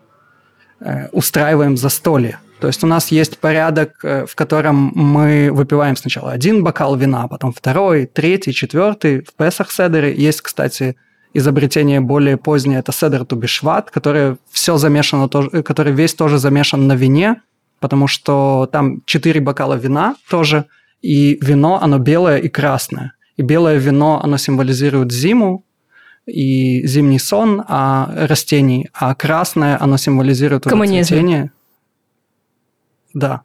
э, 0.80 1.08
устраиваем 1.08 1.76
застолье. 1.76 2.38
То 2.60 2.66
есть 2.66 2.84
у 2.84 2.86
нас 2.86 3.08
есть 3.08 3.38
порядок, 3.38 4.04
э, 4.04 4.26
в 4.26 4.34
котором 4.34 4.92
мы 4.94 5.50
выпиваем 5.52 5.96
сначала 5.96 6.32
один 6.32 6.62
бокал 6.62 6.96
вина, 6.96 7.26
потом 7.28 7.52
второй, 7.52 8.06
третий, 8.06 8.52
четвертый. 8.52 9.22
В 9.22 9.34
Песах 9.34 9.70
Седере 9.70 10.14
есть, 10.14 10.42
кстати, 10.42 10.96
изобретение 11.32 12.00
более 12.00 12.36
позднее, 12.36 12.80
это 12.80 12.92
Седер 12.92 13.24
Тубишват, 13.24 13.90
который 13.90 14.36
все 14.50 14.76
замешано, 14.76 15.28
который 15.62 15.92
весь 15.92 16.14
тоже 16.14 16.38
замешан 16.38 16.86
на 16.86 16.94
вине, 16.94 17.40
потому 17.78 18.08
что 18.08 18.68
там 18.70 19.02
четыре 19.06 19.40
бокала 19.40 19.74
вина 19.74 20.16
тоже, 20.28 20.66
и 21.00 21.38
вино, 21.40 21.80
оно 21.80 21.98
белое 21.98 22.38
и 22.38 22.48
красное. 22.48 23.12
И 23.40 23.42
белое 23.42 23.78
вино, 23.78 24.20
оно 24.22 24.36
символизирует 24.36 25.12
зиму 25.12 25.64
и 26.26 26.86
зимний 26.86 27.18
сон 27.18 27.64
а 27.66 28.26
растений, 28.28 28.90
а 28.92 29.14
красное, 29.14 29.82
оно 29.82 29.96
символизирует 29.96 30.64
коммунизм. 30.64 31.08
цветение. 31.08 31.50
Да. 33.14 33.40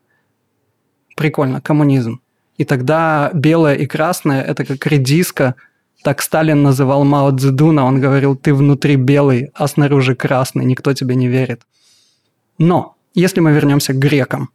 Прикольно, 1.16 1.62
коммунизм. 1.62 2.20
И 2.58 2.66
тогда 2.66 3.32
белое 3.34 3.76
и 3.76 3.86
красное– 3.86 4.44
это 4.52 4.66
как 4.66 4.86
редиска, 4.86 5.56
так 6.04 6.22
Сталин 6.22 6.62
называл 6.62 7.06
Мао 7.06 7.32
Цзэдуна, 7.32 7.86
он 7.86 8.02
говорил, 8.02 8.36
ты 8.36 8.54
внутри 8.54 8.98
белый, 8.98 9.50
а 9.54 9.68
снаружи 9.68 10.14
красный, 10.14 10.66
никто 10.66 10.94
тебе 10.94 11.16
не 11.16 11.30
верит. 11.30 11.62
Но, 12.58 12.98
если 13.14 13.40
мы 13.40 13.54
вернемся 13.54 13.94
к 13.94 14.00
грекам, 14.00 14.50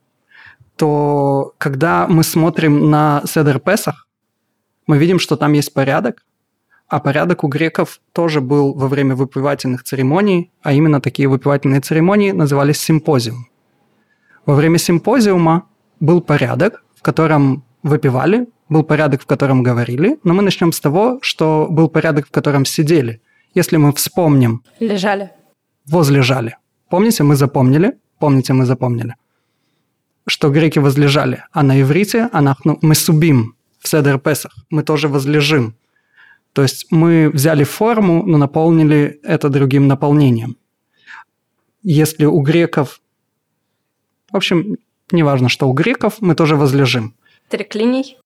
то 0.77 1.55
когда 1.57 2.07
мы 2.07 2.25
смотрим 2.25 2.91
на 2.91 3.23
Седер 3.25 3.59
Песах, 3.59 4.07
мы 4.87 4.99
видим, 4.99 5.19
что 5.19 5.37
там 5.37 5.53
есть 5.53 5.73
порядок, 5.73 6.25
а 6.89 6.99
порядок 6.99 7.45
у 7.45 7.49
греков 7.49 8.01
тоже 8.13 8.41
был 8.41 8.75
во 8.75 8.89
время 8.89 9.15
выпивательных 9.15 9.85
церемоний, 9.85 10.51
а 10.63 10.73
именно 10.73 11.01
такие 11.01 11.29
выпивательные 11.29 11.81
церемонии 11.81 12.33
назывались 12.33 12.81
симпозиум. 12.81 13.47
Во 14.45 14.55
время 14.55 14.79
симпозиума 14.79 15.69
был 16.01 16.21
порядок, 16.21 16.83
в 16.97 17.03
котором 17.03 17.65
выпивали, 17.85 18.49
был 18.69 18.83
порядок, 18.83 19.23
в 19.23 19.27
котором 19.27 19.63
говорили, 19.63 20.19
но 20.25 20.35
мы 20.35 20.43
начнем 20.43 20.73
с 20.73 20.81
того, 20.81 21.19
что 21.23 21.69
был 21.71 21.89
порядок, 21.89 22.27
в 22.27 22.31
котором 22.31 22.65
сидели. 22.65 23.21
Если 23.55 23.77
мы 23.77 23.93
вспомним... 23.93 24.63
Лежали. 24.81 25.31
Возлежали. 25.87 26.57
Помните, 26.89 27.23
мы 27.23 27.37
запомнили? 27.37 27.99
Помните, 28.19 28.53
мы 28.53 28.67
запомнили? 28.67 29.15
Что 30.27 30.51
греки 30.51 30.79
возлежали, 30.79 31.45
а 31.53 31.63
на 31.63 31.81
иврите 31.81 32.29
анахну 32.33 32.79
мы 32.83 32.95
субим, 32.95 33.55
в 33.81 33.89
Седер 33.89 34.19
Песах. 34.19 34.55
Мы 34.71 34.83
тоже 34.83 35.09
возлежим. 35.09 35.75
То 36.53 36.63
есть 36.63 36.87
мы 36.91 37.31
взяли 37.31 37.65
форму, 37.65 38.25
но 38.25 38.39
наполнили 38.39 39.21
это 39.23 39.49
другим 39.49 39.89
наполнением. 39.89 40.57
Если 41.83 42.27
у 42.27 42.41
греков... 42.43 43.01
В 44.31 44.37
общем, 44.37 44.77
неважно, 45.11 45.49
что 45.49 45.69
у 45.69 45.73
греков, 45.73 46.17
мы 46.21 46.35
тоже 46.35 46.57
возлежим. 46.57 47.15
Триклиний? 47.49 48.19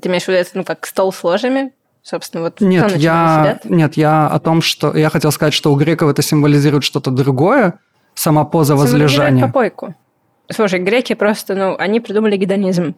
Ты 0.00 0.08
имеешь 0.08 0.24
в 0.24 0.28
виду 0.28 0.38
это, 0.38 0.50
ну, 0.54 0.64
как 0.64 0.86
стол 0.86 1.12
с 1.12 1.24
ложами? 1.24 1.72
Собственно, 2.02 2.44
вот 2.44 2.60
нет, 2.60 2.96
я, 2.96 3.58
нет, 3.64 3.96
я 3.96 4.28
о 4.28 4.38
том, 4.38 4.62
что... 4.62 4.96
Я 4.96 5.10
хотел 5.10 5.32
сказать, 5.32 5.54
что 5.54 5.72
у 5.72 5.76
греков 5.76 6.10
это 6.10 6.22
символизирует 6.22 6.84
что-то 6.84 7.10
другое, 7.10 7.80
сама 8.14 8.44
поза 8.44 8.76
возлежания. 8.76 9.46
попойку. 9.46 9.94
Слушай, 10.48 10.78
греки 10.80 11.14
просто, 11.14 11.56
ну, 11.56 11.76
они 11.76 11.98
придумали 11.98 12.36
гедонизм 12.36 12.94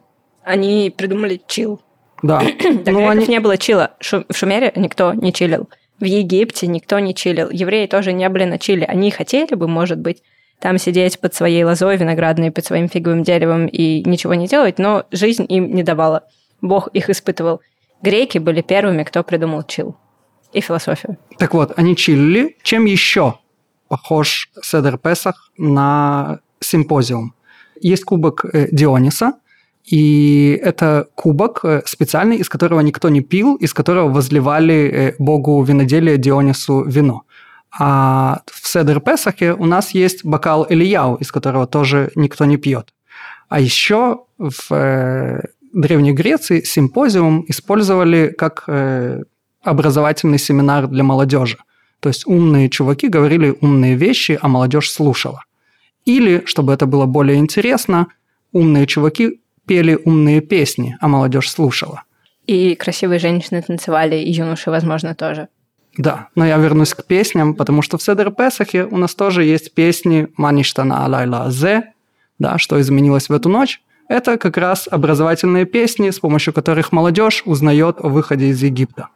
они 0.49 0.93
придумали 0.95 1.39
чил. 1.47 1.79
Да. 2.23 2.41
До 2.85 2.91
ну, 2.91 3.07
они... 3.07 3.27
не 3.27 3.39
было 3.39 3.57
чила. 3.57 3.91
В 3.99 4.33
Шумере 4.35 4.73
никто 4.75 5.13
не 5.13 5.31
чилил. 5.31 5.69
В 5.99 6.05
Египте 6.05 6.65
никто 6.67 6.97
не 6.99 7.13
чилил. 7.13 7.49
Евреи 7.51 7.85
тоже 7.85 8.13
не 8.13 8.27
были 8.29 8.45
на 8.45 8.57
чили. 8.57 8.83
Они 8.83 9.11
хотели 9.11 9.53
бы, 9.53 9.67
может 9.67 9.99
быть, 9.99 10.23
там 10.59 10.77
сидеть 10.79 11.19
под 11.19 11.35
своей 11.35 11.63
лозой 11.63 11.97
виноградной, 11.97 12.51
под 12.51 12.65
своим 12.65 12.89
фиговым 12.89 13.23
деревом 13.23 13.67
и 13.67 14.03
ничего 14.09 14.33
не 14.33 14.47
делать, 14.47 14.79
но 14.79 15.05
жизнь 15.11 15.45
им 15.47 15.73
не 15.73 15.83
давала. 15.83 16.23
Бог 16.61 16.87
их 16.89 17.09
испытывал. 17.09 17.61
Греки 18.01 18.39
были 18.39 18.61
первыми, 18.61 19.03
кто 19.03 19.23
придумал 19.23 19.63
чил 19.63 19.95
и 20.51 20.61
философию. 20.61 21.17
Так 21.37 21.53
вот, 21.53 21.73
они 21.77 21.95
чилили. 21.95 22.57
Чем 22.63 22.85
еще 22.85 23.35
похож 23.87 24.49
Седер 24.63 24.97
Песах 24.97 25.51
на 25.57 26.39
симпозиум? 26.59 27.35
Есть 27.81 28.03
кубок 28.03 28.45
э, 28.45 28.67
Диониса– 28.71 29.33
и 29.89 30.59
это 30.63 31.07
кубок 31.15 31.61
э, 31.63 31.81
специальный, 31.85 32.37
из 32.37 32.47
которого 32.47 32.81
никто 32.81 33.09
не 33.09 33.21
пил, 33.21 33.55
из 33.55 33.73
которого 33.73 34.13
возливали 34.13 34.73
э, 34.73 35.15
богу 35.17 35.63
виноделия 35.63 36.17
Дионису 36.17 36.83
вино. 36.83 37.23
А 37.79 38.41
в 38.45 38.67
Седер 38.67 38.99
Песахе 38.99 39.53
у 39.53 39.65
нас 39.65 39.95
есть 39.95 40.23
бокал 40.23 40.63
Ильяу, 40.69 41.15
из 41.15 41.31
которого 41.31 41.65
тоже 41.65 42.11
никто 42.13 42.45
не 42.45 42.57
пьет. 42.57 42.93
А 43.47 43.59
еще 43.59 44.25
в 44.37 44.71
э, 44.71 45.41
Древней 45.73 46.13
Греции 46.13 46.61
симпозиум 46.61 47.45
использовали 47.47 48.33
как 48.37 48.69
образовательный 49.63 50.39
семинар 50.39 50.87
для 50.87 51.03
молодежи. 51.03 51.57
То 51.99 52.09
есть 52.09 52.27
умные 52.27 52.69
чуваки 52.69 53.07
говорили 53.07 53.55
умные 53.61 53.95
вещи, 53.95 54.37
а 54.41 54.47
молодежь 54.47 54.91
слушала. 54.91 55.43
Или, 56.05 56.43
чтобы 56.45 56.73
это 56.73 56.85
было 56.85 57.05
более 57.05 57.37
интересно, 57.37 58.07
умные 58.51 58.87
чуваки 58.87 59.41
пели 59.69 59.99
умные 60.03 60.41
песни, 60.41 60.97
а 60.99 61.07
молодежь 61.07 61.51
слушала. 61.51 62.01
И 62.47 62.73
красивые 62.73 63.19
женщины 63.19 63.61
танцевали, 63.61 64.15
и 64.15 64.31
юноши, 64.31 64.71
возможно, 64.71 65.13
тоже. 65.13 65.47
Да, 65.95 66.29
но 66.33 66.43
я 66.43 66.57
вернусь 66.57 66.95
к 66.95 67.05
песням, 67.05 67.53
потому 67.53 67.83
что 67.83 67.99
в 67.99 68.01
Седер 68.01 68.31
Песахе 68.31 68.85
у 68.85 68.97
нас 68.97 69.13
тоже 69.13 69.43
есть 69.43 69.75
песни 69.75 70.27
«Маништана 70.37 71.05
алайла 71.05 71.51
зе», 71.51 71.93
да, 72.39 72.57
что 72.57 72.81
изменилось 72.81 73.29
в 73.29 73.33
эту 73.33 73.49
ночь. 73.49 73.79
Это 74.07 74.39
как 74.39 74.57
раз 74.57 74.87
образовательные 74.89 75.65
песни, 75.65 76.09
с 76.09 76.19
помощью 76.19 76.51
которых 76.51 76.91
молодежь 76.91 77.43
узнает 77.45 77.97
о 77.99 78.09
выходе 78.09 78.47
из 78.47 78.63
Египта. 78.63 79.09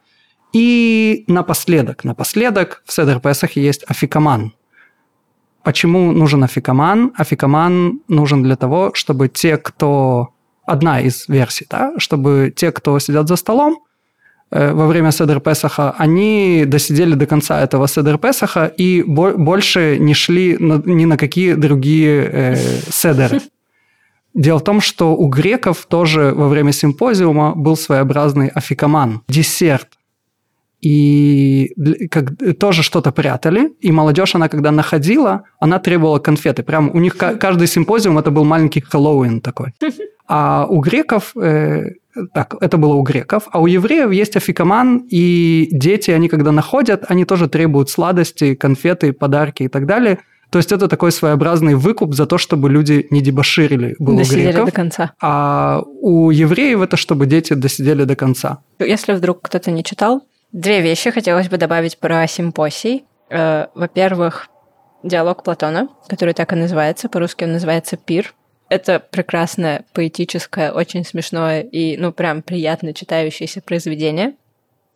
И 0.52 1.24
напоследок, 1.26 2.04
напоследок 2.04 2.84
в 2.86 2.92
Седер 2.92 3.18
Песахе 3.18 3.60
есть 3.60 3.82
афикаман. 3.88 4.52
Почему 5.64 6.12
нужен 6.12 6.44
афикаман? 6.44 7.12
Афикаман 7.16 8.02
нужен 8.06 8.44
для 8.44 8.54
того, 8.54 8.92
чтобы 8.94 9.28
те, 9.28 9.56
кто... 9.56 10.33
Одна 10.66 11.00
из 11.00 11.28
версий, 11.28 11.66
да, 11.68 11.94
чтобы 11.98 12.52
те, 12.54 12.72
кто 12.72 12.98
сидят 12.98 13.28
за 13.28 13.36
столом, 13.36 13.84
Э, 14.54 14.72
во 14.72 14.86
время 14.86 15.10
Седер 15.10 15.40
Песаха, 15.40 15.94
они 15.98 16.64
досидели 16.64 17.14
до 17.14 17.26
конца 17.26 17.60
этого 17.60 17.88
Седер 17.88 18.18
Песаха 18.18 18.66
и 18.66 19.02
больше 19.02 19.98
не 19.98 20.14
шли 20.14 20.56
на, 20.58 20.80
ни 20.84 21.06
на 21.06 21.16
какие 21.16 21.54
другие 21.54 22.30
э, 22.32 22.56
седеры. 22.88 23.40
Дело 24.32 24.58
в 24.58 24.64
том, 24.64 24.80
что 24.80 25.16
у 25.16 25.28
греков 25.28 25.86
тоже 25.86 26.32
во 26.36 26.48
время 26.48 26.72
симпозиума 26.72 27.54
был 27.56 27.76
своеобразный 27.76 28.48
афикаман, 28.48 29.22
десерт. 29.28 29.88
И 30.80 31.72
как, 32.10 32.32
тоже 32.58 32.82
что-то 32.82 33.10
прятали, 33.10 33.72
и 33.80 33.90
молодежь, 33.90 34.36
она 34.36 34.48
когда 34.48 34.70
находила, 34.70 35.42
она 35.58 35.78
требовала 35.80 36.20
конфеты. 36.20 36.62
Прям 36.62 36.90
у 36.94 37.00
них 37.00 37.16
каждый 37.16 37.66
симпозиум 37.66 38.18
это 38.18 38.30
был 38.30 38.44
маленький 38.44 38.80
Хэллоуин 38.80 39.40
такой. 39.40 39.72
А 40.26 40.66
у 40.68 40.80
греков 40.80 41.36
э, 41.36 41.92
так, 42.32 42.54
это 42.60 42.76
было 42.76 42.94
у 42.94 43.02
греков. 43.02 43.48
А 43.50 43.60
у 43.60 43.66
евреев 43.66 44.10
есть 44.10 44.36
афикаман, 44.36 45.06
и 45.10 45.68
дети, 45.72 46.10
они 46.10 46.28
когда 46.28 46.52
находят, 46.52 47.04
они 47.08 47.24
тоже 47.24 47.48
требуют 47.48 47.90
сладости, 47.90 48.54
конфеты, 48.54 49.12
подарки 49.12 49.64
и 49.64 49.68
так 49.68 49.86
далее. 49.86 50.18
То 50.50 50.58
есть 50.58 50.70
это 50.70 50.86
такой 50.86 51.10
своеобразный 51.10 51.74
выкуп 51.74 52.14
за 52.14 52.26
то, 52.26 52.38
чтобы 52.38 52.70
люди 52.70 53.08
не 53.10 53.20
дебоширили 53.20 53.96
было 53.98 54.18
досидели 54.18 54.46
у 54.46 54.50
греков. 54.50 54.66
до 54.66 54.72
конца. 54.72 55.12
А 55.20 55.82
у 56.00 56.30
евреев 56.30 56.80
это 56.80 56.96
чтобы 56.96 57.26
дети 57.26 57.54
досидели 57.54 58.04
до 58.04 58.14
конца. 58.14 58.58
Если 58.78 59.14
вдруг 59.14 59.42
кто-то 59.42 59.72
не 59.72 59.82
читал, 59.82 60.22
две 60.52 60.80
вещи 60.80 61.10
хотелось 61.10 61.48
бы 61.48 61.56
добавить 61.56 61.98
про 61.98 62.26
симпосий. 62.28 63.04
Э, 63.30 63.66
во-первых, 63.74 64.48
диалог 65.02 65.42
Платона, 65.42 65.88
который 66.08 66.34
так 66.34 66.52
и 66.52 66.56
называется, 66.56 67.08
по-русски 67.08 67.44
он 67.44 67.52
называется 67.52 67.96
«Пир», 67.96 68.32
это 68.74 68.98
прекрасное, 68.98 69.84
поэтическое, 69.92 70.72
очень 70.72 71.04
смешное 71.04 71.60
и, 71.60 71.96
ну, 71.96 72.12
прям 72.12 72.42
приятно 72.42 72.92
читающееся 72.92 73.60
произведение. 73.60 74.34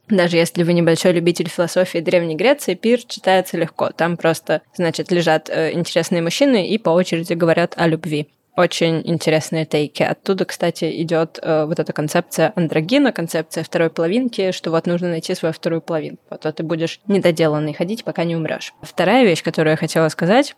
Даже 0.08 0.36
если 0.36 0.64
вы 0.64 0.72
небольшой 0.72 1.12
любитель 1.12 1.48
философии 1.48 1.98
Древней 1.98 2.34
Греции, 2.34 2.74
пир 2.74 3.00
читается 3.06 3.56
легко. 3.56 3.90
Там 3.90 4.16
просто, 4.16 4.62
значит, 4.74 5.12
лежат 5.12 5.48
э, 5.48 5.72
интересные 5.74 6.22
мужчины 6.22 6.66
и 6.66 6.76
по 6.78 6.90
очереди 6.90 7.34
говорят 7.34 7.74
о 7.76 7.86
любви. 7.86 8.26
Очень 8.56 9.02
интересные 9.04 9.64
тейки. 9.64 10.02
Оттуда, 10.02 10.44
кстати, 10.44 11.00
идет 11.02 11.38
э, 11.40 11.64
вот 11.66 11.78
эта 11.78 11.92
концепция 11.92 12.52
андрогина, 12.56 13.12
концепция 13.12 13.62
второй 13.62 13.90
половинки, 13.90 14.50
что 14.50 14.72
вот 14.72 14.86
нужно 14.86 15.10
найти 15.10 15.36
свою 15.36 15.52
вторую 15.52 15.82
половинку. 15.82 16.22
А 16.30 16.52
ты 16.52 16.64
будешь 16.64 17.00
недоделанный 17.06 17.74
ходить, 17.74 18.02
пока 18.02 18.24
не 18.24 18.34
умрешь. 18.34 18.74
Вторая 18.82 19.24
вещь, 19.24 19.44
которую 19.44 19.72
я 19.72 19.76
хотела 19.76 20.08
сказать, 20.08 20.56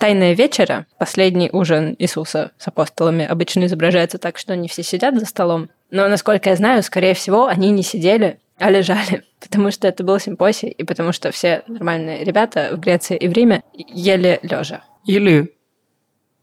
Тайная 0.00 0.32
вечера, 0.32 0.86
последний 0.98 1.50
ужин 1.52 1.94
Иисуса 1.98 2.52
с 2.56 2.66
апостолами, 2.66 3.26
обычно 3.26 3.66
изображается 3.66 4.16
так, 4.16 4.38
что 4.38 4.54
они 4.54 4.66
все 4.66 4.82
сидят 4.82 5.20
за 5.20 5.26
столом. 5.26 5.68
Но, 5.90 6.08
насколько 6.08 6.48
я 6.48 6.56
знаю, 6.56 6.82
скорее 6.82 7.12
всего, 7.12 7.48
они 7.48 7.70
не 7.70 7.82
сидели, 7.82 8.38
а 8.58 8.70
лежали, 8.70 9.24
потому 9.40 9.70
что 9.70 9.86
это 9.86 10.02
был 10.02 10.18
симпосий, 10.18 10.70
и 10.70 10.84
потому 10.84 11.12
что 11.12 11.30
все 11.32 11.64
нормальные 11.66 12.24
ребята 12.24 12.70
в 12.72 12.80
Греции 12.80 13.14
и 13.14 13.28
в 13.28 13.32
Риме 13.32 13.62
ели 13.74 14.40
лежа. 14.42 14.82
Или 15.04 15.52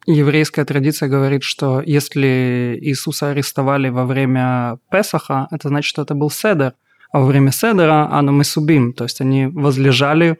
еврейская 0.05 0.63
традиция 0.63 1.09
говорит, 1.09 1.41
что 1.41 1.81
если 1.83 2.77
Иисуса 2.79 3.31
арестовали 3.31 3.89
во 3.89 4.05
время 4.05 4.77
Песаха, 4.91 5.47
это 5.49 5.69
значит, 5.69 5.89
что 5.89 6.03
это 6.03 6.13
был 6.13 6.29
Седер, 6.29 6.73
а 7.11 7.21
во 7.21 7.25
время 7.25 7.51
Седера 7.51 8.07
Ану 8.11 8.33
мы 8.33 8.43
субим, 8.43 8.93
то 8.93 9.05
есть 9.05 9.19
они 9.19 9.47
возлежали 9.47 10.37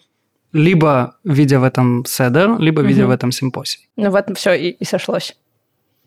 либо 0.53 1.15
видя 1.23 1.59
в 1.59 1.63
этом 1.63 2.05
седер, 2.05 2.59
либо 2.59 2.81
видя 2.81 3.03
угу. 3.03 3.09
в 3.09 3.11
этом 3.11 3.31
симпосий. 3.31 3.87
Ну 3.95 4.09
вот 4.09 4.25
все 4.37 4.53
и, 4.53 4.69
и 4.69 4.85
сошлось. 4.85 5.35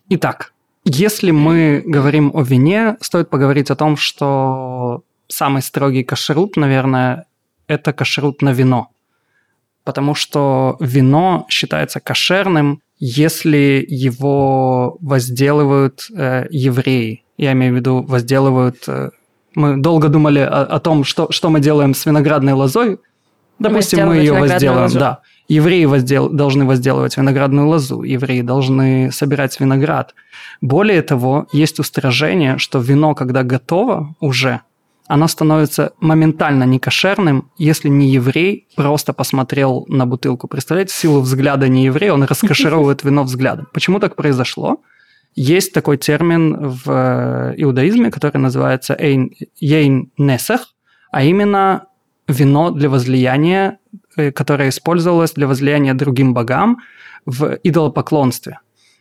Итак, 0.08 0.52
если 0.84 1.30
мы 1.30 1.82
говорим 1.84 2.32
о 2.34 2.42
вине, 2.42 2.96
стоит 3.00 3.30
поговорить 3.30 3.70
о 3.70 3.76
том, 3.76 3.96
что 3.96 5.02
самый 5.28 5.62
строгий 5.62 6.04
кашрут, 6.04 6.56
наверное, 6.56 7.26
это 7.66 7.92
кашрут 7.92 8.42
на 8.42 8.52
вино. 8.52 8.88
Потому 9.84 10.14
что 10.14 10.76
вино 10.80 11.46
считается 11.48 12.00
кошерным, 12.00 12.82
если 12.98 13.84
его 13.88 14.98
возделывают 15.00 16.06
э, 16.14 16.46
евреи. 16.50 17.24
Я 17.36 17.52
имею 17.52 17.74
в 17.74 17.76
виду, 17.76 18.02
возделывают... 18.02 18.84
Э, 18.88 19.10
мы 19.54 19.76
долго 19.78 20.08
думали 20.08 20.40
о, 20.40 20.62
о 20.62 20.80
том, 20.80 21.04
что, 21.04 21.30
что 21.30 21.50
мы 21.50 21.60
делаем 21.60 21.94
с 21.94 22.04
виноградной 22.06 22.52
лозой, 22.52 22.98
Допустим, 23.60 24.08
мы 24.08 24.16
ее 24.16 24.32
возделываем, 24.32 24.84
лозу. 24.84 24.98
да. 24.98 25.20
Евреи 25.46 25.84
воздел, 25.84 26.28
должны 26.28 26.64
возделывать 26.64 27.16
виноградную 27.16 27.68
лозу, 27.68 28.02
евреи 28.02 28.40
должны 28.40 29.12
собирать 29.12 29.58
виноград. 29.60 30.14
Более 30.60 31.02
того, 31.02 31.46
есть 31.52 31.78
устражение, 31.78 32.56
что 32.58 32.78
вино, 32.78 33.14
когда 33.14 33.42
готово 33.42 34.14
уже, 34.20 34.60
оно 35.08 35.28
становится 35.28 35.92
моментально 36.00 36.64
некошерным, 36.64 37.50
если 37.58 37.88
не 37.88 38.08
еврей 38.10 38.68
просто 38.76 39.12
посмотрел 39.12 39.84
на 39.88 40.06
бутылку. 40.06 40.46
Представляете, 40.48 40.94
силу 40.94 41.20
взгляда 41.20 41.68
не 41.68 41.84
еврея, 41.84 42.14
он 42.14 42.22
раскошеровывает 42.22 43.04
вино 43.04 43.24
взглядом. 43.24 43.66
Почему 43.72 43.98
так 43.98 44.16
произошло? 44.16 44.80
Есть 45.34 45.72
такой 45.72 45.96
термин 45.96 46.56
в 46.60 46.82
э, 46.86 47.54
иудаизме, 47.56 48.10
который 48.10 48.38
называется 48.38 48.96
«ейн 48.98 50.10
несах», 50.16 50.74
а 51.12 51.24
именно 51.24 51.86
вино 52.30 52.70
для 52.70 52.88
возлияния, 52.88 53.78
э, 54.16 54.32
которое 54.32 54.68
использовалось 54.68 55.32
для 55.32 55.46
возлияния 55.46 55.94
другим 55.94 56.34
богам 56.34 56.78
в 57.26 57.58
идолопоклонстве. 57.62 58.58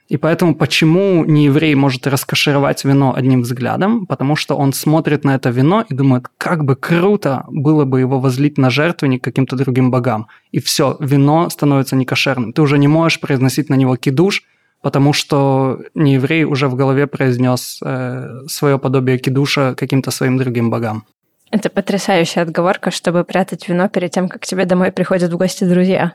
И 0.10 0.18
поэтому 0.18 0.56
почему 0.56 1.24
не 1.24 1.46
еврей 1.46 1.76
может 1.76 2.08
раскошировать 2.08 2.84
вино 2.84 3.14
одним 3.16 3.42
взглядом? 3.42 4.08
Потому 4.08 4.36
что 4.36 4.56
он 4.56 4.74
смотрит 4.74 5.24
на 5.24 5.36
это 5.36 5.52
вино 5.52 5.86
и 5.88 5.94
думает, 5.94 6.26
как 6.40 6.66
бы 6.66 6.76
круто 6.76 7.46
было 7.48 7.86
бы 7.86 8.00
его 8.00 8.20
возлить 8.20 8.58
на 8.58 8.72
жертвенник 8.72 9.24
каким-то 9.24 9.56
другим 9.56 9.92
богам. 9.92 10.26
И 10.52 10.60
все, 10.60 10.98
вино 11.00 11.50
становится 11.52 11.96
некошерным. 11.96 12.54
Ты 12.54 12.64
уже 12.64 12.80
не 12.80 12.88
можешь 12.88 13.20
произносить 13.20 13.70
на 13.70 13.76
него 13.76 13.98
кидуш, 13.98 14.44
потому 14.82 15.14
что 15.14 15.80
не 15.94 16.16
еврей 16.16 16.44
уже 16.44 16.68
в 16.68 16.76
голове 16.76 17.06
произнес 17.06 17.80
э, 17.84 18.48
свое 18.48 18.80
подобие 18.80 19.20
кидуша 19.20 19.76
каким-то 19.76 20.10
своим 20.10 20.38
другим 20.38 20.72
богам. 20.72 21.04
Это 21.52 21.70
потрясающая 21.70 22.44
отговорка, 22.44 22.92
чтобы 22.92 23.24
прятать 23.24 23.68
вино 23.68 23.90
перед 23.90 24.12
тем, 24.12 24.30
как 24.30 24.44
к 24.44 24.46
тебе 24.46 24.66
домой 24.66 24.92
приходят 24.92 25.32
в 25.32 25.38
гости 25.38 25.64
друзья. 25.64 26.14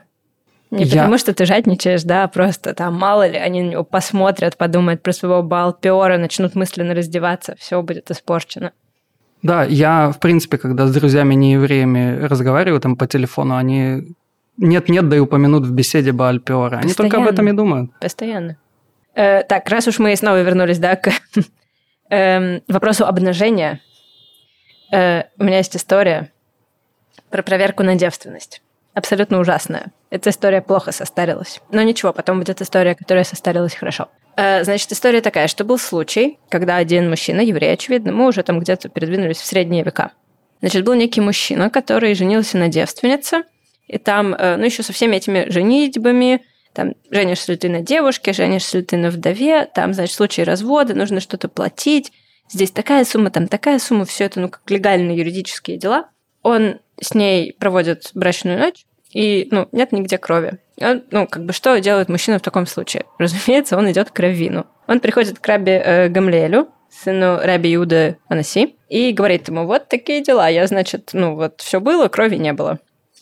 Не 0.71 0.83
я... 0.85 1.01
потому, 1.01 1.17
что 1.17 1.33
ты 1.33 1.45
жадничаешь, 1.45 2.03
да, 2.03 2.27
просто 2.27 2.73
там 2.73 2.95
мало 2.95 3.27
ли 3.27 3.37
они 3.37 3.61
на 3.61 3.69
него 3.69 3.83
посмотрят, 3.83 4.57
подумают 4.57 5.01
про 5.01 5.11
своего 5.11 5.43
балпиора, 5.43 6.17
начнут 6.17 6.55
мысленно 6.55 6.93
раздеваться, 6.93 7.55
все 7.59 7.81
будет 7.81 8.09
испорчено. 8.11 8.71
Да, 9.43 9.63
я, 9.63 10.11
в 10.11 10.19
принципе, 10.19 10.57
когда 10.57 10.87
с 10.87 10.93
друзьями 10.93 11.35
не 11.35 11.53
евреями 11.53 12.25
разговариваю 12.25 12.81
там 12.81 12.95
по 12.95 13.05
телефону, 13.05 13.55
они 13.55 14.15
нет-нет, 14.57 15.07
да 15.07 15.17
и 15.17 15.19
упомянут 15.19 15.65
в 15.65 15.71
беседе 15.71 16.13
Баальпиора. 16.13 16.77
Они 16.77 16.93
только 16.93 17.17
об 17.17 17.27
этом 17.27 17.47
и 17.47 17.51
думают. 17.51 17.91
Постоянно. 17.99 18.57
Э, 19.13 19.43
так, 19.43 19.69
раз 19.69 19.87
уж 19.87 19.99
мы 19.99 20.15
снова 20.15 20.41
вернулись, 20.41 20.79
да, 20.79 20.95
к 20.95 21.11
э, 22.09 22.59
вопросу 22.67 23.05
обнажения, 23.05 23.81
Э, 24.95 25.23
у 25.37 25.43
меня 25.43 25.57
есть 25.57 25.75
история 25.75 26.31
про 27.29 27.43
проверку 27.43 27.83
на 27.83 27.95
девственность. 27.95 28.61
Абсолютно 28.93 29.39
ужасная. 29.39 29.87
Эта 30.09 30.29
история 30.29 30.61
плохо 30.61 30.93
состарилась. 30.93 31.59
Но 31.69 31.81
ничего, 31.81 32.13
потом 32.13 32.39
будет 32.39 32.61
история, 32.61 32.95
которая 32.95 33.25
состарилась 33.25 33.75
хорошо. 33.75 34.07
Э, 34.37 34.63
значит, 34.63 34.89
история 34.93 35.19
такая, 35.19 35.49
что 35.49 35.65
был 35.65 35.77
случай, 35.77 36.39
когда 36.47 36.77
один 36.77 37.09
мужчина, 37.09 37.41
еврей, 37.41 37.73
очевидно, 37.73 38.13
мы 38.13 38.27
уже 38.27 38.41
там 38.43 38.59
где-то 38.59 38.87
передвинулись 38.87 39.37
в 39.37 39.45
средние 39.45 39.83
века. 39.83 40.11
Значит, 40.61 40.85
был 40.85 40.93
некий 40.93 41.19
мужчина, 41.19 41.69
который 41.69 42.15
женился 42.15 42.57
на 42.57 42.69
девственнице, 42.69 43.43
и 43.87 43.97
там, 43.97 44.33
э, 44.33 44.55
ну, 44.55 44.63
еще 44.63 44.81
со 44.81 44.93
всеми 44.93 45.17
этими 45.17 45.49
женитьбами, 45.49 46.41
там, 46.71 46.93
женишься 47.11 47.51
ли 47.51 47.57
ты 47.57 47.67
на 47.67 47.81
девушке, 47.81 48.31
женишься 48.31 48.77
ли 48.77 48.83
ты 48.85 48.95
на 48.95 49.09
вдове, 49.09 49.65
там, 49.65 49.93
значит, 49.93 50.13
в 50.13 50.17
случае 50.17 50.45
развода 50.45 50.93
нужно 50.93 51.19
что-то 51.19 51.49
платить, 51.49 52.13
здесь 52.49 52.71
такая 52.71 53.05
сумма, 53.05 53.31
там 53.31 53.47
такая 53.47 53.79
сумма, 53.79 54.05
все 54.05 54.25
это, 54.25 54.39
ну, 54.39 54.49
как 54.49 54.61
легальные 54.69 55.17
юридические 55.17 55.77
дела. 55.77 56.09
Он 56.41 56.79
с 57.01 57.13
ней 57.13 57.53
проводит 57.53 58.11
брачную 58.13 58.59
ночь, 58.59 58.85
и, 59.11 59.47
ну, 59.51 59.67
нет 59.71 59.91
нигде 59.91 60.17
крови. 60.17 60.59
Он, 60.79 61.03
ну, 61.11 61.27
как 61.27 61.45
бы 61.45 61.53
что 61.53 61.79
делает 61.79 62.09
мужчина 62.09 62.39
в 62.39 62.41
таком 62.41 62.65
случае? 62.65 63.05
Разумеется, 63.17 63.77
он 63.77 63.89
идет 63.91 64.11
к 64.11 64.19
раввину. 64.19 64.65
Он 64.87 64.99
приходит 64.99 65.39
к 65.39 65.47
рабе 65.47 65.81
э, 65.83 66.07
Гамлелю 66.09 66.69
сыну 67.03 67.39
Раби 67.41 67.71
Юды 67.71 68.17
Анаси, 68.27 68.75
и 68.89 69.11
говорит 69.11 69.47
ему, 69.47 69.65
вот 69.65 69.89
такие 69.89 70.23
дела, 70.23 70.47
я, 70.47 70.65
значит, 70.67 71.11
ну 71.13 71.35
вот 71.35 71.61
все 71.61 71.79
было, 71.79 72.07
крови 72.07 72.35
не 72.35 72.53
было. 72.53 72.79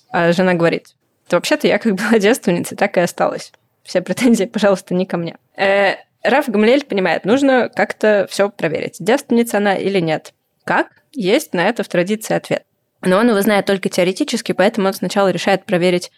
А 0.09 0.31
жена 0.31 0.53
говорит, 0.53 0.95
то 1.27 1.37
вообще-то 1.37 1.67
я 1.67 1.79
как 1.79 1.95
была 1.95 2.19
девственницей, 2.19 2.77
так 2.77 2.97
и 2.97 3.01
осталась. 3.01 3.51
Все 3.83 4.01
претензии, 4.01 4.45
пожалуйста, 4.45 4.93
не 4.93 5.05
ко 5.05 5.17
мне. 5.17 5.37
Э, 5.57 5.95
Раф 6.23 6.47
Гамлель 6.47 6.85
понимает, 6.85 7.25
нужно 7.25 7.69
как-то 7.73 8.27
все 8.29 8.49
проверить, 8.49 8.97
девственница 8.99 9.57
она 9.57 9.75
или 9.75 9.99
нет. 9.99 10.33
Как? 10.63 10.87
Есть 11.11 11.53
на 11.53 11.67
это 11.67 11.83
в 11.83 11.87
традиции 11.89 12.33
ответ. 12.33 12.63
Но 13.01 13.17
он 13.17 13.29
его 13.29 13.41
знает 13.41 13.65
только 13.65 13.89
теоретически, 13.89 14.53
поэтому 14.53 14.87
он 14.87 14.93
сначала 14.93 15.29
решает 15.29 15.65
проверить 15.65 16.11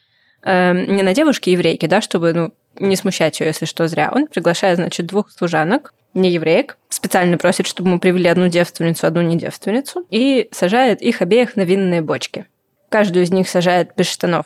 э, 0.43 0.73
не 0.73 1.01
на 1.01 1.13
девушке 1.13 1.51
еврейке, 1.51 1.87
да, 1.87 2.01
чтобы 2.01 2.33
ну, 2.33 2.53
не 2.79 2.95
смущать 2.95 3.39
ее, 3.39 3.47
если 3.47 3.65
что, 3.65 3.87
зря. 3.87 4.11
Он 4.13 4.27
приглашает, 4.27 4.77
значит, 4.77 5.07
двух 5.07 5.31
служанок, 5.31 5.93
не 6.13 6.31
евреек, 6.31 6.77
специально 6.89 7.37
просит, 7.37 7.67
чтобы 7.67 7.89
ему 7.89 7.99
привели 7.99 8.29
одну 8.29 8.47
девственницу, 8.47 9.07
одну 9.07 9.21
не 9.21 9.37
девственницу, 9.37 10.05
и 10.09 10.47
сажает 10.51 11.01
их 11.01 11.21
обеих 11.21 11.55
на 11.55 11.61
винные 11.61 12.01
бочки. 12.01 12.45
Каждую 12.89 13.23
из 13.23 13.31
них 13.31 13.49
сажает 13.49 13.95
без 13.97 14.07
штанов 14.07 14.45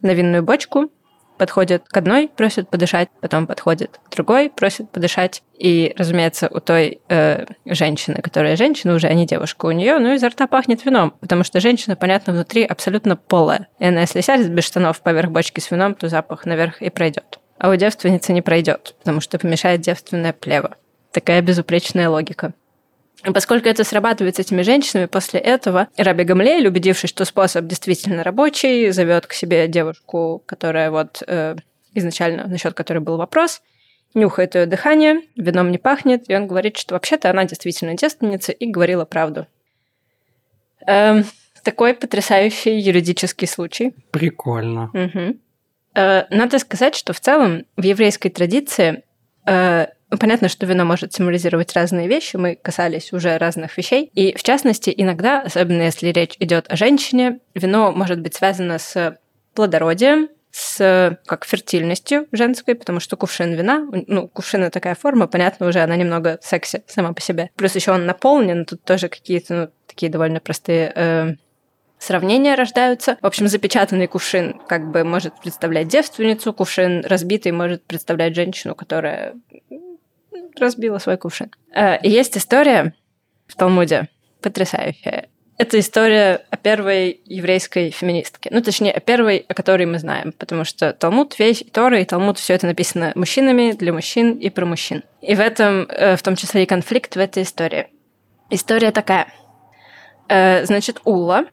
на 0.00 0.14
винную 0.14 0.42
бочку, 0.42 0.90
подходит 1.38 1.84
к 1.88 1.96
одной, 1.96 2.28
просит 2.28 2.68
подышать, 2.68 3.08
потом 3.20 3.46
подходит 3.46 3.98
к 4.04 4.14
другой, 4.14 4.50
просит 4.50 4.90
подышать. 4.90 5.42
И, 5.56 5.94
разумеется, 5.96 6.48
у 6.50 6.60
той 6.60 7.00
э, 7.08 7.46
женщины, 7.64 8.20
которая 8.20 8.56
женщина 8.56 8.94
уже, 8.94 9.06
а 9.06 9.14
не 9.14 9.26
девушка, 9.26 9.66
у 9.66 9.70
нее, 9.70 9.98
ну, 9.98 10.14
изо 10.14 10.28
рта 10.28 10.46
пахнет 10.46 10.84
вином, 10.84 11.14
потому 11.20 11.44
что 11.44 11.60
женщина, 11.60 11.96
понятно, 11.96 12.32
внутри 12.32 12.64
абсолютно 12.64 13.16
полая. 13.16 13.68
И 13.78 13.86
она, 13.86 14.02
если 14.02 14.20
сядет 14.20 14.52
без 14.52 14.64
штанов 14.64 15.00
поверх 15.00 15.30
бочки 15.30 15.60
с 15.60 15.70
вином, 15.70 15.94
то 15.94 16.08
запах 16.08 16.44
наверх 16.44 16.82
и 16.82 16.90
пройдет. 16.90 17.38
А 17.58 17.70
у 17.70 17.76
девственницы 17.76 18.32
не 18.32 18.42
пройдет, 18.42 18.94
потому 18.98 19.20
что 19.20 19.38
помешает 19.38 19.80
девственное 19.80 20.32
плево. 20.32 20.76
Такая 21.12 21.40
безупречная 21.42 22.08
логика. 22.08 22.52
Поскольку 23.22 23.68
это 23.68 23.82
срабатывает 23.84 24.36
с 24.36 24.38
этими 24.38 24.62
женщинами, 24.62 25.06
после 25.06 25.40
этого 25.40 25.88
Раби 25.96 26.24
Гамлейль, 26.24 26.68
убедившись, 26.68 27.10
что 27.10 27.24
способ 27.24 27.66
действительно 27.66 28.22
рабочий, 28.22 28.90
зовет 28.90 29.26
к 29.26 29.32
себе 29.32 29.66
девушку, 29.66 30.42
которая 30.46 30.90
вот 30.90 31.22
э, 31.26 31.56
изначально, 31.94 32.46
насчет 32.46 32.74
которой 32.74 32.98
был 32.98 33.16
вопрос, 33.16 33.60
нюхает 34.14 34.54
ее 34.54 34.66
дыхание, 34.66 35.22
вином 35.36 35.70
не 35.70 35.78
пахнет, 35.78 36.30
и 36.30 36.34
он 36.34 36.46
говорит, 36.46 36.76
что 36.76 36.94
вообще-то 36.94 37.28
она 37.30 37.44
действительно 37.44 37.96
девственница 37.96 38.52
и 38.52 38.66
говорила 38.66 39.04
правду. 39.04 39.46
Э, 40.86 41.22
такой 41.64 41.94
потрясающий 41.94 42.78
юридический 42.78 43.46
случай. 43.46 43.92
Прикольно. 44.10 44.90
Угу. 44.94 45.36
Э, 45.94 46.24
надо 46.30 46.58
сказать, 46.58 46.94
что 46.94 47.12
в 47.12 47.20
целом 47.20 47.66
в 47.76 47.82
еврейской 47.82 48.30
традиции 48.30 49.02
э, 49.46 49.88
понятно, 50.16 50.48
что 50.48 50.66
вино 50.66 50.84
может 50.84 51.12
символизировать 51.12 51.74
разные 51.74 52.08
вещи, 52.08 52.36
мы 52.36 52.56
касались 52.56 53.12
уже 53.12 53.36
разных 53.36 53.76
вещей. 53.76 54.10
И, 54.14 54.34
в 54.36 54.42
частности, 54.42 54.92
иногда, 54.96 55.42
особенно 55.42 55.82
если 55.82 56.08
речь 56.08 56.36
идет 56.38 56.66
о 56.70 56.76
женщине, 56.76 57.40
вино 57.54 57.92
может 57.92 58.20
быть 58.20 58.34
связано 58.34 58.78
с 58.78 59.18
плодородием, 59.54 60.28
с 60.50 61.18
как 61.26 61.44
фертильностью 61.44 62.26
женской, 62.32 62.74
потому 62.74 63.00
что 63.00 63.16
кувшин 63.16 63.54
вина, 63.54 63.86
ну, 64.06 64.28
кувшин 64.28 64.70
такая 64.70 64.94
форма, 64.94 65.26
понятно, 65.26 65.68
уже 65.68 65.80
она 65.80 65.94
немного 65.96 66.38
секси 66.42 66.82
сама 66.86 67.12
по 67.12 67.20
себе. 67.20 67.50
Плюс 67.56 67.74
еще 67.74 67.92
он 67.92 68.06
наполнен, 68.06 68.64
тут 68.64 68.82
тоже 68.82 69.08
какие-то 69.08 69.54
ну, 69.54 69.68
такие 69.86 70.10
довольно 70.10 70.40
простые 70.40 70.92
э, 70.94 71.34
сравнения 71.98 72.54
рождаются. 72.54 73.18
В 73.20 73.26
общем, 73.26 73.48
запечатанный 73.48 74.06
кувшин 74.06 74.60
как 74.66 74.90
бы 74.90 75.04
может 75.04 75.38
представлять 75.40 75.88
девственницу, 75.88 76.52
кувшин 76.52 77.04
разбитый 77.04 77.52
может 77.52 77.84
представлять 77.84 78.34
женщину, 78.34 78.74
которая 78.74 79.34
разбила 80.58 80.98
свой 80.98 81.16
кувшин. 81.16 81.50
Э, 81.74 81.98
есть 82.02 82.36
история 82.36 82.94
в 83.46 83.56
Талмуде 83.56 84.08
потрясающая. 84.42 85.28
Это 85.56 85.80
история 85.80 86.42
о 86.50 86.56
первой 86.56 87.20
еврейской 87.24 87.90
феминистке. 87.90 88.48
Ну, 88.52 88.62
точнее, 88.62 88.92
о 88.92 89.00
первой, 89.00 89.44
о 89.48 89.54
которой 89.54 89.86
мы 89.86 89.98
знаем. 89.98 90.32
Потому 90.32 90.64
что 90.64 90.92
Талмуд, 90.92 91.36
весь 91.38 91.64
Тора 91.72 92.00
и 92.00 92.04
Талмуд, 92.04 92.38
все 92.38 92.54
это 92.54 92.66
написано 92.66 93.12
мужчинами, 93.16 93.72
для 93.72 93.92
мужчин 93.92 94.34
и 94.34 94.50
про 94.50 94.64
мужчин. 94.64 95.02
И 95.20 95.34
в 95.34 95.40
этом, 95.40 95.88
э, 95.88 96.16
в 96.16 96.22
том 96.22 96.36
числе 96.36 96.62
и 96.62 96.66
конфликт 96.66 97.16
в 97.16 97.18
этой 97.18 97.42
истории. 97.42 97.88
История 98.50 98.92
такая. 98.92 99.26
Э, 100.28 100.64
значит, 100.64 101.00
Ула. 101.04 101.46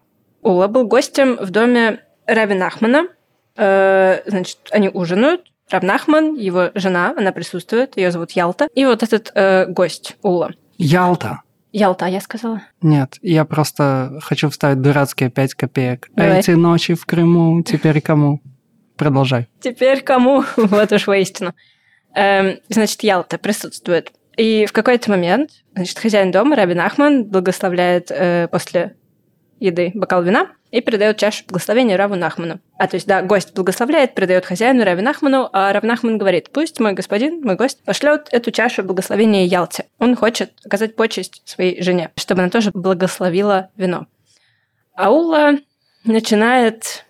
Ула 0.44 0.68
был 0.68 0.86
гостем 0.86 1.38
в 1.38 1.50
доме 1.50 2.02
Раби 2.28 2.54
Нахмана. 2.54 3.08
Значит, 3.58 4.58
они 4.72 4.90
ужинают, 4.90 5.46
Равнахман, 5.70 6.36
его 6.36 6.72
жена, 6.76 7.14
она 7.18 7.32
присутствует, 7.32 7.98
ее 7.98 8.12
зовут 8.12 8.32
Ялта. 8.32 8.68
И 8.76 8.86
вот 8.86 9.04
этот 9.04 9.32
э, 9.34 9.66
гость, 9.68 10.16
Ула. 10.22 10.52
Ялта. 10.78 11.42
Ялта, 11.72 12.06
я 12.06 12.22
сказала? 12.22 12.62
Нет, 12.82 13.18
я 13.22 13.44
просто 13.44 14.20
хочу 14.22 14.50
вставить 14.50 14.82
дурацкие 14.82 15.30
пять 15.30 15.56
копеек. 15.56 16.10
Давай. 16.16 16.40
Эти 16.40 16.52
ночи 16.52 16.94
в 16.94 17.06
Крыму 17.06 17.62
теперь 17.64 18.00
кому? 18.02 18.42
Продолжай. 18.96 19.50
Теперь 19.60 20.02
кому? 20.02 20.44
вот 20.56 20.92
уж 20.92 21.08
воистину. 21.08 21.54
Эм, 22.14 22.60
значит, 22.70 23.04
Ялта 23.04 23.38
присутствует. 23.38 24.12
И 24.38 24.66
в 24.68 24.72
какой-то 24.72 25.10
момент, 25.12 25.50
значит, 25.74 26.00
хозяин 26.00 26.32
дома, 26.32 26.56
Рабин 26.56 26.80
Ахман, 26.80 27.26
благословляет 27.26 28.10
э, 28.10 28.48
после 28.50 28.96
еды 29.60 29.92
бокал 29.94 30.24
вина 30.24 30.52
и 30.76 30.82
передает 30.82 31.16
чашу 31.16 31.46
благословения 31.48 31.96
Раву 31.96 32.16
Нахману. 32.16 32.60
А 32.78 32.88
то 32.88 32.96
есть, 32.96 33.08
да, 33.08 33.22
гость 33.22 33.54
благословляет, 33.56 34.14
передает 34.14 34.46
хозяину 34.46 34.84
Рави 34.84 35.02
Нахману, 35.02 35.50
а 35.54 35.72
Рав 35.72 35.84
Нахман 35.84 36.18
говорит, 36.18 36.50
пусть 36.52 36.82
мой 36.82 36.92
господин, 36.92 37.40
мой 37.42 37.56
гость, 37.56 37.82
пошлет 37.86 38.28
эту 38.32 38.52
чашу 38.52 38.84
благословения 38.84 39.46
Ялте. 39.46 39.86
Он 40.00 40.18
хочет 40.18 40.52
оказать 40.66 40.98
почесть 40.98 41.42
своей 41.46 41.82
жене, 41.82 42.12
чтобы 42.18 42.42
она 42.42 42.50
тоже 42.50 42.72
благословила 42.74 43.70
вино. 43.78 44.08
Аула 44.96 45.60
начинает... 46.04 47.06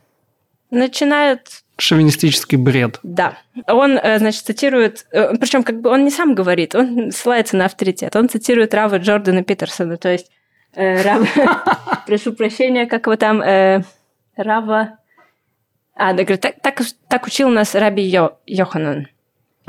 начинает 0.70 1.63
шовинистический 1.78 2.59
бред. 2.59 2.99
Да. 3.01 3.39
Он, 3.68 3.97
э, 3.97 4.20
значит, 4.20 4.43
цитирует, 4.43 5.07
э, 5.11 5.36
причем 5.38 5.63
как 5.63 5.82
бы 5.82 5.89
он 5.89 6.05
не 6.05 6.11
сам 6.11 6.36
говорит, 6.36 6.76
он 6.76 7.11
ссылается 7.11 7.57
на 7.57 7.66
авторитет. 7.66 8.16
Он 8.16 8.30
цитирует 8.30 8.76
Рава 8.76 8.99
Джордана 8.99 9.43
Питерсона, 9.43 9.97
то 9.97 10.09
есть 10.09 10.30
Э, 10.76 11.02
Рава... 11.02 11.28
Прошу 12.08 12.34
прощения, 12.34 12.86
как 12.86 13.08
его 13.08 13.16
там... 13.16 13.42
Э, 13.42 13.84
Рава... 14.36 15.00
А, 15.96 16.14
да, 16.14 16.24
говорит, 16.24 16.42
так, 16.42 16.56
так, 16.62 16.82
так 17.08 17.26
учил 17.26 17.50
нас 17.50 17.74
Раби 17.74 18.04
Йо, 18.04 18.38
Йоханан. 18.46 19.08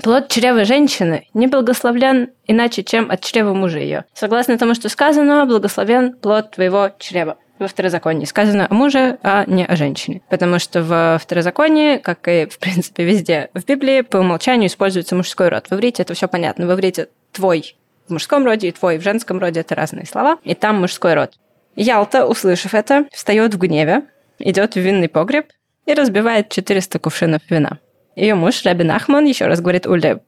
Плод 0.03 0.29
чрева 0.29 0.65
женщины 0.65 1.29
не 1.33 1.47
благословлен 1.47 2.31
иначе, 2.47 2.83
чем 2.83 3.11
от 3.11 3.23
чрева 3.23 3.55
мужа 3.55 3.79
ее. 3.79 4.05
Согласно 4.13 4.59
тому, 4.59 4.75
что 4.75 4.89
сказано, 4.89 5.47
благословен 5.47 6.15
плод 6.15 6.51
твоего 6.51 6.91
чрева. 6.99 7.39
Во 7.59 7.69
второзаконии 7.69 8.27
сказано 8.27 8.67
о 8.69 8.75
муже, 8.75 9.19
а 9.23 9.45
не 9.47 9.65
о 9.65 9.77
женщине. 9.77 10.21
Потому 10.29 10.59
что 10.59 10.83
в 10.83 11.19
второзаконии, 11.23 11.97
как 11.97 12.29
и, 12.29 12.45
в 12.45 12.59
принципе, 12.59 13.05
везде 13.05 13.49
в 13.55 13.65
Библии, 13.65 14.03
по 14.03 14.19
умолчанию 14.19 14.69
используется 14.69 15.17
мужской 15.17 15.49
род. 15.49 15.69
В 15.71 15.73
иврите 15.73 16.03
это 16.03 16.13
все 16.13 16.29
понятно. 16.29 16.67
В 16.67 16.75
иврите 16.75 17.09
твой 17.33 17.75
в 18.07 18.13
мужском 18.13 18.45
роде 18.45 18.69
и 18.69 18.73
твой 18.73 18.99
в 18.99 19.03
женском 19.03 19.39
роде 19.39 19.61
это 19.61 19.75
разные 19.75 20.07
слова, 20.07 20.39
и 20.45 20.55
там 20.55 20.81
мужской 20.81 21.15
род. 21.15 21.35
Ялта, 21.75 22.27
услышав 22.27 22.75
это, 22.75 23.07
встает 23.13 23.55
в 23.55 23.59
гневе, 23.59 24.03
идет 24.39 24.75
в 24.75 24.81
винный 24.81 25.09
погреб 25.09 25.47
и 25.85 25.95
разбивает 25.95 26.49
400 26.49 26.99
кувшинов 26.99 27.43
вина. 27.51 27.79
Ее 28.17 28.35
муж, 28.35 28.65
Рабин 28.65 28.91
Ахман, 28.91 29.27
еще 29.27 29.47
раз 29.47 29.61
говорит 29.61 29.87
Уле, 29.87 30.21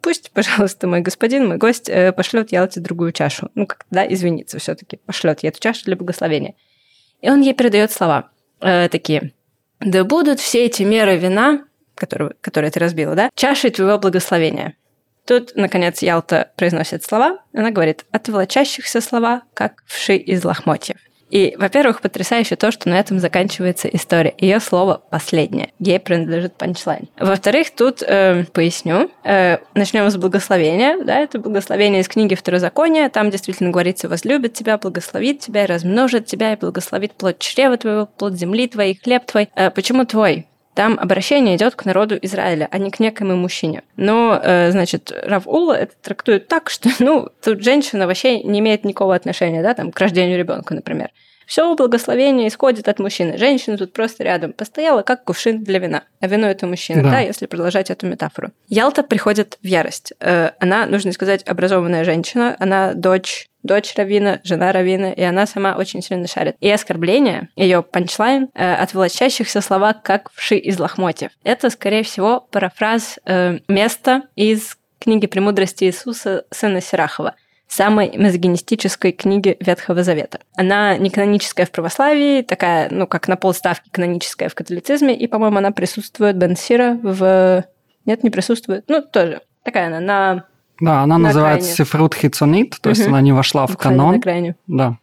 пусть, 0.00 0.30
пожалуйста, 0.30 0.86
мой 0.86 1.00
господин, 1.00 1.48
мой 1.48 1.58
гость 1.58 1.88
э, 1.88 2.12
пошлет 2.12 2.52
Ялте 2.52 2.80
другую 2.80 3.12
чашу. 3.12 3.50
Ну, 3.54 3.66
как, 3.66 3.84
да, 3.90 4.10
извиниться 4.10 4.58
все-таки, 4.58 4.98
пошлет 5.06 5.42
ей 5.42 5.50
эту 5.50 5.60
чашу 5.60 5.84
для 5.84 5.96
благословения. 5.96 6.54
И 7.20 7.30
он 7.30 7.42
ей 7.42 7.54
передает 7.54 7.92
слова 7.92 8.30
э, 8.60 8.88
такие. 8.88 9.32
«Да 9.80 10.04
будут 10.04 10.40
все 10.40 10.66
эти 10.66 10.82
меры 10.82 11.16
вина, 11.16 11.64
которые, 11.94 12.32
которые 12.40 12.70
ты 12.70 12.80
разбила, 12.80 13.14
да, 13.14 13.30
чашей 13.34 13.70
твоего 13.70 13.98
благословения. 13.98 14.74
Тут, 15.30 15.52
наконец, 15.54 16.02
Ялта 16.02 16.50
произносит 16.56 17.04
слова. 17.04 17.38
Она 17.54 17.70
говорит 17.70 18.04
«от 18.10 18.28
волочащихся 18.28 19.00
слова, 19.00 19.42
как 19.54 19.84
вши 19.86 20.16
из 20.16 20.44
лохмотьев». 20.44 20.96
И, 21.30 21.54
во-первых, 21.56 22.00
потрясающе 22.00 22.56
то, 22.56 22.72
что 22.72 22.88
на 22.88 22.98
этом 22.98 23.20
заканчивается 23.20 23.86
история. 23.86 24.34
Ее 24.38 24.58
слово 24.58 25.00
последнее. 25.08 25.70
Ей 25.78 26.00
принадлежит 26.00 26.56
панчлайн. 26.56 27.08
Во-вторых, 27.16 27.70
тут 27.70 28.02
э, 28.02 28.42
поясню. 28.52 29.08
Э, 29.22 29.58
начнем 29.76 30.10
с 30.10 30.16
благословения. 30.16 31.04
Да, 31.04 31.20
это 31.20 31.38
благословение 31.38 32.00
из 32.00 32.08
книги 32.08 32.34
Второзакония. 32.34 33.08
Там 33.08 33.30
действительно 33.30 33.70
говорится, 33.70 34.08
возлюбит 34.08 34.54
тебя, 34.54 34.78
благословит 34.78 35.38
тебя, 35.38 35.68
размножит 35.68 36.26
тебя 36.26 36.54
и 36.54 36.56
благословит 36.56 37.12
плод 37.12 37.38
чрева 37.38 37.76
твоего, 37.76 38.06
плод 38.06 38.32
земли 38.34 38.66
твоей, 38.66 38.98
хлеб 39.00 39.26
твой. 39.26 39.48
Э, 39.54 39.70
почему 39.70 40.04
твой? 40.04 40.48
Там 40.80 40.98
обращение 40.98 41.56
идет 41.56 41.74
к 41.74 41.84
народу 41.84 42.18
Израиля, 42.22 42.66
а 42.70 42.78
не 42.78 42.90
к 42.90 43.00
некому 43.00 43.36
мужчине. 43.36 43.82
Но, 43.98 44.40
э, 44.42 44.70
значит, 44.70 45.12
Рав 45.24 45.46
Ула 45.46 45.74
это 45.74 45.92
трактует 46.00 46.48
так, 46.48 46.70
что, 46.70 46.88
ну, 47.00 47.28
тут 47.44 47.62
женщина 47.62 48.06
вообще 48.06 48.42
не 48.42 48.60
имеет 48.60 48.86
никакого 48.86 49.14
отношения, 49.14 49.62
да, 49.62 49.74
там, 49.74 49.92
к 49.92 50.00
рождению 50.00 50.38
ребенка, 50.38 50.72
например. 50.72 51.10
Все 51.50 51.74
благословение 51.74 52.46
исходит 52.46 52.86
от 52.86 53.00
мужчины. 53.00 53.36
Женщина 53.36 53.76
тут 53.76 53.92
просто 53.92 54.22
рядом 54.22 54.52
постояла, 54.52 55.02
как 55.02 55.24
кувшин 55.24 55.64
для 55.64 55.80
вина. 55.80 56.04
А 56.20 56.28
вино 56.28 56.46
это 56.46 56.64
мужчина, 56.64 57.02
да, 57.02 57.10
да 57.10 57.18
если 57.18 57.46
продолжать 57.46 57.90
эту 57.90 58.06
метафору. 58.06 58.52
Ялта 58.68 59.02
приходит 59.02 59.58
в 59.60 59.66
ярость. 59.66 60.12
Э, 60.20 60.50
она, 60.60 60.86
нужно 60.86 61.10
сказать, 61.10 61.42
образованная 61.48 62.04
женщина. 62.04 62.54
Она 62.60 62.94
дочь 62.94 63.48
дочь 63.64 63.92
Равина, 63.96 64.40
жена 64.44 64.70
Равина, 64.70 65.10
и 65.10 65.22
она 65.22 65.44
сама 65.44 65.74
очень 65.74 66.02
сильно 66.02 66.28
шарит. 66.28 66.54
И 66.60 66.70
оскорбление, 66.70 67.48
ее 67.56 67.82
панчлайн, 67.82 68.48
э, 68.54 68.72
от 68.72 68.94
волочащихся 68.94 69.60
слова 69.60 69.92
«как 69.92 70.30
вши 70.32 70.56
из 70.56 70.78
лохмотьев». 70.78 71.32
Это, 71.42 71.68
скорее 71.70 72.04
всего, 72.04 72.46
парафраз 72.52 73.18
э, 73.26 73.58
места 73.66 74.22
из 74.36 74.78
книги 75.00 75.26
«Премудрости 75.26 75.82
Иисуса» 75.82 76.44
сына 76.52 76.80
Сирахова 76.80 77.34
самой 77.70 78.10
мизогинистической 78.16 79.12
книги 79.12 79.56
Ветхого 79.60 80.02
Завета. 80.02 80.40
Она 80.56 80.96
не 80.96 81.08
каноническая 81.08 81.66
в 81.66 81.70
православии, 81.70 82.42
такая, 82.42 82.88
ну, 82.90 83.06
как 83.06 83.28
на 83.28 83.36
полставки 83.36 83.88
каноническая 83.90 84.48
в 84.48 84.54
католицизме, 84.54 85.16
и, 85.16 85.26
по-моему, 85.26 85.58
она 85.58 85.70
присутствует 85.70 86.36
Бен 86.36 86.56
Сира 86.56 86.98
в... 87.02 87.64
Нет, 88.06 88.24
не 88.24 88.30
присутствует. 88.30 88.84
Ну, 88.88 89.02
тоже. 89.02 89.42
Такая 89.62 89.86
она 89.86 90.00
на 90.00 90.44
да, 90.80 91.02
она 91.02 91.18
на 91.18 91.28
называется. 91.28 91.70
Сифрут 91.70 92.14
Хицонит, 92.14 92.70
то 92.80 92.88
угу. 92.88 92.96
есть 92.96 93.06
она 93.06 93.20
не 93.20 93.32
вошла 93.32 93.66
в 93.66 93.72
Буквально 93.72 93.98
канон. 93.98 94.14
На 94.16 94.20
крайне. 94.20 94.56
Да. 94.66 94.96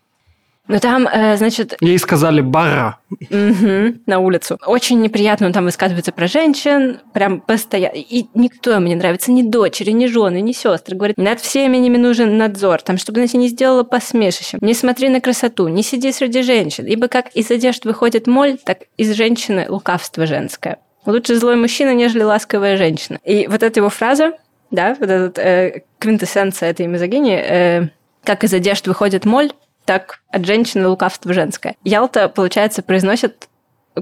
Ну 0.68 0.80
там, 0.80 1.08
э, 1.08 1.38
значит... 1.38 1.78
Ей 1.80 1.98
сказали 1.98 2.42
«бара». 2.42 2.98
Угу, 3.10 4.00
на 4.06 4.20
улицу. 4.20 4.60
Очень 4.66 5.02
неприятно 5.02 5.48
он 5.48 5.54
там 5.54 5.64
высказывается 5.64 6.12
про 6.12 6.28
женщин, 6.28 7.00
прям 7.14 7.40
постоянно. 7.40 7.96
И 7.96 8.26
никто 8.34 8.72
ему 8.72 8.88
не 8.88 8.96
нравится, 8.96 9.32
ни 9.32 9.44
дочери, 9.44 9.92
ни 9.92 10.08
жены, 10.08 10.42
ни 10.42 10.52
сестры. 10.52 10.98
Говорит, 10.98 11.18
над 11.18 11.40
всеми 11.40 11.78
ними 11.78 11.98
нужен 11.98 12.38
надзор, 12.38 12.82
там, 12.82 12.98
чтобы 12.98 13.20
она 13.20 13.28
себя 13.28 13.42
не 13.42 13.48
сделала 13.48 13.84
посмешищем. 13.84 14.60
Не 14.62 14.74
смотри 14.74 15.08
на 15.10 15.22
красоту, 15.22 15.70
не 15.70 15.84
сиди 15.84 16.12
среди 16.12 16.42
женщин, 16.42 16.86
ибо 16.86 17.08
как 17.08 17.30
из 17.30 17.50
одежд 17.50 17.86
выходит 17.86 18.28
моль, 18.28 18.58
так 18.58 18.80
из 18.98 19.14
женщины 19.14 19.68
лукавство 19.70 20.26
женское. 20.26 20.80
Лучше 21.06 21.36
злой 21.36 21.56
мужчина, 21.56 21.94
нежели 21.94 22.24
ласковая 22.24 22.76
женщина. 22.76 23.20
И 23.24 23.48
вот 23.48 23.64
эта 23.64 23.80
его 23.80 23.90
фраза, 23.90 24.34
да, 24.72 24.98
вот 25.00 25.10
эта 25.10 25.42
э, 25.42 25.82
квинтэссенция 26.00 26.70
этой 26.70 26.88
мизогинии, 26.88 27.38
э, 27.38 27.90
как 28.26 28.44
из 28.44 28.54
одежд 28.54 28.86
выходит 28.88 29.24
моль, 29.24 29.54
так 29.88 30.20
от 30.30 30.46
женщины 30.46 30.88
лукавство 30.88 31.34
женское. 31.34 31.76
Ялта, 31.84 32.28
получается, 32.28 32.84
произносит, 32.84 33.48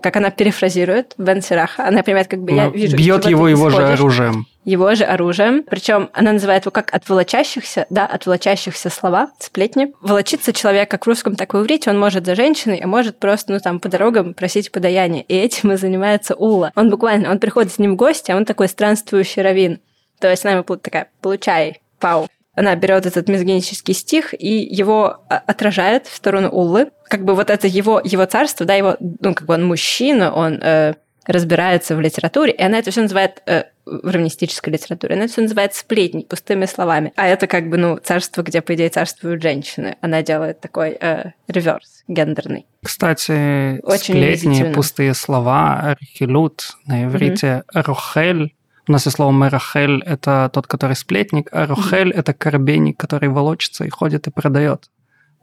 как 0.02 0.16
она 0.18 0.32
перефразирует 0.32 1.14
Бен 1.18 1.42
Сираха. 1.42 1.88
Она 1.88 2.02
понимает, 2.02 2.28
как 2.28 2.42
бы 2.42 2.52
я 2.52 2.66
ну, 2.66 2.72
вижу... 2.72 2.98
Бьет 2.98 3.26
его 3.26 3.48
его 3.48 3.70
же 3.70 3.88
оружием. 3.88 4.48
Его 4.66 4.96
же 4.96 5.04
оружием. 5.04 5.64
Причем 5.64 6.10
она 6.12 6.34
называет 6.34 6.64
его 6.64 6.72
как 6.72 6.92
от 6.92 7.08
волочащихся, 7.08 7.86
да, 7.92 8.08
от 8.08 8.26
волочащихся 8.26 8.90
слова, 8.90 9.30
сплетни. 9.40 9.94
Волочиться 10.02 10.54
человек 10.54 10.90
как 10.90 11.06
в 11.06 11.08
русском, 11.08 11.36
так 11.36 11.54
и 11.54 11.58
в 11.58 11.88
он 11.88 12.00
может 12.00 12.26
за 12.26 12.34
женщиной, 12.34 12.82
а 12.84 12.88
может 12.88 13.20
просто, 13.20 13.54
ну, 13.54 13.60
там, 13.60 13.80
по 13.80 13.88
дорогам 13.88 14.34
просить 14.34 14.72
подаяние. 14.72 15.24
И 15.28 15.36
этим 15.36 15.72
и 15.72 15.78
занимается 15.78 16.34
Ула. 16.34 16.72
Он 16.76 16.90
буквально, 16.90 17.30
он 17.30 17.38
приходит 17.38 17.72
с 17.72 17.78
ним 17.78 17.94
в 17.94 17.96
гости, 17.96 18.32
а 18.32 18.38
он 18.38 18.46
такой 18.46 18.68
странствующий 18.70 19.44
равин. 19.44 19.80
То 20.20 20.32
есть 20.32 20.44
она 20.46 20.56
ему 20.56 20.64
такая, 20.64 21.10
получай, 21.22 21.82
пау. 22.00 22.28
Она 22.56 22.76
берет 22.76 23.06
этот 23.06 23.28
мизогинический 23.28 23.94
стих 23.94 24.34
и 24.34 24.64
его 24.64 25.24
а, 25.30 25.44
отражает 25.46 26.08
в 26.08 26.16
сторону 26.16 26.50
Уллы. 26.50 26.92
Как 27.08 27.24
бы 27.24 27.36
вот 27.36 27.50
это 27.50 27.68
его, 27.68 28.02
его 28.04 28.26
царство, 28.26 28.66
да, 28.66 28.74
его, 28.76 28.98
ну, 29.00 29.34
как 29.34 29.48
бы 29.48 29.54
он 29.54 29.66
мужчина, 29.66 30.34
он 30.34 30.60
э, 30.62 30.94
разбирается 31.26 31.96
в 31.96 32.02
литературе, 32.02 32.54
и 32.54 32.62
она 32.62 32.80
это 32.80 32.92
все 32.92 33.02
называет 33.02 33.42
э, 33.46 33.64
в 33.86 34.10
романистической 34.10 34.74
литературе, 34.74 35.16
она 35.16 35.26
это 35.26 35.34
все 35.34 35.42
называет 35.42 35.74
сплетни, 35.74 36.22
пустыми 36.22 36.66
словами. 36.66 37.14
А 37.16 37.28
это 37.28 37.48
как 37.48 37.70
бы, 37.70 37.78
ну, 37.78 37.98
царство, 37.98 38.42
где, 38.42 38.62
по 38.62 38.74
идее, 38.76 38.90
царствуют 38.90 39.42
женщины. 39.42 39.98
Она 40.02 40.22
делает 40.22 40.60
такой 40.60 40.98
э, 41.00 41.32
реверс 41.48 42.04
гендерный. 42.08 42.66
Кстати, 42.84 43.80
Очень 43.82 44.16
сплетни, 44.16 44.72
пустые 44.74 45.14
слова, 45.14 45.80
архилют 45.80 46.76
на 46.86 47.06
иврите, 47.06 47.64
mm-hmm. 47.74 47.84
рухель, 47.84 48.56
у 48.88 48.92
нас 48.92 49.06
есть 49.06 49.18
слово 49.18 49.32
«мерахель»— 49.32 50.02
это 50.06 50.50
тот, 50.54 50.68
который 50.68 50.96
сплетник, 50.96 51.50
а 51.52 51.66
«рухель»— 51.66 52.12
это 52.16 52.34
корабейник, 52.34 52.98
который 52.98 53.30
волочится 53.30 53.84
и 53.86 53.90
ходит 53.90 54.28
и 54.28 54.32
продает. 54.32 54.90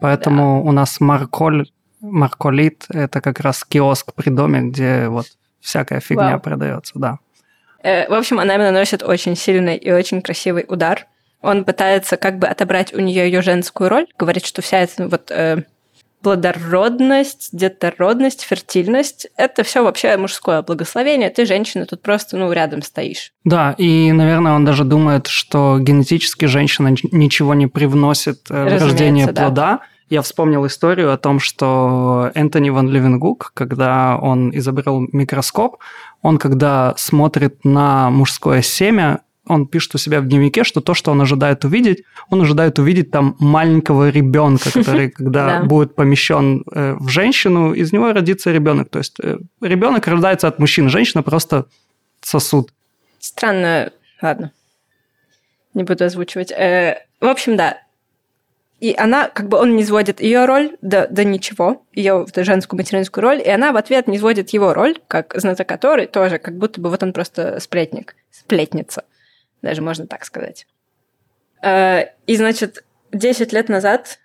Поэтому 0.00 0.62
да. 0.62 0.68
у 0.68 0.72
нас 0.72 1.00
«марколь», 1.00 1.68
«марколит»— 2.00 2.86
это 2.88 3.20
как 3.20 3.40
раз 3.40 3.64
киоск 3.64 4.14
при 4.14 4.30
доме, 4.30 4.62
где 4.62 5.08
вот 5.08 5.26
всякая 5.60 6.00
фигня 6.00 6.32
Вау. 6.32 6.40
продается, 6.40 6.92
да. 6.96 7.18
Э, 7.82 8.08
в 8.08 8.14
общем, 8.14 8.38
она 8.38 8.58
наносит 8.58 9.02
очень 9.02 9.36
сильный 9.36 9.76
и 9.76 9.90
очень 9.90 10.22
красивый 10.22 10.64
удар. 10.68 11.06
Он 11.40 11.64
пытается 11.64 12.16
как 12.16 12.38
бы 12.38 12.46
отобрать 12.46 12.94
у 12.94 13.00
нее 13.00 13.24
ее 13.24 13.42
женскую 13.42 13.90
роль, 13.90 14.06
говорит, 14.18 14.46
что 14.46 14.62
вся 14.62 14.78
эта 14.78 15.08
вот 15.08 15.30
э, 15.30 15.64
плодородность, 16.22 17.50
детородность, 17.52 18.42
фертильность– 18.42 19.26
это 19.36 19.62
все 19.62 19.82
вообще 19.82 20.16
мужское 20.16 20.62
благословение. 20.62 21.30
Ты, 21.30 21.46
женщина, 21.46 21.86
тут 21.86 22.02
просто 22.02 22.36
ну, 22.36 22.50
рядом 22.52 22.82
стоишь. 22.82 23.32
Да, 23.44 23.74
и, 23.76 24.12
наверное, 24.12 24.52
он 24.52 24.64
даже 24.64 24.84
думает, 24.84 25.26
что 25.26 25.78
генетически 25.80 26.44
женщина 26.46 26.94
ничего 27.10 27.54
не 27.54 27.66
привносит 27.66 28.50
э, 28.50 28.64
в 28.64 28.82
рождение 28.82 29.26
плода. 29.26 29.50
Да. 29.50 29.80
Я 30.08 30.20
вспомнил 30.20 30.66
историю 30.66 31.12
о 31.12 31.16
том, 31.16 31.40
что 31.40 32.30
Энтони 32.34 32.68
Ван 32.68 32.90
Левенгук, 32.90 33.52
когда 33.54 34.18
он 34.20 34.54
изобрел 34.56 35.08
микроскоп, 35.10 35.78
он, 36.20 36.36
когда 36.38 36.94
смотрит 36.98 37.64
на 37.64 38.10
мужское 38.10 38.60
семя, 38.60 39.20
он 39.46 39.66
пишет 39.66 39.94
у 39.94 39.98
себя 39.98 40.20
в 40.20 40.28
дневнике, 40.28 40.62
что 40.62 40.80
то, 40.80 40.94
что 40.94 41.10
он 41.10 41.20
ожидает 41.20 41.64
увидеть, 41.64 42.04
он 42.30 42.42
ожидает 42.42 42.78
увидеть 42.78 43.10
там 43.10 43.36
маленького 43.40 44.08
ребенка, 44.08 44.70
который, 44.72 45.10
когда 45.16 45.62
будет 45.62 45.94
помещен 45.94 46.64
э, 46.72 46.94
в 46.94 47.08
женщину, 47.08 47.72
из 47.72 47.92
него 47.92 48.12
родится 48.12 48.52
ребенок. 48.52 48.88
То 48.88 48.98
есть 48.98 49.16
э, 49.20 49.38
ребенок 49.60 50.06
рождается 50.06 50.46
от 50.46 50.58
мужчин, 50.58 50.88
женщина 50.88 51.22
просто 51.22 51.66
сосуд. 52.20 52.72
Странно, 53.18 53.90
ладно, 54.20 54.52
не 55.74 55.82
буду 55.82 56.04
озвучивать. 56.04 56.52
Э, 56.52 57.04
в 57.20 57.26
общем, 57.26 57.56
да. 57.56 57.78
И 58.78 58.94
она, 58.96 59.28
как 59.28 59.48
бы 59.48 59.58
он 59.58 59.76
не 59.76 59.84
сводит 59.84 60.20
ее 60.20 60.44
роль 60.44 60.76
до, 60.82 61.06
до 61.08 61.24
ничего, 61.24 61.84
ее 61.92 62.26
женскую 62.34 62.78
материнскую 62.78 63.22
роль, 63.22 63.40
и 63.40 63.48
она 63.48 63.70
в 63.70 63.76
ответ 63.76 64.08
не 64.08 64.18
сводит 64.18 64.50
его 64.50 64.74
роль, 64.74 64.98
как 65.06 65.34
знаток 65.36 65.68
который 65.68 66.06
тоже, 66.06 66.38
как 66.38 66.58
будто 66.58 66.80
бы 66.80 66.90
вот 66.90 67.02
он 67.02 67.12
просто 67.12 67.60
сплетник, 67.60 68.16
сплетница 68.32 69.04
даже 69.62 69.82
можно 69.82 70.06
так 70.06 70.24
сказать. 70.24 70.66
Э, 71.62 72.06
и, 72.26 72.36
значит, 72.36 72.84
10 73.12 73.52
лет 73.52 73.68
назад 73.68 74.18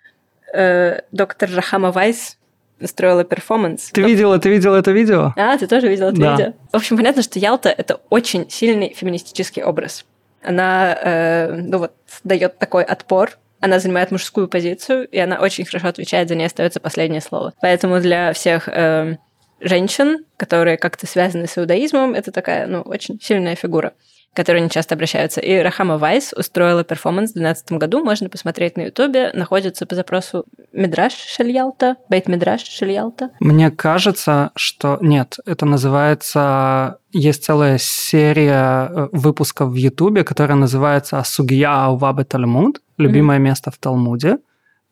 э, 0.52 1.00
доктор 1.12 1.50
Рахама 1.54 1.92
Вайс 1.92 2.38
строила 2.84 3.24
перформанс. 3.24 3.90
Ты 3.90 4.02
видела, 4.02 4.38
ты 4.38 4.50
видела 4.50 4.76
это 4.76 4.92
видео? 4.92 5.32
А, 5.36 5.58
ты 5.58 5.66
тоже 5.66 5.88
видела 5.88 6.10
это 6.10 6.20
да. 6.20 6.36
видео? 6.36 6.52
В 6.72 6.76
общем, 6.76 6.96
понятно, 6.96 7.22
что 7.22 7.38
Ялта— 7.38 7.68
это 7.76 8.00
очень 8.10 8.48
сильный 8.50 8.94
феминистический 8.94 9.62
образ. 9.62 10.04
Она, 10.42 10.96
э, 11.02 11.52
ну 11.52 11.78
вот, 11.78 11.92
дает 12.22 12.58
такой 12.58 12.84
отпор, 12.84 13.38
она 13.60 13.80
занимает 13.80 14.12
мужскую 14.12 14.46
позицию, 14.46 15.08
и 15.08 15.18
она 15.18 15.40
очень 15.40 15.64
хорошо 15.64 15.88
отвечает, 15.88 16.28
за 16.28 16.36
ней 16.36 16.46
остается 16.46 16.78
последнее 16.78 17.20
слово. 17.20 17.52
Поэтому 17.60 17.98
для 17.98 18.32
всех 18.32 18.68
э, 18.68 19.16
женщин, 19.60 20.24
которые 20.36 20.76
как-то 20.76 21.06
связаны 21.06 21.48
с 21.48 21.58
иудаизмом, 21.58 22.14
это 22.14 22.30
такая, 22.30 22.66
ну, 22.68 22.82
очень 22.82 23.20
сильная 23.20 23.56
фигура 23.56 23.94
которые 24.34 24.62
не 24.62 24.70
часто 24.70 24.94
обращаются. 24.94 25.40
И 25.40 25.56
Рахама 25.58 25.98
Вайс 25.98 26.32
устроила 26.32 26.84
перформанс 26.84 27.30
в 27.30 27.34
2012 27.34 27.72
году, 27.72 28.04
можно 28.04 28.28
посмотреть 28.28 28.76
на 28.76 28.82
Ютубе, 28.82 29.32
находится 29.34 29.86
по 29.86 29.94
запросу 29.94 30.44
Мидраш 30.72 31.12
Шельялта, 31.12 31.96
Бейт 32.08 32.28
Мидраш 32.28 32.62
Шельялта. 32.62 33.30
Мне 33.40 33.70
кажется, 33.70 34.52
что 34.54 34.98
нет, 35.00 35.38
это 35.44 35.66
называется... 35.66 36.98
Есть 37.10 37.44
целая 37.44 37.78
серия 37.78 38.88
э, 38.90 39.08
выпусков 39.12 39.70
в 39.70 39.74
Ютубе, 39.74 40.24
которая 40.24 40.58
называется 40.58 41.22
«Сугия 41.24 41.86
Аувабе 41.86 42.24
Талмуд», 42.24 42.82
любимое 42.98 43.38
mm-hmm. 43.38 43.42
место 43.42 43.70
в 43.70 43.78
Талмуде. 43.78 44.38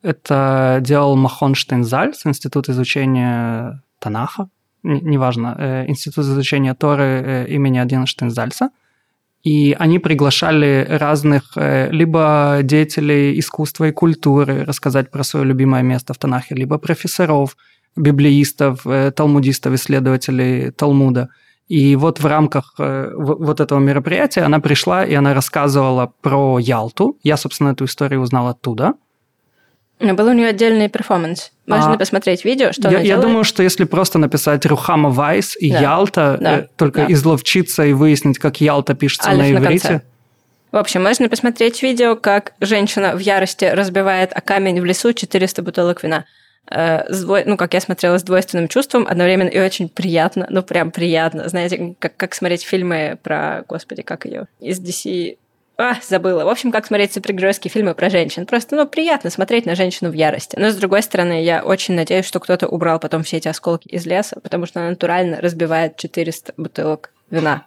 Это 0.01 0.79
делал 0.81 1.15
Махон 1.15 1.53
Штейнзаль 1.53 2.15
с 2.15 2.25
Института 2.25 2.71
изучения 2.71 3.83
Танаха, 3.99 4.49
неважно, 4.83 5.55
э, 5.59 5.85
Институт 5.87 6.25
изучения 6.25 6.73
Торы 6.73 7.03
э, 7.03 7.47
имени 7.49 7.77
Адина 7.77 8.07
Штейнзальца– 8.07 8.71
и 9.43 9.75
они 9.79 9.99
приглашали 9.99 10.85
разных 10.89 11.53
э, 11.55 11.89
либо 11.91 12.59
деятелей 12.63 13.39
искусства 13.39 13.85
и 13.85 13.91
культуры 13.91 14.65
рассказать 14.65 15.11
про 15.11 15.23
свое 15.23 15.45
любимое 15.45 15.83
место 15.83 16.13
в 16.13 16.17
Танахе, 16.17 16.55
либо 16.55 16.77
профессоров, 16.77 17.55
библеистов, 17.95 18.85
э, 18.85 19.11
талмудистов, 19.11 19.73
исследователей 19.73 20.71
Талмуда. 20.71 21.29
И 21.67 21.95
вот 21.95 22.19
в 22.19 22.25
рамках 22.25 22.75
э, 22.79 23.11
вот 23.15 23.59
этого 23.59 23.79
мероприятия 23.79 24.41
она 24.41 24.59
пришла 24.59 25.05
и 25.05 25.13
она 25.13 25.33
рассказывала 25.33 26.13
про 26.21 26.59
Ялту. 26.59 27.17
Я, 27.23 27.37
собственно, 27.37 27.69
эту 27.69 27.85
историю 27.85 28.21
узнал 28.21 28.47
оттуда– 28.47 28.93
был 29.99 30.27
у 30.27 30.33
нее 30.33 30.47
отдельный 30.47 30.89
перформанс. 30.89 31.51
Можно 31.65 31.93
а, 31.93 31.97
посмотреть 31.97 32.45
видео, 32.45 32.71
что 32.71 32.89
я, 32.89 32.97
она 32.97 32.99
Я 32.99 33.17
думаю, 33.17 33.43
что 33.43 33.63
если 33.63 33.83
просто 33.83 34.19
написать 34.19 34.65
Рухама 34.65 35.09
Вайс 35.09 35.55
и 35.59 35.71
да. 35.71 35.79
Ялта, 35.79 36.37
да. 36.39 36.59
Э, 36.59 36.67
только 36.75 37.07
да. 37.07 37.13
изловчиться 37.13 37.83
и 37.85 37.93
выяснить, 37.93 38.37
как 38.37 38.61
Ялта 38.61 38.93
пишется 38.93 39.29
Алиф 39.29 39.59
на 39.59 39.65
иврите. 39.65 39.89
На 39.89 40.01
в 40.71 40.77
общем, 40.77 41.01
можно 41.01 41.29
посмотреть 41.29 41.81
видео, 41.81 42.15
как 42.15 42.53
женщина 42.59 43.15
в 43.15 43.19
ярости 43.19 43.65
разбивает 43.65 44.31
о 44.33 44.41
камень 44.41 44.81
в 44.81 44.85
лесу 44.85 45.13
400 45.13 45.61
бутылок 45.63 46.03
вина. 46.03 46.25
э, 46.69 47.03
ну, 47.45 47.55
как 47.55 47.73
я 47.73 47.79
смотрела 47.79 48.17
с 48.17 48.23
двойственным 48.23 48.67
чувством, 48.67 49.07
одновременно 49.09 49.47
и 49.47 49.59
очень 49.59 49.87
приятно, 49.87 50.45
ну, 50.49 50.61
прям 50.61 50.91
приятно. 50.91 51.47
Знаете, 51.47 51.95
как, 51.99 52.17
как 52.17 52.35
смотреть 52.35 52.63
фильмы 52.63 53.17
про, 53.23 53.63
господи, 53.67 54.01
как 54.01 54.25
ее, 54.25 54.47
из 54.59 54.79
DC 54.79 55.37
а, 55.77 55.95
забыла. 56.01 56.43
В 56.43 56.49
общем, 56.49 56.71
как 56.71 56.87
смотреть 56.87 57.13
супергеройские 57.13 57.71
фильмы 57.71 57.93
про 57.93 58.09
женщин. 58.09 58.45
Просто, 58.45 58.75
ну, 58.75 58.87
приятно 58.87 59.29
смотреть 59.29 59.65
на 59.65 59.75
женщину 59.75 60.09
в 60.09 60.13
ярости. 60.13 60.57
Но, 60.57 60.71
с 60.71 60.75
другой 60.75 61.03
стороны, 61.03 61.43
я 61.43 61.63
очень 61.63 61.93
надеюсь, 61.93 62.25
что 62.25 62.39
кто-то 62.39 62.67
убрал 62.67 62.99
потом 62.99 63.23
все 63.23 63.37
эти 63.37 63.47
осколки 63.47 63.87
из 63.87 64.05
леса, 64.05 64.39
потому 64.41 64.65
что 64.65 64.79
она 64.79 64.89
натурально 64.89 65.39
разбивает 65.39 65.95
400 65.97 66.55
бутылок 66.57 67.11
вина. 67.29 67.65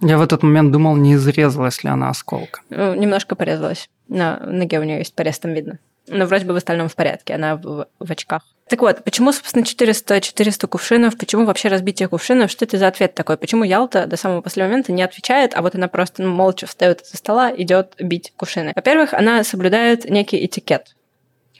Я 0.00 0.18
в 0.18 0.22
этот 0.22 0.42
момент 0.42 0.72
думал, 0.72 0.96
не 0.96 1.14
изрезалась 1.14 1.84
ли 1.84 1.90
она 1.90 2.08
осколка. 2.08 2.62
Ну, 2.70 2.94
немножко 2.94 3.36
порезалась. 3.36 3.88
На 4.08 4.38
ноге 4.38 4.80
у 4.80 4.82
нее 4.82 4.98
есть 4.98 5.14
порез, 5.14 5.38
там 5.38 5.52
видно. 5.52 5.78
Но 6.10 6.26
вроде 6.26 6.44
бы 6.44 6.52
в 6.52 6.56
остальном 6.56 6.88
в 6.88 6.96
порядке, 6.96 7.34
она 7.34 7.56
в, 7.56 7.86
в 7.98 8.10
очках. 8.10 8.42
Так 8.68 8.80
вот, 8.82 9.02
почему, 9.02 9.32
собственно, 9.32 9.64
400, 9.64 10.20
400 10.20 10.66
кувшинов? 10.66 11.18
Почему 11.18 11.44
вообще 11.44 11.68
разбитие 11.68 12.08
кувшинов? 12.08 12.50
Что 12.50 12.64
это 12.64 12.78
за 12.78 12.88
ответ 12.88 13.14
такой? 13.14 13.36
Почему 13.36 13.64
Ялта 13.64 14.06
до 14.06 14.16
самого 14.16 14.42
последнего 14.42 14.68
момента 14.68 14.92
не 14.92 15.02
отвечает, 15.02 15.54
а 15.54 15.62
вот 15.62 15.74
она 15.74 15.88
просто 15.88 16.22
ну, 16.22 16.30
молча 16.30 16.66
встает 16.66 17.00
из-за 17.00 17.16
стола, 17.16 17.52
идет 17.56 17.94
бить 17.98 18.32
кувшины? 18.36 18.72
Во-первых, 18.76 19.14
она 19.14 19.42
соблюдает 19.44 20.08
некий 20.08 20.44
этикет 20.44 20.94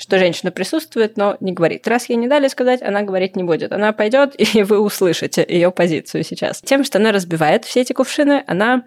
что 0.01 0.19
женщина 0.19 0.51
присутствует, 0.51 1.19
но 1.19 1.37
не 1.41 1.53
говорит. 1.53 1.87
Раз 1.87 2.09
ей 2.09 2.17
не 2.17 2.27
дали 2.27 2.49
сказать, 2.49 2.81
она 2.81 3.03
говорить 3.03 3.37
не 3.37 3.43
будет. 3.43 3.71
Она 3.71 3.93
пойдет, 3.93 4.35
и 4.55 4.63
вы 4.63 4.81
услышите 4.81 5.45
ее 5.47 5.71
позицию 5.71 6.25
сейчас. 6.25 6.63
Тем, 6.63 6.85
что 6.85 6.97
она 6.97 7.13
разбивает 7.13 7.67
все 7.67 7.83
эти 7.83 7.93
кувшины, 7.93 8.43
она 8.47 8.85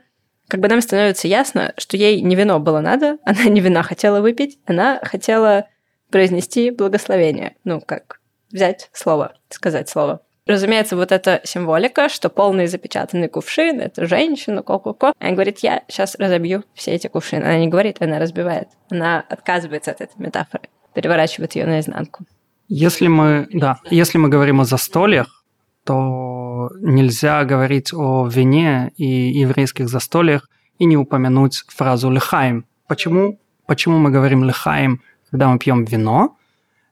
как 0.47 0.59
бы 0.59 0.67
нам 0.67 0.81
становится 0.81 1.27
ясно, 1.27 1.73
что 1.77 1.97
ей 1.97 2.21
не 2.21 2.35
вино 2.35 2.59
было 2.59 2.79
надо, 2.79 3.17
она 3.25 3.45
не 3.45 3.61
вина 3.61 3.83
хотела 3.83 4.21
выпить, 4.21 4.59
она 4.65 4.99
хотела 5.03 5.67
произнести 6.09 6.69
благословение. 6.69 7.55
Ну, 7.63 7.81
как 7.81 8.19
взять 8.51 8.89
слово, 8.93 9.33
сказать 9.49 9.89
слово. 9.89 10.21
Разумеется, 10.45 10.97
вот 10.97 11.11
эта 11.13 11.39
символика, 11.45 12.09
что 12.09 12.29
полный 12.29 12.67
запечатанный 12.67 13.29
кувшин, 13.29 13.79
это 13.79 14.05
женщина, 14.05 14.61
ко-ко-ко. 14.61 15.13
Она 15.17 15.31
говорит, 15.31 15.59
я 15.59 15.83
сейчас 15.87 16.15
разобью 16.15 16.63
все 16.73 16.91
эти 16.91 17.07
кувшины. 17.07 17.43
Она 17.43 17.57
не 17.59 17.69
говорит, 17.69 18.01
она 18.01 18.19
разбивает. 18.19 18.67
Она 18.89 19.23
отказывается 19.29 19.91
от 19.91 20.01
этой 20.01 20.17
метафоры, 20.17 20.63
переворачивает 20.93 21.55
ее 21.55 21.65
наизнанку. 21.65 22.25
Если 22.67 23.07
мы, 23.07 23.47
да, 23.53 23.79
если 23.89 24.17
мы 24.17 24.27
говорим 24.27 24.59
о 24.59 24.65
застольях, 24.65 25.42
то 25.83 26.71
нельзя 26.79 27.43
говорить 27.43 27.93
о 27.93 28.27
вине 28.27 28.91
и 28.97 29.05
еврейских 29.05 29.89
застольях 29.89 30.49
и 30.79 30.85
не 30.85 30.97
упомянуть 30.97 31.63
фразу 31.67 32.09
«лехаим». 32.09 32.65
Почему? 32.87 33.39
Почему 33.65 33.97
мы 33.97 34.09
говорим 34.09 34.43
«лехаим», 34.43 35.01
когда 35.29 35.49
мы 35.49 35.59
пьем 35.59 35.85
вино? 35.85 36.37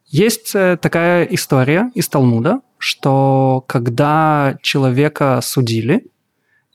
Есть 0.08 0.56
э, 0.56 0.78
такая 0.82 1.24
история 1.26 1.90
из 1.96 2.10
Талмуда, 2.10 2.62
что 2.78 3.64
когда 3.68 4.58
человека 4.62 5.40
судили 5.42 6.08